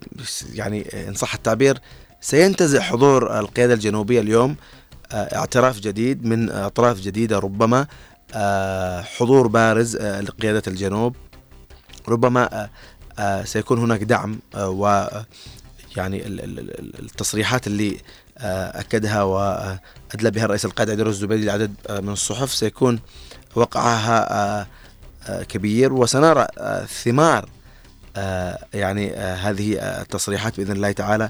يعني 0.53 1.07
إن 1.07 1.13
صح 1.13 1.33
التعبير 1.33 1.79
سينتزع 2.21 2.81
حضور 2.81 3.39
القيادة 3.39 3.73
الجنوبية 3.73 4.19
اليوم 4.19 4.55
آه، 5.11 5.35
اعتراف 5.37 5.79
جديد 5.79 6.25
من 6.25 6.49
أطراف 6.51 6.99
جديدة 6.99 7.39
ربما 7.39 7.79
آه، 7.81 7.87
حضور 9.01 9.47
بارز 9.47 9.95
آه، 9.95 10.21
لقيادة 10.21 10.63
الجنوب. 10.67 11.15
ربما 12.07 12.61
آه، 12.63 12.69
آه، 13.19 13.43
سيكون 13.43 13.79
هناك 13.79 14.03
دعم 14.03 14.39
آه، 14.55 14.69
و 14.69 15.09
يعني 15.97 16.27
ال- 16.27 16.43
ال- 16.43 16.59
ال- 16.59 16.99
التصريحات 16.99 17.67
اللي 17.67 17.97
آه، 18.37 18.79
أكدها 18.79 19.23
وأدلى 19.23 20.31
بها 20.31 20.45
الرئيس 20.45 20.65
القائد 20.65 20.89
عبد 20.89 20.99
الزبيدي 20.99 21.45
لعدد 21.45 21.73
آه، 21.87 21.99
من 21.99 22.09
الصحف 22.13 22.53
سيكون 22.53 22.99
وقعها 23.55 24.33
آه، 24.33 24.67
آه، 25.27 25.43
كبير. 25.43 25.93
وسنرى 25.93 26.47
آه، 26.57 26.85
ثمار 26.85 27.49
آه، 28.17 28.59
يعني 28.73 29.13
آه، 29.13 29.35
هذه 29.35 29.77
آه، 29.79 30.01
التصريحات 30.01 30.57
بإذن 30.57 30.71
الله 30.71 30.91
تعالى 30.91 31.29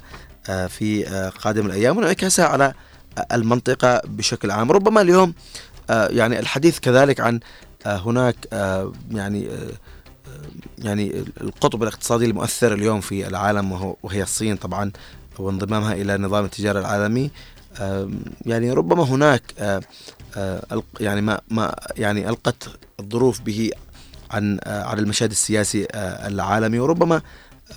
آه، 0.50 0.68
في 0.68 1.08
آه، 1.08 1.30
قادم 1.30 1.66
الأيام. 1.66 1.98
وانعكاسها 1.98 2.46
على 2.46 2.74
آه، 3.18 3.28
المنطقة 3.36 4.02
بشكل 4.06 4.52
عام. 4.52 4.72
ربما 4.72 5.02
اليوم 5.02 5.30
آه، 5.30 5.75
يعني 5.90 6.40
الحديث 6.40 6.80
كذلك 6.80 7.20
عن 7.20 7.40
آه، 7.86 7.98
هناك 7.98 8.36
آه، 8.54 8.92
يعني 9.12 9.48
آه، 9.50 9.70
يعني 10.78 11.24
القطب 11.42 11.84
الاقتصادي 11.84 12.26
المؤثر 12.26 12.74
اليوم 12.74 13.02
في 13.02 13.28
العالم 13.28 13.96
وهي 14.04 14.24
الصين 14.24 14.56
طبعا 14.56 14.92
وانضمامها 15.40 15.94
إلى 15.94 16.18
نظام 16.18 16.46
التجارة 16.46 16.80
العالمي. 16.80 17.32
يعني 18.46 18.72
ربما 18.72 19.04
هناك 19.04 19.42
آه، 19.60 19.82
آه، 20.38 20.84
يعني 21.00 21.22
ما 21.22 21.42
ما 21.50 21.76
يعني 21.98 22.30
ألقت 22.30 22.70
الظروف 23.00 23.42
به 23.42 23.72
عن 24.32 24.60
آه، 24.64 24.84
على 24.84 25.02
المشهد 25.02 25.32
السياسي 25.32 25.88
آه، 25.92 26.28
العالمي. 26.28 26.80
وربما 26.80 27.22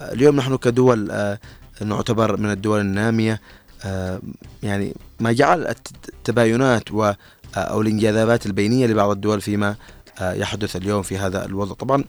اليوم 0.00 0.36
نحن 0.36 0.56
كدول 0.56 1.10
آه، 1.10 1.38
نعتبر 1.84 2.36
من 2.36 2.50
الدول 2.50 2.80
النامية 2.80 3.40
آه، 3.84 4.20
يعني 4.62 4.94
ما 5.20 5.32
جعل 5.32 5.74
التباينات 6.08 6.92
و 6.92 7.12
أو 7.56 7.80
الانجذابات 7.80 8.46
البينية 8.46 8.86
لبعض 8.86 9.10
الدول 9.10 9.40
فيما 9.40 9.76
يحدث 10.20 10.76
اليوم 10.76 11.02
في 11.02 11.18
هذا 11.18 11.44
الوضع. 11.44 11.74
طبعا 11.74 12.04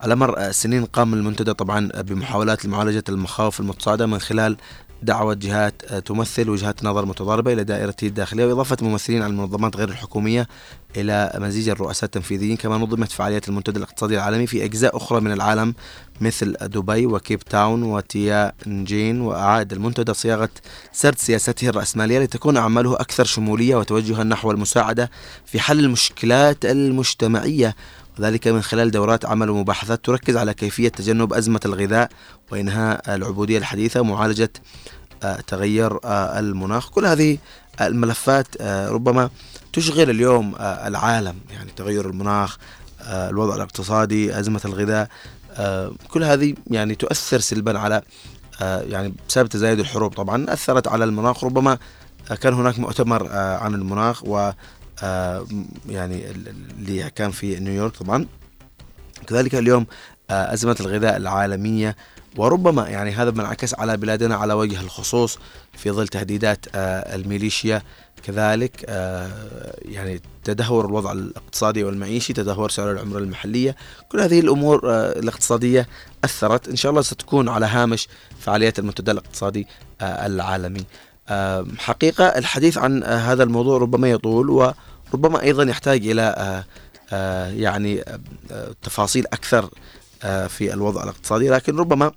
على 0.00 0.16
مر 0.16 0.38
السنين 0.38 0.84
قام 0.84 1.14
المنتدى 1.14 1.54
طبعا 1.54 1.88
بمحاولات 2.02 2.64
لمعالجة 2.64 3.04
المخاوف 3.08 3.60
المتصاعدة 3.60 4.06
من 4.06 4.18
خلال 4.18 4.56
دعوة 5.02 5.34
جهات 5.34 5.82
آه، 5.88 5.98
تمثل 5.98 6.48
وجهات 6.50 6.84
نظر 6.84 7.04
متضاربة 7.06 7.52
إلى 7.52 7.64
دائرته 7.64 8.06
الداخلية 8.06 8.46
وإضافة 8.46 8.76
ممثلين 8.82 9.22
عن 9.22 9.30
المنظمات 9.30 9.76
غير 9.76 9.88
الحكومية 9.88 10.48
إلى 10.96 11.32
مزيج 11.34 11.68
الرؤساء 11.68 12.04
التنفيذيين. 12.04 12.56
كما 12.56 12.78
نظمت 12.78 13.12
فعاليات 13.12 13.48
المنتدى 13.48 13.78
الاقتصادي 13.78 14.14
العالمي 14.14 14.46
في 14.46 14.64
أجزاء 14.64 14.96
أخرى 14.96 15.20
من 15.20 15.32
العالم 15.32 15.74
مثل 16.20 16.52
دبي 16.52 17.06
وكيب 17.06 17.38
تاون 17.38 17.82
وتيا 17.82 18.52
نجين 18.66 19.20
وأعاد 19.20 19.72
المنتدى 19.72 20.14
صياغة 20.14 20.50
سرد 20.92 21.18
سياسته 21.18 21.68
الرأسمالية 21.68 22.18
لتكون 22.18 22.56
أعماله 22.56 22.94
أكثر 22.94 23.24
شمولية 23.24 23.76
وتوجها 23.76 24.24
نحو 24.24 24.50
المساعدة 24.50 25.10
في 25.46 25.60
حل 25.60 25.80
المشكلات 25.80 26.64
المجتمعية. 26.64 27.74
وذلك 28.18 28.48
من 28.48 28.62
خلال 28.62 28.90
دورات 28.90 29.24
عمل 29.24 29.50
ومباحثات 29.50 30.04
تركز 30.04 30.36
على 30.36 30.54
كيفية 30.54 30.88
تجنب 30.88 31.32
أزمة 31.32 31.60
الغذاء 31.66 32.08
وإنهاء 32.52 33.14
العبودية 33.14 33.58
الحديثة 33.58 34.00
ومعالجة 34.00 34.52
آه، 35.22 35.40
تغير 35.40 35.98
آه، 36.04 36.38
المناخ. 36.38 36.90
كل 36.90 37.06
هذه 37.06 37.38
الملفات 37.80 38.46
آه، 38.60 38.88
ربما 38.88 39.30
تشغل 39.72 40.10
اليوم 40.10 40.54
العالم 40.60 41.36
يعني 41.50 41.70
تغير 41.76 42.06
المناخ 42.10 42.58
الوضع 43.00 43.54
الاقتصادي 43.54 44.38
أزمة 44.38 44.60
الغذاء 44.64 45.08
كل 46.08 46.24
هذه 46.24 46.54
يعني 46.66 46.94
تؤثر 46.94 47.40
سلبا 47.40 47.78
على 47.78 48.02
يعني 48.60 49.14
بسبب 49.28 49.48
تزايد 49.48 49.78
الحروب. 49.78 50.12
طبعا 50.14 50.52
أثرت 50.52 50.88
على 50.88 51.04
المناخ 51.04 51.44
ربما 51.44 51.78
كان 52.40 52.54
هناك 52.54 52.78
مؤتمر 52.78 53.28
عن 53.36 53.74
المناخ 53.74 54.24
و 54.24 54.50
يعني 55.88 56.30
اللي 56.30 57.10
كان 57.10 57.30
في 57.30 57.60
نيويورك 57.60 57.96
طبعا. 57.96 58.26
كذلك 59.26 59.54
اليوم 59.54 59.86
أزمة 60.30 60.76
الغذاء 60.80 61.16
العالمية 61.16 61.96
وربما 62.36 62.88
يعني 62.88 63.10
هذا 63.10 63.30
منعكس 63.30 63.74
على 63.74 63.96
بلادنا 63.96 64.36
على 64.36 64.52
وجه 64.52 64.80
الخصوص 64.80 65.38
في 65.72 65.90
ظل 65.90 66.08
تهديدات 66.08 66.66
آه، 66.74 67.14
الميليشيا. 67.16 67.82
كذلك 68.22 68.84
آه، 68.88 69.30
يعني 69.82 70.20
تدهور 70.44 70.86
الوضع 70.86 71.12
الاقتصادي 71.12 71.84
والمعيشي 71.84 72.32
تدهور 72.32 72.70
سعر 72.70 72.92
العملة 72.92 73.18
المحلية. 73.18 73.76
كل 74.08 74.20
هذه 74.20 74.40
الأمور 74.40 74.90
آه، 74.90 75.18
الاقتصادية 75.18 75.88
أثرت. 76.24 76.68
إن 76.68 76.76
شاء 76.76 76.90
الله 76.90 77.02
ستكون 77.02 77.48
على 77.48 77.66
هامش 77.66 78.08
فعاليات 78.40 78.78
المنتدى 78.78 79.10
الاقتصادي 79.10 79.66
العالمي. 80.02 80.84
حقيقة 81.78 82.24
الحديث 82.24 82.78
عن 82.78 83.04
هذا 83.04 83.42
الموضوع 83.42 83.78
ربما 83.78 84.10
يطول 84.10 84.50
وربما 85.12 85.42
أيضا 85.42 85.62
يحتاج 85.62 86.06
إلى 86.06 86.64
يعني 87.56 88.04
تفاصيل 88.82 89.26
أكثر 89.26 89.70
آه، 90.22 90.46
في 90.46 90.74
الوضع 90.74 91.02
الاقتصادي 91.02 91.48
لكن 91.48 91.76
ربما 91.76 92.12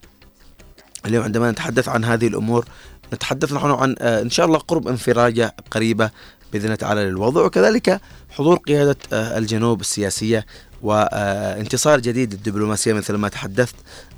اليوم 1.06 1.24
عندما 1.24 1.52
نتحدث 1.52 1.90
عن 1.90 2.06
هذه 2.06 2.28
الأمور 2.28 2.66
نتحدث 3.14 3.54
نحن 3.54 3.72
عن 3.72 3.96
آه، 4.00 4.22
إن 4.22 4.30
شاء 4.30 4.46
الله 4.46 4.58
قرب 4.58 4.88
انفراجة 4.88 5.56
قريبة 5.72 6.10
بإذن 6.54 6.66
الله 6.66 6.76
تعالى 6.76 7.06
للوضع. 7.06 7.42
وكذلك 7.42 8.02
حضور 8.30 8.58
قيادة 8.58 8.96
آه، 9.14 9.38
الجنوب 9.38 9.82
السياسية 9.82 10.46
وانتصار 10.82 12.00
جديد 12.00 12.34
للدبلوماسية 12.34 12.94
مثل 12.94 13.16
ما 13.16 13.28
تحدثت 13.28 13.76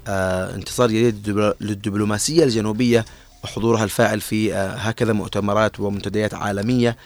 انتصار 0.08 0.88
جديد 0.90 1.30
للدبلوماسية 1.62 2.44
الجنوبية 2.44 3.06
وحضورها 3.44 3.84
الفاعل 3.84 4.22
في 4.22 4.54
هكذا 4.54 5.14
مؤتمرات 5.14 5.80
ومنتديات 5.80 6.34
عالمية. 6.34 6.98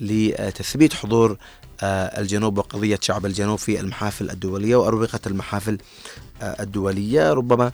لتثبيت 0.00 0.94
حضور 0.94 1.36
آه، 1.82 2.20
الجنوب 2.20 2.58
وقضية 2.58 2.98
شعب 3.02 3.26
الجنوب 3.26 3.58
في 3.58 3.80
المحافل 3.80 4.30
الدولية 4.30 4.76
وأروقة 4.76 5.20
المحافل 5.26 5.78
آه، 6.42 6.62
الدولية. 6.62 7.32
ربما 7.32 7.72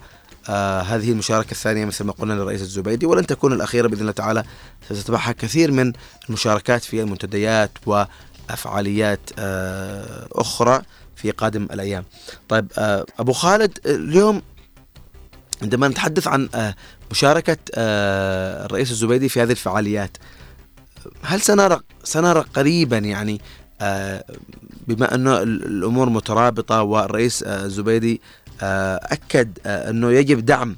آه 0.49 0.81
هذه 0.81 1.11
المشاركة 1.11 1.51
الثانية 1.51 1.85
مثل 1.85 2.03
ما 2.03 2.11
قلنا 2.11 2.33
للرئيس 2.33 2.61
الزبيدي 2.61 3.05
ولن 3.05 3.27
تكون 3.27 3.53
الأخيرة 3.53 3.87
بإذن 3.87 4.01
الله 4.01 4.11
تعالى. 4.11 4.43
ستتبعها 4.89 5.31
كثير 5.31 5.71
من 5.71 5.93
المشاركات 6.29 6.83
في 6.83 7.01
المنتديات 7.01 7.71
وفعاليات 7.85 9.19
آه 9.39 10.27
أخرى 10.31 10.81
في 11.15 11.31
قادم 11.31 11.63
الأيام. 11.63 12.05
طيب 12.49 12.71
آه 12.77 13.05
أبو 13.19 13.33
خالد 13.33 13.79
اليوم 13.85 14.41
عندما 15.61 15.87
نتحدث 15.87 16.27
عن 16.27 16.49
آه 16.55 16.75
مشاركة 17.11 17.57
آه 17.75 18.65
الرئيس 18.65 18.91
الزبيدي 18.91 19.29
في 19.29 19.41
هذه 19.41 19.51
الفعاليات 19.51 20.17
هل 21.21 21.41
سنرى 21.41 21.79
سنرى 22.03 22.45
قريبا 22.55 22.97
يعني 22.97 23.41
آه، 23.81 24.23
بما 24.87 25.15
أنه 25.15 25.37
الأمور 25.43 26.09
مترابطة 26.09 26.81
والرئيس 26.81 27.43
آه، 27.43 27.65
الزبيدي 27.65 28.21
آه، 28.61 28.99
أكد 29.03 29.59
أنه 29.65 30.11
يجب 30.11 30.45
دعم 30.45 30.75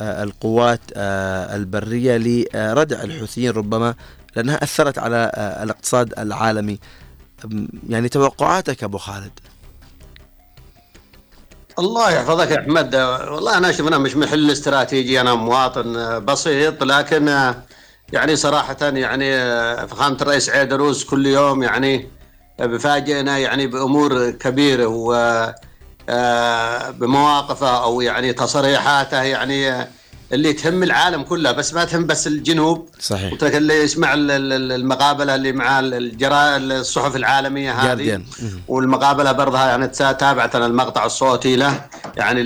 القوات 0.00 0.80
البرية 0.96 2.16
لردع 2.16 3.02
الحوثيين 3.02 3.50
ربما 3.50 3.94
لأنها 4.36 4.64
أثرت 4.64 4.98
على 4.98 5.30
الاقتصاد 5.62 6.18
العالمي. 6.18 6.78
يعني 7.88 8.08
توقعاتك 8.08 8.84
أبو 8.84 8.98
خالد؟ 8.98 9.40
الله 11.78 12.10
يحفظك 12.10 12.50
يا 12.50 12.60
أحمد. 12.60 12.94
والله 12.94 13.58
أنا 13.58 13.70
أشوف 13.70 13.88
مش 13.88 14.16
محل 14.16 14.50
استراتيجي 14.50 15.20
أنا 15.20 15.34
مواطن 15.34 16.24
بسيط 16.24 16.82
لكن 16.84 17.54
يعني 18.12 18.36
صراحة 18.36 18.76
يعني 18.82 19.36
فخامة 19.88 20.16
الرئيس 20.20 20.50
عيدروس 20.50 21.04
كل 21.04 21.26
يوم 21.26 21.62
يعني 21.62 22.08
بفاجئنا 22.58 23.38
يعني 23.38 23.66
بأمور 23.66 24.30
كبيرة 24.30 24.86
و 24.86 25.14
آه، 26.08 26.90
بمواقفه 26.90 27.84
أو 27.84 28.00
يعني 28.00 28.32
تصريحاته 28.32 29.22
يعني 29.22 29.86
اللي 30.32 30.52
تهم 30.52 30.82
العالم 30.82 31.22
كله 31.22 31.52
بس 31.52 31.74
ما 31.74 31.84
تهم 31.84 32.06
بس 32.06 32.26
الجنوب. 32.26 32.88
صحيح. 33.00 33.42
اللي 33.42 33.74
يسمع 33.74 34.14
المقابلة 34.14 35.34
اللي 35.34 35.52
مع 35.52 35.80
الجرائد 35.80 36.62
الصحف 36.62 37.16
العالمية 37.16 37.72
هذه. 37.72 38.22
والمقابلة 38.68 39.32
برضها 39.32 39.66
يعني 39.68 39.88
تابعت 39.88 40.56
أنا 40.56 40.66
المقطع 40.66 41.06
الصوتي 41.06 41.56
له. 41.56 41.86
يعني 42.16 42.40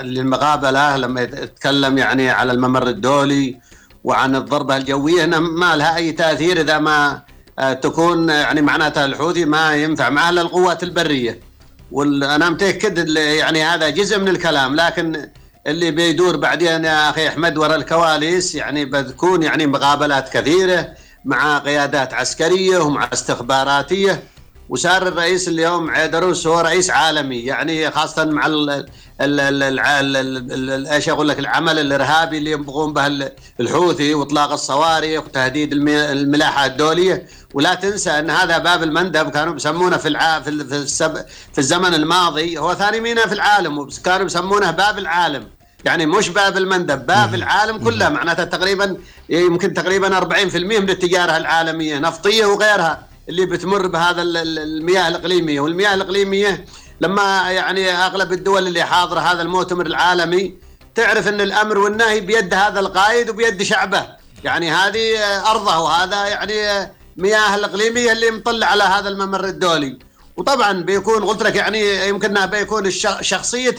المقابلة 0.00 0.96
لما 0.96 1.20
يتكلم 1.20 1.98
يعني 1.98 2.30
على 2.30 2.52
الممر 2.52 2.88
الدولي 2.88 3.60
وعن 4.04 4.36
الضربة 4.36 4.76
الجوية 4.76 5.26
ما 5.26 5.76
لها 5.76 5.96
أي 5.96 6.12
تأثير 6.12 6.60
إذا 6.60 6.78
ما 6.78 7.22
آه، 7.58 7.72
تكون 7.72 8.28
يعني 8.28 8.62
معناتها 8.62 9.04
الحوثي 9.04 9.44
ما 9.44 9.74
ينفع 9.74 10.10
معها 10.10 10.30
الا 10.30 10.40
القوات 10.40 10.82
البرية. 10.82 11.40
وأنا 11.92 12.50
متأكد 12.50 13.08
يعني 13.16 13.64
هذا 13.64 13.88
جزء 13.88 14.18
من 14.18 14.28
الكلام 14.28 14.76
لكن 14.76 15.30
اللي 15.66 15.90
بيدور 15.90 16.36
بعدين 16.36 16.84
يا 16.84 17.10
أخي 17.10 17.28
أحمد 17.28 17.58
وراء 17.58 17.76
الكواليس 17.76 18.54
يعني 18.54 18.84
بتكون 18.84 19.42
يعني 19.42 19.66
مقابلات 19.66 20.28
كثيرة 20.28 20.88
مع 21.24 21.58
قيادات 21.58 22.14
عسكرية 22.14 22.78
ومع 22.78 23.08
استخباراتية. 23.12 24.22
وصار 24.68 25.08
الرئيس 25.08 25.48
اليوم 25.48 25.90
عيدروس 25.90 26.46
هو 26.46 26.60
رئيس 26.60 26.90
عالمي 26.90 27.38
يعني 27.40 27.90
خاصة 27.90 28.24
مع 28.24 28.46
إيش 30.92 31.08
أقول 31.08 31.28
لك؟ 31.28 31.38
العمل 31.38 31.78
الإرهابي 31.78 32.38
اللي 32.38 32.50
يقوم 32.50 32.92
به 32.92 33.30
الحوثي 33.60 34.14
وإطلاق 34.14 34.52
الصواريخ 34.52 35.24
وتهديد 35.24 35.72
الملاحة 35.88 36.66
الدولية. 36.66 37.26
ولا 37.54 37.74
تنسى 37.74 38.10
أن 38.10 38.30
هذا 38.30 38.58
باب 38.58 38.82
المندب 38.82 39.30
كانوا 39.30 39.52
بيسمونه 39.52 39.96
في 39.96 40.08
الع... 40.08 40.40
في 40.40 40.50
السب... 40.50 41.16
في 41.52 41.58
الزمن 41.58 41.94
الماضي 41.94 42.58
هو 42.58 42.74
ثاني 42.74 43.00
ميناء 43.00 43.26
في 43.28 43.34
العالم 43.34 43.78
وكانوا 43.78 44.24
بيسمونه 44.24 44.70
باب 44.70 44.98
العالم. 44.98 45.46
يعني 45.84 46.06
مش 46.06 46.28
باب 46.28 46.56
المندب 46.56 47.06
باب 47.06 47.34
العالم 47.34 47.78
كله 47.78 48.08
معناته 48.08 48.44
تقريبا 48.44 48.96
يمكن 49.28 49.74
تقريبا 49.74 50.20
40% 50.20 50.56
من 50.56 50.90
التجارة 50.90 51.36
العالمية 51.36 51.98
نفطية 51.98 52.46
وغيرها. 52.46 53.13
اللي 53.28 53.46
بتمر 53.46 53.86
بهذا 53.86 54.22
المياه 54.22 55.08
الإقليمية. 55.08 55.60
والمياه 55.60 55.94
الإقليمية 55.94 56.64
لما 57.00 57.50
يعني 57.50 57.90
أغلب 57.90 58.32
الدول 58.32 58.66
اللي 58.66 58.82
حاضرة 58.84 59.20
هذا 59.20 59.42
المؤتمر 59.42 59.86
العالمي 59.86 60.54
تعرف 60.94 61.28
إن 61.28 61.40
الأمر 61.40 61.78
والنهي 61.78 62.20
بيد 62.20 62.54
هذا 62.54 62.80
القائد 62.80 63.30
وبيد 63.30 63.62
شعبه. 63.62 64.06
يعني 64.44 64.70
هذه 64.70 65.18
أرضه 65.50 65.78
وهذا 65.78 66.26
يعني 66.26 66.90
مياه 67.16 67.54
الإقليمية 67.54 68.12
اللي 68.12 68.30
مطلع 68.30 68.66
على 68.66 68.82
هذا 68.82 69.08
الممر 69.08 69.44
الدولي. 69.44 69.98
وطبعا 70.36 70.72
بيكون 70.72 71.24
قلت 71.24 71.42
لك 71.42 71.56
يعني 71.56 72.08
يمكن 72.08 72.46
بيكون 72.46 72.90
شخصية 73.20 73.74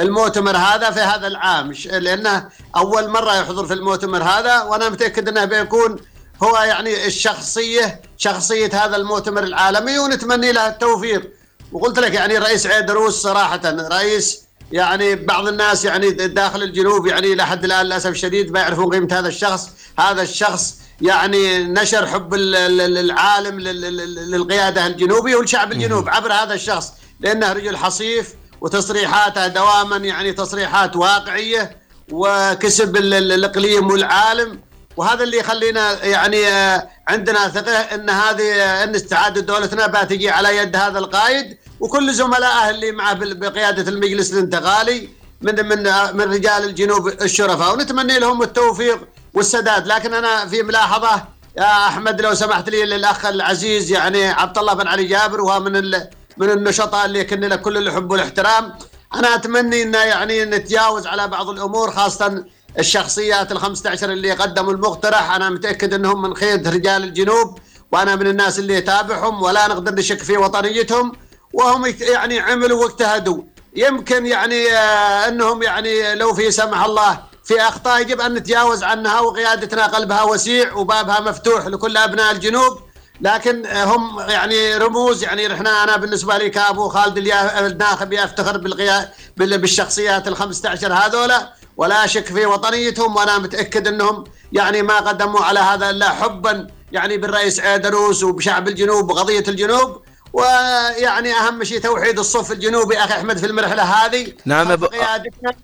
المؤتمر 0.00 0.56
هذا 0.56 0.90
في 0.90 1.00
هذا 1.00 1.26
العام. 1.26 1.72
لأنه 1.90 2.48
أول 2.76 3.08
مرة 3.08 3.34
يحضر 3.36 3.66
في 3.66 3.74
المؤتمر 3.74 4.22
هذا 4.22 4.62
وأنا 4.62 4.88
متأكد 4.88 5.28
إنه 5.28 5.44
بيكون 5.44 5.96
هو 6.42 6.56
يعني 6.56 7.06
الشخصية 7.06 8.00
شخصية 8.16 8.70
هذا 8.84 8.96
المؤتمر 8.96 9.42
العالمي 9.42 9.98
ونتمني 9.98 10.52
له 10.52 10.68
التوفيق. 10.68 11.32
وقلت 11.72 11.98
لك 11.98 12.14
يعني 12.14 12.38
رئيس 12.38 12.66
عيدروس 12.66 13.14
صراحة 13.14 13.60
رئيس 13.64 14.42
يعني 14.72 15.14
بعض 15.14 15.48
الناس 15.48 15.84
يعني 15.84 16.10
داخل 16.10 16.62
الجنوب 16.62 17.06
يعني 17.06 17.32
إلى 17.32 17.46
حد 17.46 17.64
الآن 17.64 17.86
للأسف 17.86 18.10
الشديد 18.10 18.52
ما 18.52 18.60
يعرفون 18.60 18.94
قيمة 18.94 19.08
هذا 19.18 19.28
الشخص. 19.28 19.70
هذا 19.98 20.22
الشخص 20.22 20.74
يعني 21.00 21.64
نشر 21.64 22.06
حب 22.06 22.34
العالم 22.34 23.60
للقيادة 23.60 24.86
الجنوبية 24.86 25.36
والشعب 25.36 25.72
الجنوب 25.72 26.08
عبر 26.08 26.32
هذا 26.32 26.54
الشخص 26.54 26.92
لأنه 27.20 27.52
رجل 27.52 27.76
حصيف 27.76 28.34
وتصريحاته 28.60 29.46
دواما 29.46 29.96
يعني 29.96 30.32
تصريحات 30.32 30.96
واقعية 30.96 31.76
وكسب 32.12 32.96
الإقليم 32.96 33.86
والعالم. 33.90 34.60
وهذا 34.98 35.24
اللي 35.24 35.38
يخلينا 35.38 36.04
يعني 36.04 36.48
آه، 36.48 36.88
عندنا 37.08 37.48
ثقة 37.48 37.72
إن 37.72 38.10
هذه 38.10 38.52
آه، 38.54 38.84
إن 38.84 38.94
استعادة 38.94 39.40
دولتنا 39.40 39.86
بتجي 39.86 40.30
على 40.30 40.56
يد 40.56 40.76
هذا 40.76 40.98
القائد. 40.98 41.58
وكل 41.80 42.14
زملائه 42.14 42.70
اللي 42.70 42.92
معه 42.92 43.14
بقيادة 43.14 43.90
المجلس 43.90 44.32
الانتقالي 44.32 45.08
من 45.40 45.68
من 45.68 45.86
آه، 45.86 46.12
من 46.12 46.20
رجال 46.20 46.64
الجنوب 46.64 47.08
الشرفاء. 47.08 47.74
ونتمنى 47.74 48.18
لهم 48.18 48.42
التوفيق 48.42 49.08
والسداد. 49.34 49.86
لكن 49.86 50.14
أنا 50.14 50.46
في 50.46 50.62
ملاحظة 50.62 51.22
يا 51.58 51.86
أحمد 51.88 52.20
لو 52.20 52.34
سمحت 52.34 52.68
لي 52.68 52.84
للأخ 52.84 53.26
العزيز 53.26 53.90
يعني 53.90 54.28
عبد 54.28 54.58
الله 54.58 54.74
بن 54.74 54.86
علي 54.86 55.04
جابر 55.04 55.40
وهو 55.40 55.60
من 55.60 55.90
من 56.36 56.50
النشطاء 56.50 57.06
اللي 57.06 57.18
يكن 57.18 57.40
له 57.40 57.56
كل 57.56 57.76
الحب 57.76 58.10
والإحترام. 58.10 58.74
أنا 59.14 59.34
اتمنى 59.34 59.82
ان 59.82 59.94
يعني 59.94 60.44
نتجاوز 60.44 61.06
على 61.06 61.28
بعض 61.28 61.48
الأمور 61.48 61.90
خاصة 61.90 62.44
الشخصيات 62.78 63.52
ال 63.52 63.58
15 63.58 64.12
اللي 64.12 64.32
قدموا 64.32 64.72
المقترح 64.72 65.34
أنا 65.34 65.50
متأكد 65.50 65.94
إنهم 65.94 66.22
من 66.22 66.34
خير 66.34 66.74
رجال 66.74 67.04
الجنوب 67.04 67.58
وأنا 67.92 68.16
من 68.16 68.26
الناس 68.26 68.58
اللي 68.58 68.74
يتابعهم 68.74 69.42
ولا 69.42 69.68
نقدر 69.68 69.94
نشك 69.94 70.22
في 70.22 70.36
وطنيتهم 70.36 71.12
وهم 71.52 71.94
يعني 72.00 72.40
عملوا 72.40 72.82
واجتهدوا. 72.84 73.42
يمكن 73.76 74.26
يعني 74.26 74.72
آه 74.72 75.28
إنهم 75.28 75.62
يعني 75.62 76.14
لو 76.14 76.34
في 76.34 76.50
سمح 76.50 76.84
الله 76.84 77.20
في 77.44 77.60
أخطاء 77.60 78.00
يجب 78.00 78.20
أن 78.20 78.34
نتجاوز 78.34 78.82
عنها 78.82 79.20
وقيادتنا 79.20 79.86
قلبها 79.86 80.22
وسيع 80.22 80.72
وبابها 80.72 81.20
مفتوح 81.20 81.66
لكل 81.66 81.96
أبناء 81.96 82.32
الجنوب 82.32 82.78
لكن 83.20 83.66
هم 83.66 84.20
يعني 84.20 84.76
رموز 84.76 85.22
يعني 85.22 85.54
إحنا 85.54 85.84
أنا 85.84 85.96
بالنسبة 85.96 86.38
لي 86.38 86.50
كأبو 86.50 86.88
خالد 86.88 87.18
الناخبي 87.58 88.24
أفتخر 88.24 88.58
بالقيا 88.58 89.12
بالشخصيات 89.36 90.28
ال 90.28 90.36
15 90.36 90.92
هذولا. 90.92 91.57
ولا 91.78 92.06
شك 92.06 92.26
في 92.26 92.46
وطنيتهم 92.46 93.16
وأنا 93.16 93.38
متأكد 93.38 93.88
أنهم 93.88 94.24
يعني 94.52 94.82
ما 94.82 94.96
قدموا 94.98 95.40
على 95.40 95.60
هذا 95.60 95.90
إلا 95.90 96.10
حبا 96.10 96.66
يعني 96.92 97.16
بالرئيس 97.16 97.60
عيدروس 97.60 98.22
وبشعب 98.22 98.68
الجنوب 98.68 99.10
وقضية 99.10 99.44
الجنوب 99.48 100.02
ويعني 100.32 101.32
أهم 101.32 101.64
شيء 101.64 101.80
توحيد 101.80 102.18
الصف 102.18 102.52
الجنوبي. 102.52 102.98
أخي 102.98 103.14
أحمد 103.14 103.38
في 103.38 103.46
المرحلة 103.46 103.82
هذه 103.82 104.32
نعم 104.44 104.72
أبو 104.72 104.86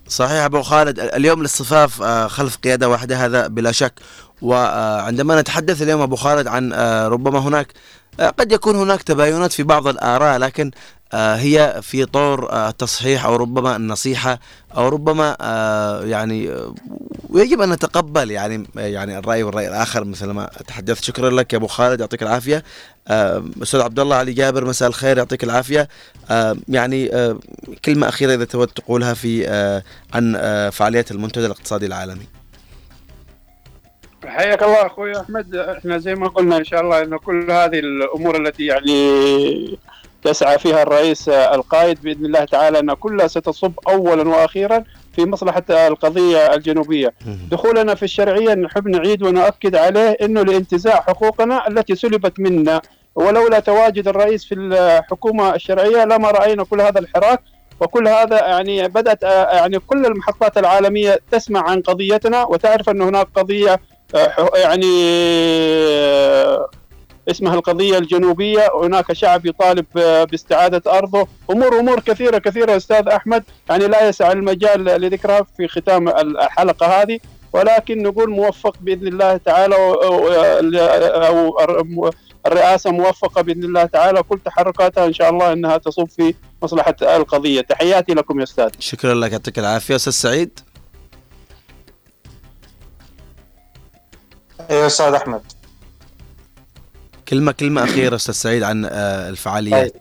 صحيح 0.09 0.45
أبو 0.45 0.63
خالد 0.63 1.01
اليوم 1.01 1.41
الاصطفاف 1.41 2.03
آه، 2.03 2.27
خلف 2.27 2.57
قيادة 2.57 2.89
واحدة 2.89 3.25
هذا 3.25 3.47
بلا 3.47 3.73
شك. 3.73 3.93
وعندما 4.43 5.41
نتحدث 5.41 5.83
اليوم 5.83 6.01
أبو 6.01 6.17
خالد 6.17 6.47
عن 6.47 6.73
آه، 6.73 7.09
ربما 7.09 7.39
هناك 7.39 7.73
آه، 8.21 8.29
قد 8.31 8.53
يكون 8.53 8.77
هناك 8.77 9.03
تباينات 9.03 9.53
في 9.53 9.63
بعض 9.63 9.89
الآراء 9.89 10.39
لكن 10.39 10.71
هي 11.15 11.81
في 11.83 12.05
طور 12.05 12.69
التصحيح 12.69 13.27
أو 13.27 13.37
ربما 13.37 13.77
النصيحة 13.77 14.41
أو 14.77 14.89
ربما 14.89 15.37
يعني 16.05 16.51
ويجب 17.31 17.61
أن 17.61 17.73
نتقبل 17.73 18.31
يعني 18.31 18.67
يعني 18.77 19.19
الرأي 19.19 19.43
والرأي 19.43 19.69
الآخر. 19.69 20.05
مثل 20.05 20.27
ما 20.27 20.51
تحدثت 20.67 21.05
شكرا 21.05 21.31
لك 21.31 21.53
يا 21.53 21.59
أبو 21.59 21.67
خالد 21.67 22.01
يعطيك 22.01 22.23
العافية. 22.23 22.65
أستاذ 23.63 23.81
عبد 23.81 24.01
الله 24.01 24.17
علي 24.17 24.33
جابر 24.33 24.65
مساء 24.65 24.89
الخير 24.89 25.19
يعطيك 25.19 25.45
العافية. 25.45 25.89
يعني 26.69 27.11
كلمة 27.85 28.09
أخيرة 28.09 28.35
إذا 28.35 28.45
تود 28.45 28.69
تقولها 28.69 29.15
في 29.15 29.47
عن 30.15 30.37
فعاليات 30.73 31.11
المنتدى 31.11 31.47
الاقتصادي 31.47 31.87
العالمي. 31.87 32.27
حياك 34.27 34.63
الله 34.63 34.87
أخوي 34.87 35.21
أحمد. 35.21 35.57
إحنا 35.57 35.99
زي 35.99 36.15
ما 36.15 36.29
قلنا 36.29 36.57
إن 36.57 36.65
شاء 36.65 36.81
الله 36.81 37.03
إنه 37.03 37.19
كل 37.19 37.51
هذه 37.51 37.79
الأمور 37.79 38.47
التي 38.47 38.67
يعني 38.67 39.79
تسعى 40.25 40.59
فيها 40.59 40.83
الرئيس 40.83 41.29
القائد 41.29 42.03
بإذن 42.03 42.27
الله 42.27 42.45
تعالى 42.45 42.79
أن 42.79 42.95
كلها 42.95 43.27
ستصب 43.27 43.73
اولا 43.89 44.29
وأخيرا 44.29 44.85
في 45.17 45.25
مصلحة 45.25 45.63
القضية 45.71 46.55
الجنوبية. 46.55 47.13
دخولنا 47.51 47.95
في 47.95 48.03
الشرعية 48.03 48.55
نحب 48.55 48.89
نعيد 48.89 49.23
ونؤكد 49.23 49.77
عليه 49.77 50.17
إنه 50.23 50.43
لانتزاع 50.43 51.01
حقوقنا 51.01 51.69
التي 51.69 51.95
سلبت 51.95 52.41
منا. 52.41 52.83
ولولا 53.15 53.61
تواجد 53.61 54.09
الرئيس 54.09 54.45
في 54.45 54.55
الحكومة 54.55 55.55
الشرعية 55.55 56.05
لما 56.05 56.31
رأينا 56.31 56.65
كل 56.65 56.81
هذا 56.81 56.99
الحراك. 56.99 57.41
وكل 57.81 58.09
هذا 58.09 58.37
يعني 58.47 58.89
بدأت 58.89 59.23
يعني 59.53 59.79
كل 59.79 60.07
المحطات 60.07 60.59
العالمية 60.59 61.21
تسمع 61.31 61.71
عن 61.71 61.81
قضيتنا 61.81 62.45
وتعرف 62.45 62.89
أن 62.89 63.03
هناك 63.03 63.29
قضية 63.35 63.81
آه، 64.15 64.51
يعني 64.55 64.95
اسمها 67.31 67.55
القضية 67.55 67.99
الجنوبية. 67.99 68.71
هناك 68.83 69.13
شعب 69.13 69.47
يطالب 69.47 69.87
باستعادة 70.31 70.99
أرضه. 70.99 71.27
أمور 71.51 71.79
أمور 71.79 72.01
كثيرة 72.01 72.39
كثيرة 72.39 72.77
أستاذ 72.77 73.09
أحمد. 73.09 73.45
يعني 73.71 73.87
لا 73.87 74.09
يسع 74.09 74.33
المجال 74.33 74.85
لذكرها 74.85 75.47
في 75.57 75.69
ختام 75.69 76.09
الحلقة 76.09 76.87
هذه. 76.87 77.19
ولكن 77.53 78.03
نقول 78.03 78.31
موفق 78.31 78.77
بإذن 78.81 79.07
الله 79.07 79.37
تعالى 79.37 79.75
أو 79.77 81.61
الرئاسة 82.47 82.91
موفقة 82.91 83.43
بإذن 83.43 83.65
الله 83.65 83.85
تعالى. 83.85 84.23
كل 84.23 84.39
تحركاتها 84.45 85.07
إن 85.07 85.13
شاء 85.13 85.31
الله 85.31 85.53
أنها 85.53 85.77
تصب 85.77 86.09
في 86.09 86.35
مصلحة 86.63 86.97
القضية. 87.03 87.61
تحياتي 87.61 88.15
لكم 88.15 88.39
يا 88.39 88.45
أستاذ. 88.45 88.71
شكرا 88.79 89.15
لك. 89.15 89.33
يعطيك 89.33 89.59
العافية. 89.59 89.97
أستاذ 89.97 90.13
سعيد. 90.13 90.61
أيوه 94.71 94.87
أستاذ 94.87 95.15
أحمد. 95.15 95.43
كلمه 97.29 97.53
كلمة 97.53 97.85
أخيرة 97.85 98.17
أستاذ 98.21 98.35
سعيد 98.35 98.63
عن 98.63 98.85
آه، 98.85 99.29
الفعاليات. 99.29 99.93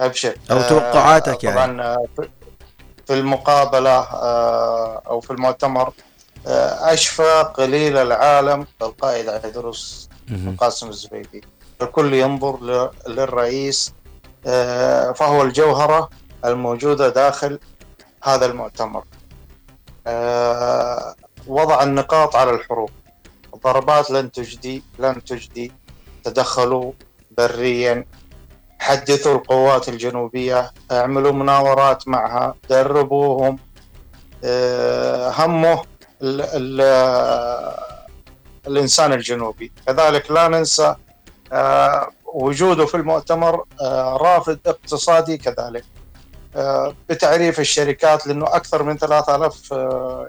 أبشر. 0.00 0.34
أو 0.50 0.62
توقعاتك 0.62 1.44
يعني. 1.44 1.56
طبعا 1.56 1.82
آه، 1.82 2.06
في 3.06 3.14
المقابلة 3.14 3.98
آه، 3.98 5.02
أو 5.06 5.20
في 5.20 5.30
المؤتمر 5.30 5.92
اشفى 6.46 7.52
قليل 7.54 7.96
العالم 7.96 8.66
القائد 8.82 9.28
عيدروس 9.28 10.08
قاسم 10.58 10.88
الزبيدي. 10.88 11.44
الكل 11.82 12.14
ينظر 12.14 12.90
للرئيس 13.08 13.94
فهو 15.14 15.42
الجوهرة 15.42 16.10
الموجودة 16.44 17.08
داخل 17.08 17.58
هذا 18.22 18.46
المؤتمر. 18.46 19.04
وضع 21.46 21.82
النقاط 21.82 22.36
على 22.36 22.50
الحروف 22.50 22.90
ضربات 23.64 24.10
لن 24.10 24.32
تجدي 24.32 24.82
لن 24.98 25.24
تجدي. 25.24 25.72
تدخلوا 26.24 26.92
بريا 27.38 28.04
حدثوا 28.78 29.34
القوات 29.34 29.88
الجنوبية 29.88 30.70
اعملوا 30.92 31.32
مناورات 31.32 32.08
معها 32.08 32.54
دربوهم. 32.70 33.58
آه، 34.44 35.30
همه 35.30 35.82
ال 36.22 36.40
ال 36.42 36.80
الإنسان 38.66 39.12
الجنوبي. 39.12 39.72
كذلك 39.86 40.30
لا 40.30 40.48
ننسى 40.48 40.94
آه، 41.52 42.10
وجوده 42.34 42.86
في 42.86 42.96
المؤتمر 42.96 43.64
آه، 43.80 44.16
رافد 44.16 44.58
اقتصادي 44.66 45.38
كذلك. 45.38 45.84
بتعريف 47.08 47.60
الشركات 47.60 48.26
لأنه 48.26 48.46
أكثر 48.46 48.82
من 48.82 48.98
3000 48.98 49.74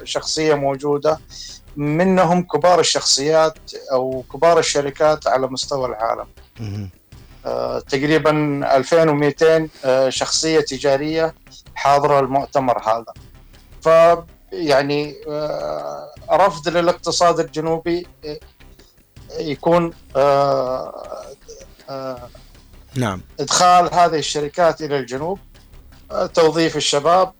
شخصية 0.03 0.53
موجودة. 0.53 1.19
منهم 1.75 2.43
كبار 2.43 2.79
الشخصيات 2.79 3.57
أو 3.91 4.23
كبار 4.33 4.59
الشركات 4.59 5.27
على 5.27 5.47
مستوى 5.47 5.85
العالم. 5.85 6.27
آه 7.45 7.79
تقريبا 7.79 8.31
2200 8.77 9.69
آه 9.85 10.09
شخصية 10.09 10.59
تجارية 10.59 11.35
حاضرة 11.75 12.19
المؤتمر 12.19 12.83
هذا. 12.83 13.13
ف 13.81 14.17
يعني 14.51 15.15
آه 15.27 16.11
رفض 16.31 16.69
للاقتصاد 16.69 17.39
الجنوبي 17.39 18.07
آه، 18.25 18.39
يكون 19.39 19.93
آه، 20.15 21.03
آه، 21.89 22.29
نعم. 22.95 23.21
إدخال 23.39 23.93
هذه 23.93 24.19
الشركات 24.19 24.81
إلى 24.81 24.99
الجنوب. 24.99 25.39
توظيف 26.33 26.77
الشباب 26.77 27.33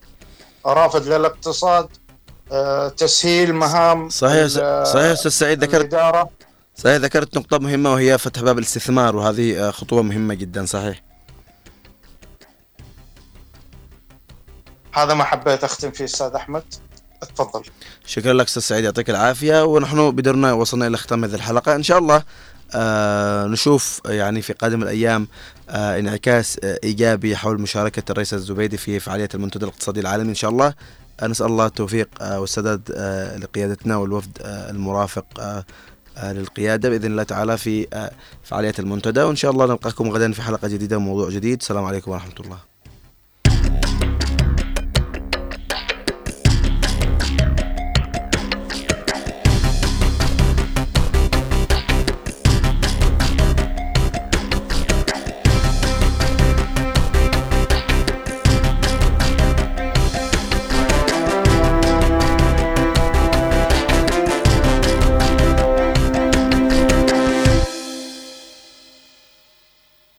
رافض 0.66 1.08
للاقتصاد 1.08 1.90
تسهيل 2.97 3.54
مهام 3.56 4.10
صحيح 4.10 4.47
صحيح 4.84 5.12
أستاذ 5.12 5.32
سعيد 5.32 5.64
ذكرت 5.64 5.82
الإدارة. 5.82 6.30
صحيح 6.76 6.95
ذكرت 6.95 7.38
نقطة 7.38 7.60
مهمة 7.60 7.93
وهي 7.93 8.18
فتح 8.18 8.41
باب 8.41 8.58
الاستثمار 8.58 9.16
وهذه 9.16 9.68
آه، 9.68 9.72
خطوة 9.72 10.02
مهمة 10.02 10.34
جدا 10.34 10.66
صحيح. 10.66 11.04
هذا 14.93 15.14
ما 15.14 15.24
حبيت 15.24 15.64
أختم 15.64 15.91
فيه 15.91 16.06
أستاذ 16.06 16.28
أحمد. 16.36 16.64
تفضل. 17.36 17.64
شكرا 18.06 18.34
لك 18.34 18.45
أستاذ 18.45 18.62
سعيد 18.62 18.84
يعطيك 18.84 19.10
العافية. 19.10 19.64
ونحن 19.66 20.12
بدرنا 20.12 20.54
وصلنا 20.54 20.88
إلى 20.88 20.97
ختام 20.97 21.24
هذه 21.24 21.36
الحلقة. 21.36 21.76
إن 21.76 21.84
شاء 21.84 21.97
الله 21.97 22.24
آه 22.76 23.45
نشوف 23.45 24.02
يعني 24.06 24.41
في 24.41 24.54
قادم 24.54 24.84
الأيام 24.84 25.28
آه 25.70 25.99
انعكاس 25.99 26.60
آه 26.64 26.80
إيجابي 26.84 27.36
حول 27.36 27.62
مشاركة 27.62 28.12
الرئيس 28.12 28.34
الزبيدي 28.34 28.78
في 28.78 28.99
فعالية 28.99 29.30
المنتدى 29.34 29.66
الاقتصادي 29.66 29.99
العالمي 29.99 30.30
إن 30.30 30.36
شاء 30.36 30.52
الله. 30.52 30.68
آه 30.68 30.76
نسأل 31.28 31.46
الله 31.46 31.66
التوفيق 31.66 32.10
آه 32.22 32.40
والسداد 32.40 32.92
آه 32.96 33.38
لقيادتنا 33.38 33.96
والوفد 33.98 34.38
آه 34.42 34.70
المرافق 34.70 35.26
للقيادة 36.24 36.90
بإذن 36.90 37.06
الله 37.06 37.24
تعالى 37.24 37.58
في 37.58 37.88
فعالية 38.44 38.74
المنتدى. 38.80 39.22
وإن 39.22 39.36
شاء 39.36 39.52
الله 39.52 39.66
نلقاكم 39.66 40.10
غدا 40.10 40.32
في 40.32 40.42
حلقة 40.42 40.68
جديدة 40.68 40.98
وموضوع 40.98 41.30
جديد. 41.30 41.60
السلام 41.60 41.86
عليكم 41.86 42.12
ورحمة 42.12 42.36
الله. 42.40 42.71